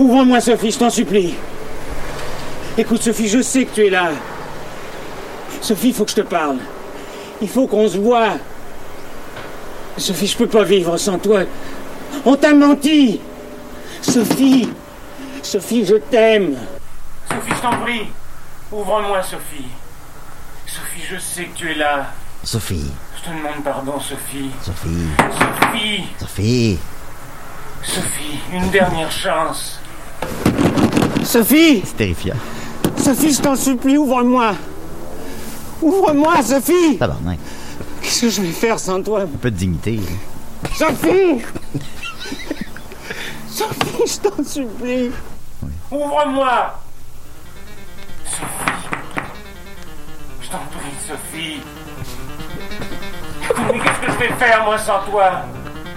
Ouvre-moi, 0.00 0.40
Sophie, 0.40 0.70
je 0.70 0.78
t'en 0.78 0.88
supplie. 0.88 1.34
Écoute, 2.78 3.02
Sophie, 3.02 3.28
je 3.28 3.42
sais 3.42 3.66
que 3.66 3.74
tu 3.74 3.86
es 3.86 3.90
là. 3.90 4.12
Sophie, 5.60 5.88
il 5.88 5.94
faut 5.94 6.06
que 6.06 6.10
je 6.10 6.16
te 6.16 6.20
parle. 6.22 6.56
Il 7.42 7.48
faut 7.50 7.66
qu'on 7.66 7.86
se 7.86 7.98
voit. 7.98 8.38
Sophie, 9.98 10.26
je 10.26 10.38
peux 10.38 10.46
pas 10.46 10.64
vivre 10.64 10.96
sans 10.96 11.18
toi. 11.18 11.40
On 12.24 12.34
t'a 12.34 12.54
menti. 12.54 13.20
Sophie 14.00 14.70
Sophie, 15.42 15.84
je 15.84 15.96
t'aime. 15.96 16.56
Sophie, 17.28 17.52
je 17.54 17.60
t'en 17.60 17.76
prie. 17.82 18.06
Ouvre-moi, 18.72 19.22
Sophie. 19.22 19.68
Sophie, 20.66 21.02
je 21.10 21.18
sais 21.18 21.44
que 21.44 21.58
tu 21.58 21.72
es 21.72 21.74
là. 21.74 22.06
Sophie, 22.42 22.90
Je 23.18 23.30
te 23.30 23.36
demande 23.36 23.62
pardon, 23.62 24.00
Sophie. 24.00 24.50
Sophie, 24.62 25.08
Sophie 25.38 26.04
Sophie. 26.18 26.78
Sophie, 27.82 28.38
une 28.50 28.70
dernière 28.70 29.12
chance. 29.12 29.79
Sophie 31.24 31.82
C'est 31.84 31.96
terrifiant. 31.96 32.36
Sophie, 32.96 33.32
je 33.32 33.40
t'en 33.40 33.56
supplie, 33.56 33.96
ouvre-moi. 33.96 34.54
Ouvre-moi, 35.82 36.42
Sophie 36.42 36.96
Tabarnak. 36.98 37.38
Qu'est-ce 38.02 38.22
que 38.22 38.28
je 38.30 38.42
vais 38.42 38.52
faire 38.52 38.78
sans 38.78 39.02
toi? 39.02 39.22
Un 39.22 39.26
peu 39.26 39.50
de 39.50 39.56
dignité. 39.56 40.00
Sophie 40.74 41.42
Sophie, 43.48 44.06
je 44.06 44.28
t'en 44.28 44.44
supplie. 44.44 45.10
Ouvre-moi 45.90 46.80
Sophie, 48.24 48.88
je 50.42 50.48
t'en 50.50 50.58
Sophie. 51.06 51.60
Mais 53.72 53.78
qu'est-ce 53.78 54.06
que 54.06 54.12
je 54.12 54.18
vais 54.18 54.34
faire, 54.38 54.64
moi, 54.64 54.78
sans 54.78 55.02
toi? 55.10 55.42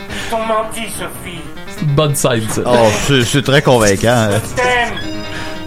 Ils 0.09 0.29
t'ont 0.29 0.45
menti, 0.45 0.81
Sophie. 0.89 1.41
Bonne 1.81 2.15
side, 2.15 2.49
ça. 2.51 2.61
Oh, 2.65 2.71
c'est- 3.07 3.23
c'est 3.23 3.41
très 3.41 3.61
convaincant. 3.61 4.27
Je 4.31 4.55
t'aime. 4.55 4.93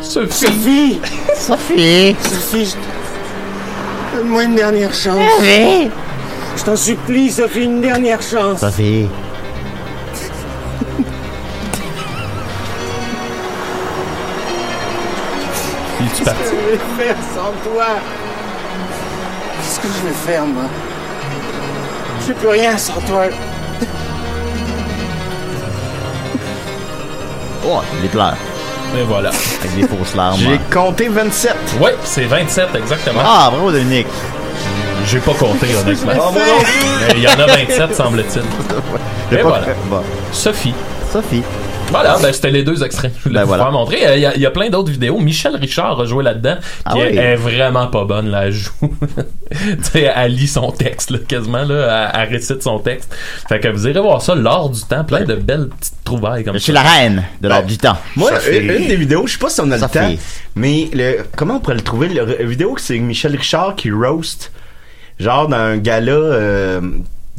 Sophie. 0.01 1.01
Sophie. 1.37 2.17
Sophie, 2.23 2.67
je- 2.67 4.17
donne-moi 4.19 4.45
une 4.45 4.55
dernière 4.55 4.95
chance. 4.95 5.19
Sophie. 5.39 5.91
Je 6.57 6.63
t'en 6.65 6.77
supplie, 6.77 7.31
Sophie, 7.31 7.65
une 7.65 7.81
dernière 7.81 8.23
chance. 8.23 8.61
Sophie. 8.61 9.09
Qu'est-ce 15.99 16.31
que 16.31 16.37
je 16.45 16.71
vais 16.71 17.05
faire 17.05 17.17
sans 17.35 17.69
toi? 17.71 17.87
Qu'est-ce 19.63 19.81
que 19.81 19.89
je 19.89 20.09
vais 20.09 20.15
faire, 20.33 20.47
moi? 20.47 20.65
Je 22.21 22.25
fais 22.27 22.35
plus 22.35 22.49
rien 22.49 22.77
sans 22.79 23.01
toi. 23.03 23.25
Oh, 27.69 27.81
les 28.03 28.09
pleurs. 28.09 28.37
Et 28.97 29.03
voilà. 29.03 29.31
Avec 29.61 29.75
des 29.75 29.83
fausses 29.87 30.14
larmes. 30.14 30.39
J'ai 30.39 30.59
compté 30.73 31.09
27. 31.09 31.55
Ouais, 31.81 31.97
c'est 32.05 32.25
27 32.25 32.69
exactement. 32.77 33.21
Ah, 33.25 33.49
bravo 33.51 33.73
Dominique. 33.73 34.07
J'ai 35.07 35.19
pas 35.19 35.35
compté, 35.35 35.67
honnêtement. 35.81 36.33
Mais 36.33 37.14
il 37.17 37.23
y 37.23 37.29
en 37.29 37.33
a 37.33 37.47
27, 37.47 37.95
semble-t-il. 37.95 38.43
J'ai 39.31 39.39
Et 39.39 39.43
pas 39.43 39.49
voilà. 39.49 39.67
bon. 39.87 40.03
Sophie. 40.33 40.75
Sophie. 41.12 41.43
Voilà, 41.91 42.18
ben 42.20 42.32
c'était 42.32 42.51
les 42.51 42.62
deux 42.64 42.82
extraits. 42.82 43.12
Je 43.18 43.22
voulais 43.24 43.34
Ben 43.37 43.43
vous 43.43 43.49
voilà. 43.49 43.62
faire 43.64 43.72
montrer. 43.72 44.07
Euh, 44.07 44.16
Il 44.16 44.20
y, 44.22 44.26
a- 44.26 44.34
il 44.34 44.41
y 44.41 44.47
a 44.47 44.51
plein 44.51 44.68
d'autres 44.70 44.91
vidéos. 44.91 45.18
Michel 45.18 45.55
Richard 45.57 46.01
a 46.01 46.05
joué 46.05 46.24
là-dedans, 46.24 46.57
Ah 46.84 46.93
qui 46.93 46.99
est- 47.01 47.11
oui? 47.12 47.16
est, 47.18 47.37
vraiment 47.37 47.87
pas 47.87 48.05
bonne, 48.05 48.28
là, 48.30 48.47
elle 48.47 48.53
joue. 48.53 48.70
tu 49.51 49.59
sais, 49.82 50.12
elle 50.14 50.34
lit 50.34 50.49
son 50.49 50.72
texte, 50.72 51.11
là, 51.11 51.18
quasiment, 51.26 51.64
là, 51.64 52.11
elle, 52.14 52.20
elle 52.22 52.28
récite 52.30 52.62
son 52.62 52.80
texte. 52.80 53.14
Fait 53.49 53.61
que 53.61 53.68
vous 53.68 53.87
irez 53.87 54.01
voir 54.01 54.20
ça 54.20 54.34
lors 54.34 54.68
du 54.68 54.80
temps, 54.82 55.05
plein 55.05 55.22
de 55.24 55.34
belles 55.37 55.68
petites 55.78 55.95
trouvailles 56.05 56.45
comme 56.45 56.55
Je 56.55 56.59
ça. 56.59 56.64
suis 56.64 56.72
la 56.72 56.82
reine 56.82 57.22
de 57.41 57.49
l'ordre 57.49 57.66
du 57.68 57.78
temps. 57.78 57.97
Moi, 58.16 58.30
Sophie. 58.34 58.59
une, 58.59 58.70
une 58.70 58.89
des 58.89 58.97
vidéos, 58.97 59.26
je 59.26 59.32
sais 59.34 59.39
pas 59.39 59.49
si 59.49 59.61
on 59.61 59.70
a 59.70 59.76
le 59.76 59.80
temps, 59.82 60.14
mais 60.57 60.89
le, 60.93 61.18
comment 61.37 61.55
on 61.57 61.61
pourrait 61.61 61.76
le 61.76 61.82
trouver? 61.82 62.09
La 62.09 62.24
vidéo, 62.24 62.74
c'est 62.78 62.99
Michel 62.99 63.37
Richard 63.37 63.76
qui 63.76 63.91
roast, 63.93 64.51
genre 65.20 65.47
dans 65.49 65.57
un 65.57 65.76
gala, 65.78 66.12
euh, 66.12 66.80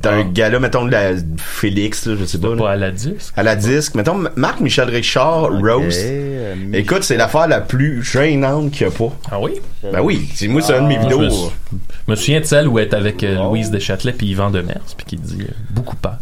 dans 0.01 0.11
un 0.11 0.23
gala, 0.25 0.59
mettons, 0.59 0.85
de 0.85 0.91
la 0.91 1.11
Félix, 1.37 2.05
là, 2.05 2.15
je 2.19 2.25
sais 2.25 2.37
pas. 2.39 2.55
Pas 2.55 2.71
à 2.71 2.75
la 2.75 2.91
disque? 2.91 3.33
À 3.35 3.43
la 3.43 3.55
disque. 3.55 3.95
Mettons, 3.95 4.23
Marc 4.35 4.59
Michel 4.59 4.89
Richard 4.89 5.49
roast. 5.59 5.99
euh, 6.03 6.55
Écoute, 6.73 7.03
c'est 7.03 7.17
l'affaire 7.17 7.47
la 7.47 7.61
plus 7.61 8.03
gênante 8.03 8.71
qu'il 8.71 8.85
y 8.85 8.89
a 8.89 8.91
pas. 8.91 9.11
Ah 9.31 9.39
oui? 9.39 9.53
Ben 9.91 10.01
oui, 10.01 10.29
c'est 10.35 10.47
moi, 10.47 10.61
c'est 10.61 10.77
une 10.77 10.83
de 10.83 10.87
mes 10.89 10.97
Ah, 10.97 11.01
vidéos. 11.03 11.19
Je 11.21 11.25
me, 11.25 11.29
sou- 11.29 11.51
je 11.71 12.11
me 12.11 12.15
souviens 12.15 12.39
de 12.41 12.45
celle 12.45 12.67
où 12.67 12.77
elle 12.79 12.87
est 12.89 12.93
avec 12.93 13.23
euh, 13.23 13.35
Louise 13.43 13.71
Deschâtelet 13.71 14.13
puis 14.13 14.27
Yvan 14.27 14.51
Demers, 14.51 14.81
puis 14.95 15.05
qui 15.05 15.15
dit 15.17 15.41
euh, 15.41 15.51
beaucoup 15.71 15.95
peur. 15.95 16.17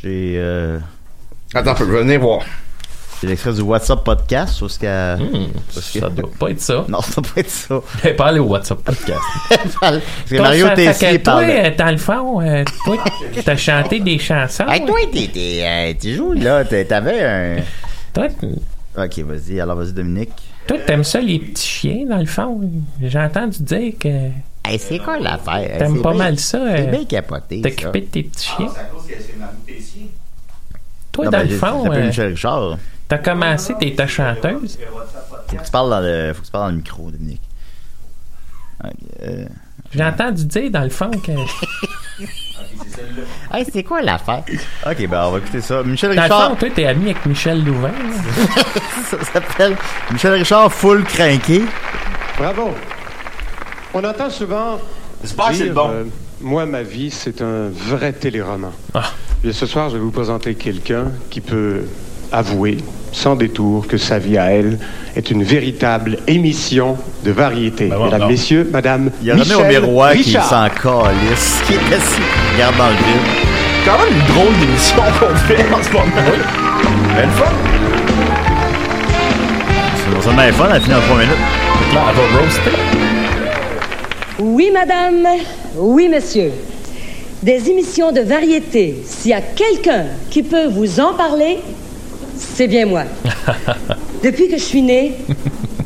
J'ai. 0.00 0.34
Euh... 0.36 0.78
Attends, 1.54 1.74
je 1.76 1.84
venir 1.84 2.20
voir. 2.20 2.42
C'est 3.22 3.28
l'extrait 3.28 3.52
du 3.52 3.60
WhatsApp 3.60 4.02
podcast, 4.02 4.58
parce 4.58 4.78
que. 4.78 5.16
Hmm, 5.16 5.46
parce 5.72 5.90
que- 5.92 6.00
ça 6.00 6.08
doit 6.10 6.28
pas 6.40 6.50
être 6.50 6.60
ça. 6.60 6.84
Non, 6.88 7.00
ça 7.00 7.20
doit 7.20 7.30
pas 7.32 7.40
être 7.40 7.50
ça. 7.50 7.80
Elle 8.02 8.16
pas 8.16 8.26
aller 8.26 8.40
au 8.40 8.46
WhatsApp 8.46 8.78
podcast. 8.82 9.20
Parce 9.80 10.00
que 10.28 10.38
Mario 10.38 10.68
Tessier 10.74 11.18
parle. 11.20 11.44
Toi, 11.46 11.54
euh, 11.54 11.70
dans 11.78 11.90
le 11.92 11.96
fond, 11.98 12.40
euh, 12.40 12.64
toi, 12.84 12.96
t'as 13.44 13.54
chanté 13.56 14.00
des 14.00 14.18
chansons. 14.18 14.66
Hey, 14.68 14.84
toi, 14.84 14.98
t'es, 15.12 15.28
t'es, 15.32 15.62
euh, 15.64 15.94
tu 16.00 16.16
joues 16.16 16.32
là, 16.32 16.64
t'avais 16.64 17.22
un. 17.22 17.56
Toi, 18.12 18.26
Ok, 18.98 19.18
vas-y, 19.20 19.60
alors 19.60 19.76
vas-y, 19.76 19.92
Dominique. 19.92 20.32
toi, 20.66 20.78
t'aimes 20.84 21.04
ça 21.04 21.20
les 21.20 21.38
petits 21.38 21.64
chiens, 21.68 22.04
dans 22.10 22.18
le 22.18 22.26
fond? 22.26 22.60
J'ai 23.00 23.18
entendu 23.20 23.62
dire 23.62 23.92
que 24.00 24.08
Hey, 24.68 24.78
c'est 24.80 24.98
quoi 24.98 25.20
l'affaire? 25.20 25.78
t'aimes 25.78 25.94
C'est 25.96 26.02
pas 26.02 26.10
bien- 26.10 26.18
mal 26.18 26.38
ça. 26.40 26.58
C'est 26.76 26.88
euh, 26.88 26.90
bien 26.90 27.04
capoté. 27.04 27.62
ça. 27.62 27.68
T'occuper 27.70 28.00
de 28.00 28.06
tes 28.06 28.22
petits 28.24 28.48
chiens. 28.48 28.68
Toi, 31.12 31.26
Non, 31.26 31.30
dans 31.30 31.38
ben, 31.38 31.48
le 31.48 31.56
fond, 31.56 31.66
ça 31.78 31.82
s'appelle 31.84 32.02
euh, 32.02 32.06
Michel 32.06 32.28
Richard. 32.32 32.78
T'as 33.12 33.18
commencé, 33.18 33.74
t'es 33.78 33.94
ta 33.94 34.06
chanteuse? 34.06 34.78
Faut 35.48 35.56
que 35.58 35.62
tu 35.62 35.70
parles 35.70 35.90
dans 35.90 36.00
le, 36.00 36.32
faut 36.32 36.40
que 36.40 36.46
tu 36.46 36.50
parles 36.52 36.64
dans 36.64 36.70
le 36.70 36.76
micro, 36.76 37.10
Dominique. 37.10 37.42
Euh, 39.22 39.44
J'ai 39.92 40.02
entendu 40.02 40.46
dire, 40.46 40.70
dans 40.70 40.80
le 40.82 40.88
fond, 40.88 41.10
que 41.10 41.32
Hey, 43.52 43.66
c'est 43.70 43.82
quoi 43.82 44.00
l'affaire? 44.00 44.42
Ok, 44.86 45.06
ben, 45.08 45.24
on 45.26 45.32
va 45.32 45.38
écouter 45.38 45.60
ça. 45.60 45.82
Michel 45.82 46.10
dans 46.10 46.16
le 46.16 46.22
Richard. 46.22 46.48
fond, 46.50 46.56
toi, 46.56 46.68
t'es 46.74 46.86
ami 46.86 47.10
avec 47.10 47.26
Michel 47.26 47.62
Louvain. 47.62 47.88
là. 47.88 48.62
ça 49.10 49.24
s'appelle 49.24 49.76
Michel 50.10 50.32
Richard 50.32 50.72
full 50.72 51.04
crinqué. 51.04 51.62
Bravo. 52.38 52.70
On 53.92 54.02
entend 54.04 54.30
souvent. 54.30 54.78
J'espère 55.22 55.48
que 55.50 55.54
c'est 55.54 55.70
bon. 55.70 55.90
euh, 55.90 56.04
moi, 56.40 56.64
ma 56.64 56.82
vie, 56.82 57.10
c'est 57.10 57.42
un 57.42 57.68
vrai 57.68 58.12
téléroman. 58.14 58.72
Ah. 58.94 59.02
Et 59.44 59.52
ce 59.52 59.66
soir, 59.66 59.90
je 59.90 59.96
vais 59.96 60.02
vous 60.02 60.10
présenter 60.10 60.54
quelqu'un 60.54 61.12
qui 61.30 61.40
peut 61.42 61.82
avouer, 62.32 62.78
sans 63.12 63.36
détour, 63.36 63.86
que 63.86 63.96
sa 63.96 64.18
vie 64.18 64.38
à 64.38 64.50
elle 64.50 64.78
est 65.16 65.30
une 65.30 65.42
véritable 65.44 66.18
émission 66.26 66.96
de 67.24 67.30
variété. 67.30 67.86
Ben, 67.86 67.96
bon, 67.98 68.04
Mesdames, 68.06 68.20
non. 68.22 68.28
messieurs, 68.28 68.68
Madame 68.72 69.10
Il 69.20 69.28
y 69.28 69.30
a 69.30 69.34
René 69.34 69.44
Michel 69.44 69.60
Aumeroy 69.84 70.12
qui 70.12 70.18
Richard. 70.24 70.48
s'en 70.48 70.68
calisse, 70.68 71.62
qui 71.66 71.74
regarde 71.74 72.76
dans 72.76 72.88
le 72.88 72.94
vide. 72.94 73.28
quand 73.84 73.98
même 73.98 74.14
une 74.18 74.34
drôle 74.34 74.58
d'émission 74.58 74.96
qu'on 75.20 75.36
fait 75.36 75.64
en 75.72 75.82
ce 75.82 75.92
moment. 75.92 76.06
Mais 77.16 77.24
le 77.24 77.30
fun. 77.32 77.44
C'est 80.06 80.46
le 80.46 80.52
fun, 80.52 80.68
elle 80.74 80.80
finit 80.82 80.94
en 80.94 81.00
3 81.00 81.16
minutes. 81.16 81.32
Là, 81.94 82.00
elle 82.08 82.16
va 82.16 82.40
roaster. 82.40 82.70
Oui, 84.38 84.70
madame. 84.72 85.26
Oui, 85.76 86.08
monsieur. 86.08 86.50
Des 87.42 87.68
émissions 87.70 88.12
de 88.12 88.20
variété. 88.20 89.02
S'il 89.04 89.32
y 89.32 89.34
a 89.34 89.40
quelqu'un 89.40 90.04
qui 90.30 90.42
peut 90.42 90.66
vous 90.68 91.00
en 91.00 91.14
parler, 91.14 91.58
c'est 92.54 92.66
bien 92.66 92.86
moi. 92.86 93.04
Depuis 94.22 94.48
que 94.48 94.56
je 94.56 94.62
suis 94.62 94.82
née, 94.82 95.12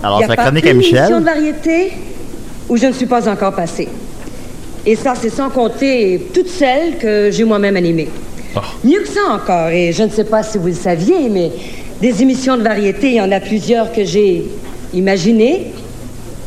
Alors, 0.03 0.19
c'est 0.19 0.25
a 0.25 0.29
la 0.29 0.37
pas 0.37 0.43
chronique 0.45 0.67
à 0.67 1.09
de 1.09 1.25
variété 1.25 1.93
où 2.69 2.77
je 2.77 2.87
ne 2.87 2.93
suis 2.93 3.07
pas 3.07 3.29
encore 3.29 3.55
passée. 3.55 3.89
Et 4.85 4.95
ça, 4.95 5.15
c'est 5.21 5.31
sans 5.31 5.51
compter 5.51 6.29
toutes 6.33 6.49
celles 6.49 6.97
que 6.99 7.31
j'ai 7.31 7.45
moi-même 7.45 7.77
animées. 7.77 8.09
Ah. 8.55 8.63
Mieux 8.85 9.01
que 9.01 9.09
ça 9.09 9.21
encore, 9.33 9.69
et 9.69 9.93
je 9.93 10.03
ne 10.03 10.11
sais 10.11 10.25
pas 10.25 10.43
si 10.43 10.59
vous 10.59 10.69
le 10.69 10.75
saviez, 10.75 11.29
mais 11.29 11.51
des 12.01 12.23
émissions 12.23 12.57
de 12.57 12.63
variété, 12.63 13.09
il 13.09 13.17
y 13.17 13.21
en 13.21 13.33
a 13.33 13.41
plusieurs 13.41 13.93
que 13.93 14.05
j'ai 14.05 14.45
imaginées. 14.95 15.73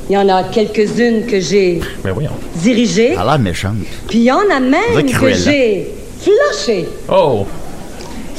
Il 0.10 0.14
y 0.14 0.18
en 0.18 0.28
a 0.28 0.44
quelques-unes 0.44 1.26
que 1.28 1.40
j'ai 1.40 1.82
dirigées. 2.56 3.12
Elle 3.12 3.20
a 3.20 3.26
l'air 3.26 3.40
méchante. 3.40 3.76
Puis 4.08 4.20
il 4.20 4.24
y 4.24 4.32
en 4.32 4.50
a 4.52 4.60
même 4.60 5.06
que 5.06 5.34
j'ai 5.34 5.88
flushées. 6.20 6.88
Oh! 7.12 7.46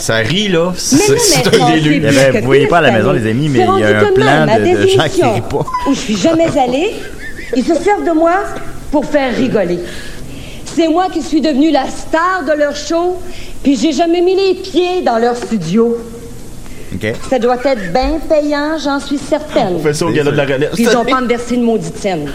Ça 0.00 0.16
rit, 0.16 0.48
là. 0.48 0.72
Mais 0.72 0.78
C'est 0.78 1.08
non, 1.12 1.18
c'est 1.18 1.52
mais 1.56 1.62
un 1.62 1.70
déluge. 1.72 2.00
Plus 2.02 2.32
que 2.32 2.38
vous 2.40 2.46
voyez 2.46 2.66
pas 2.66 2.78
à 2.78 2.80
la 2.80 2.90
maison, 2.90 3.12
les 3.12 3.30
amis, 3.30 3.48
mais 3.48 3.58
il 3.60 3.80
y 3.80 3.84
a 3.84 4.00
un 4.00 4.12
plan 4.12 4.46
de- 4.46 4.86
gens 4.88 5.08
qui 5.08 5.22
rient 5.22 5.40
pas. 5.42 5.64
Où 5.86 5.94
je 5.94 5.98
suis 5.98 6.16
jamais 6.16 6.48
allée, 6.58 6.94
ils 7.54 7.64
se 7.64 7.74
servent 7.74 8.04
de 8.06 8.12
moi 8.12 8.32
pour 8.90 9.04
faire 9.04 9.34
rigoler. 9.36 9.78
C'est 10.64 10.88
moi 10.88 11.08
qui 11.12 11.20
suis 11.22 11.40
devenue 11.40 11.70
la 11.70 11.84
star 11.88 12.44
de 12.46 12.52
leur 12.58 12.74
show, 12.74 13.18
puis 13.62 13.76
j'ai 13.76 13.92
jamais 13.92 14.20
mis 14.22 14.34
les 14.34 14.54
pieds 14.54 15.02
dans 15.02 15.18
leur 15.18 15.36
studio. 15.36 15.98
OK. 16.94 17.06
Ça 17.28 17.38
doit 17.38 17.58
être 17.64 17.92
bien 17.92 18.18
payant, 18.28 18.78
j'en 18.82 18.98
suis 19.00 19.18
certaine. 19.18 19.74
On 19.76 19.80
fait 19.80 19.92
ça 19.94 20.06
au 20.06 20.10
gala 20.10 20.30
de 20.30 20.36
la 20.36 20.44
relève. 20.44 20.70
Puis 20.74 20.84
ils 20.84 20.96
ont 20.96 21.04
pas 21.04 21.20
me 21.20 21.26
versé 21.26 21.54
une 21.56 21.62
maudite 21.62 21.96
scène. 21.98 22.30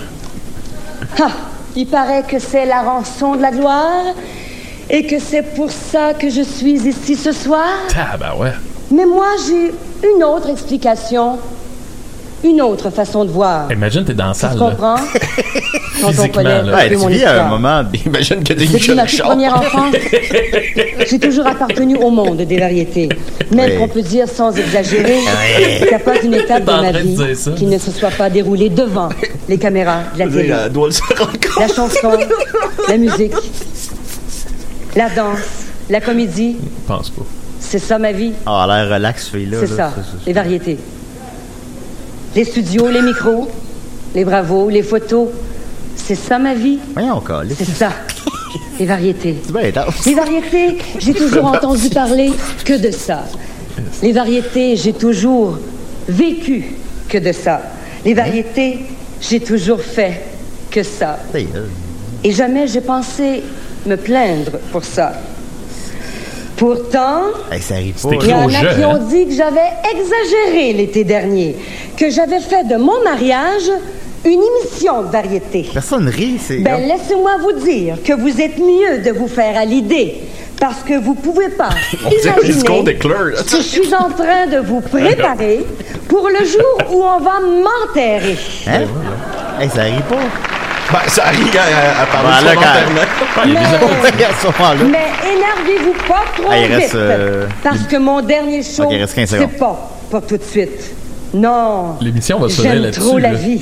Ah, 1.20 1.32
il 1.76 1.88
paraît 1.88 2.24
que 2.30 2.39
c'est 2.39 2.66
la 2.66 2.82
rançon 2.84 3.36
de 3.36 3.41
la 3.41 3.51
gloire 3.51 4.13
et 4.89 5.05
que 5.05 5.19
c'est 5.19 5.41
pour 5.55 5.71
ça 5.71 6.13
que 6.13 6.29
je 6.29 6.41
suis 6.41 6.73
ici 6.88 7.15
ce 7.15 7.31
soir? 7.31 7.67
Ah, 7.97 8.17
ben 8.17 8.33
ouais. 8.41 8.51
Mais 8.91 9.05
moi, 9.05 9.27
j'ai 9.47 9.71
une 10.07 10.23
autre 10.23 10.49
explication, 10.49 11.38
une 12.43 12.61
autre 12.61 12.89
façon 12.91 13.25
de 13.25 13.31
voir. 13.31 13.71
Imagine, 13.71 14.05
t'es 14.05 14.13
dans 14.13 14.27
la 14.27 14.33
Tu 14.33 14.39
salle. 14.41 14.57
là. 14.59 14.69
comprends? 14.69 14.95
Quand 16.01 16.11
on 16.23 16.27
connaît 16.27 16.61
là. 16.61 16.75
Ouais, 16.75 16.89
tu 16.89 17.07
vis 17.07 17.23
à 17.23 17.45
un 17.45 17.49
moment. 17.49 17.81
Imagine 18.05 18.43
que 18.43 18.49
t'es 18.53 18.55
Depuis 18.55 18.73
Michel 18.75 18.95
ma 18.95 19.01
toute 19.03 19.11
Richard. 19.11 19.27
première 19.29 19.57
enfance, 19.57 19.95
j'ai 21.09 21.19
toujours 21.19 21.47
appartenu 21.47 21.95
au 21.97 22.11
monde 22.11 22.38
des 22.38 22.57
variétés. 22.59 23.09
Même 23.51 23.71
Oui. 23.71 23.77
qu'on 23.77 23.88
peut 23.88 24.01
dire 24.01 24.27
sans 24.27 24.55
exagérer 24.55 25.17
qu'il 25.79 25.88
n'y 25.88 25.93
a 25.93 25.99
pas 25.99 26.19
une 26.21 26.33
étape 26.36 26.65
de 26.65 26.71
ma 26.71 26.91
vie 26.91 27.17
qui 27.55 27.65
ne 27.65 27.77
se 27.79 27.89
soit 27.91 28.11
pas 28.11 28.29
déroulée 28.29 28.69
devant 28.69 29.09
les 29.49 29.57
caméras 29.57 30.01
de 30.13 30.19
la 30.19 30.27
télé. 30.27 30.53
La 31.59 31.67
chanson, 31.67 32.11
la 32.89 32.97
musique, 32.97 33.33
la 34.95 35.09
danse, 35.09 35.39
la 35.89 36.01
comédie, 36.01 36.57
Je 36.59 36.87
pense 36.87 37.09
pas. 37.09 37.23
c'est 37.59 37.79
ça 37.79 37.97
ma 37.99 38.11
vie. 38.11 38.33
Ah, 38.45 38.65
l'air 38.67 38.93
relax, 38.93 39.29
fille-là. 39.29 39.57
C'est 39.61 39.75
ça, 39.75 39.93
les 40.25 40.33
variétés. 40.33 40.77
Les 42.35 42.43
studios, 42.45 42.89
les 42.89 43.01
micros, 43.01 43.49
les 44.13 44.25
bravos, 44.25 44.69
les 44.69 44.83
photos. 44.83 45.29
C'est 45.95 46.15
ça 46.15 46.37
ma 46.39 46.53
vie. 46.53 46.79
Voyons, 46.93 47.19
calisse. 47.21 47.57
C'est 47.57 47.65
ça. 47.65 47.91
Les 48.79 48.85
variétés. 48.85 49.37
C'est 49.45 49.53
bien 49.53 49.69
intense. 49.69 50.05
Les 50.05 50.13
variétés, 50.13 50.77
j'ai 50.99 51.13
toujours 51.13 51.45
entendu 51.45 51.89
parler 51.89 52.31
que 52.65 52.73
de 52.77 52.91
ça. 52.91 53.23
Les 54.01 54.11
variétés, 54.11 54.75
j'ai 54.75 54.93
toujours 54.93 55.57
vécu 56.07 56.75
que 57.07 57.17
de 57.17 57.31
ça. 57.31 57.61
Les 58.03 58.13
variétés, 58.13 58.79
j'ai 59.21 59.39
toujours 59.39 59.81
fait 59.81 60.21
que 60.69 60.83
ça. 60.83 61.19
Et 62.23 62.31
jamais 62.31 62.67
j'ai 62.67 62.81
pensé 62.81 63.43
me 63.86 63.97
plaindre 63.97 64.51
pour 64.71 64.83
ça. 64.83 65.13
Pourtant, 66.57 67.23
Hey, 67.51 67.61
ça 67.61 67.75
arrive 67.75 67.95
pas. 68.01 68.09
il 68.21 68.29
y 68.29 68.33
en 68.33 68.47
a 68.47 68.73
qui 68.75 68.86
ont 68.86 69.07
dit 69.07 69.27
que 69.27 69.33
j'avais 69.33 69.71
exagéré 69.93 70.73
l'été 70.73 71.03
dernier, 71.03 71.55
que 71.97 72.09
j'avais 72.09 72.39
fait 72.39 72.63
de 72.65 72.77
mon 72.77 73.03
mariage 73.03 73.69
une 74.23 74.39
émission 74.41 75.03
de 75.03 75.07
variété. 75.11 75.69
Personne 75.73 76.07
rit, 76.07 76.39
c'est. 76.41 76.57
Ben, 76.59 76.77
laissez-moi 76.79 77.31
vous 77.41 77.59
dire 77.63 77.97
que 78.03 78.13
vous 78.13 78.41
êtes 78.41 78.57
mieux 78.57 78.99
de 79.03 79.11
vous 79.11 79.27
faire 79.27 79.57
à 79.57 79.65
l'idée. 79.65 80.15
Parce 80.59 80.81
que 80.83 80.97
vous 80.97 81.13
pouvez 81.15 81.49
pas 81.49 81.69
imaginer 82.01 82.95
que 82.95 83.09
je 83.57 83.61
suis 83.61 83.93
en 83.93 84.09
train 84.09 84.47
de 84.47 84.65
vous 84.65 84.79
préparer 84.79 85.65
pour 86.07 86.29
le 86.29 86.45
jour 86.45 86.77
où 86.93 87.03
on 87.03 87.19
va 87.19 87.39
m'enterrer. 87.41 88.38
Hein? 88.67 88.83
Hey, 89.59 89.69
ça 89.69 89.81
arrive 89.81 90.01
pas. 90.03 90.15
Ben, 90.95 91.09
ça 91.09 91.25
arrive 91.25 91.51
à, 91.57 92.01
à 92.01 92.05
parler 92.05 92.55
Ben. 92.55 93.49
Mais- 93.53 93.59
à 94.25 94.29
ce 94.39 94.47
moment-là. 94.47 94.83
Mais 94.89 95.29
énervez-vous 95.29 95.93
pas 96.07 96.23
trop 96.37 96.49
Ah, 96.49 96.57
il 96.57 96.73
reste, 96.73 96.85
vite. 96.85 96.95
euh, 96.95 97.47
Parce 97.61 97.79
que 97.81 97.97
mon 97.97 98.21
dernier 98.21 98.63
show, 98.63 98.83
Ok, 98.83 98.91
il 98.93 99.01
reste 99.01 99.13
15 99.15 99.29
c'est 99.29 99.57
pas 99.59 99.89
pour 100.09 100.25
tout 100.25 100.37
de 100.37 100.43
suite. 100.43 100.95
Non. 101.33 101.97
L'émission 101.99 102.39
va 102.39 102.47
sonner 102.47 102.69
J'aime 102.69 102.81
là-dessus, 102.83 102.99
trop 103.01 103.17
la 103.17 103.33
vie. 103.33 103.61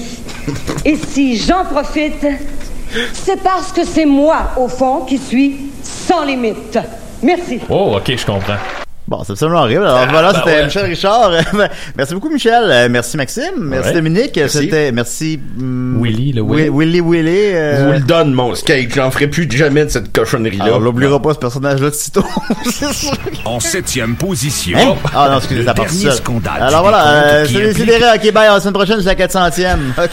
Et 0.85 0.95
si 0.95 1.37
j'en 1.37 1.65
profite, 1.65 2.23
c'est 3.13 3.41
parce 3.41 3.71
que 3.71 3.83
c'est 3.83 4.05
moi, 4.05 4.51
au 4.57 4.67
fond, 4.67 4.99
qui 5.07 5.17
suis 5.17 5.71
sans 5.81 6.23
limite. 6.25 6.77
Merci. 7.23 7.61
Oh, 7.67 7.95
ok, 7.97 8.15
je 8.15 8.25
comprends. 8.27 8.57
Bon, 9.07 9.21
c'est 9.25 9.33
absolument 9.33 9.59
horrible. 9.61 9.83
Alors 9.83 9.99
Ah, 10.03 10.07
voilà, 10.09 10.31
ben 10.31 10.39
c'était 10.39 10.55
ouais. 10.57 10.63
Michel 10.65 10.85
Richard. 10.85 11.31
merci 11.97 12.13
beaucoup, 12.13 12.29
Michel. 12.29 12.63
Euh, 12.67 12.87
merci, 12.89 13.17
Maxime. 13.17 13.43
Merci, 13.57 13.89
Ouais. 13.89 13.93
Dominique. 13.95 14.31
Merci. 14.37 14.57
C'était, 14.59 14.91
merci, 14.93 15.39
hum, 15.59 15.99
Willy, 16.01 16.31
le 16.31 16.41
Wi- 16.41 16.69
Willy. 16.69 17.01
Willy, 17.01 17.01
Willy. 17.01 17.37
euh, 17.53 17.79
Je 17.79 17.85
vous 17.85 17.91
le 17.91 17.99
donne, 17.99 18.33
mon 18.33 18.55
skate. 18.55 18.93
J'en 18.95 19.11
ferai 19.11 19.27
plus 19.27 19.47
jamais 19.51 19.83
de 19.85 19.89
cette 19.89 20.13
cochonnerie-là. 20.13 20.63
Alors, 20.65 20.77
on 20.77 20.81
l'oubliera 20.81 21.21
pas, 21.21 21.33
ce 21.33 21.39
personnage-là 21.39 21.89
de 21.89 21.95
sitôt. 21.95 22.23
En 23.45 23.59
septième 23.59 24.15
position. 24.15 24.77
Hein? 24.79 24.95
Ah 25.13 25.27
non, 25.31 25.37
excusez, 25.37 25.59
le 25.61 25.65
ça 25.65 25.73
part 25.73 25.85
Alors 26.61 26.81
voilà, 26.83 27.05
euh, 27.07 27.45
c'est. 27.45 28.27
OK, 28.27 28.33
bye. 28.33 28.47
À 28.47 28.53
la 28.53 28.59
semaine 28.61 28.73
prochaine, 28.73 28.97
c'est 28.99 29.05
la 29.05 29.15
400e. 29.15 29.77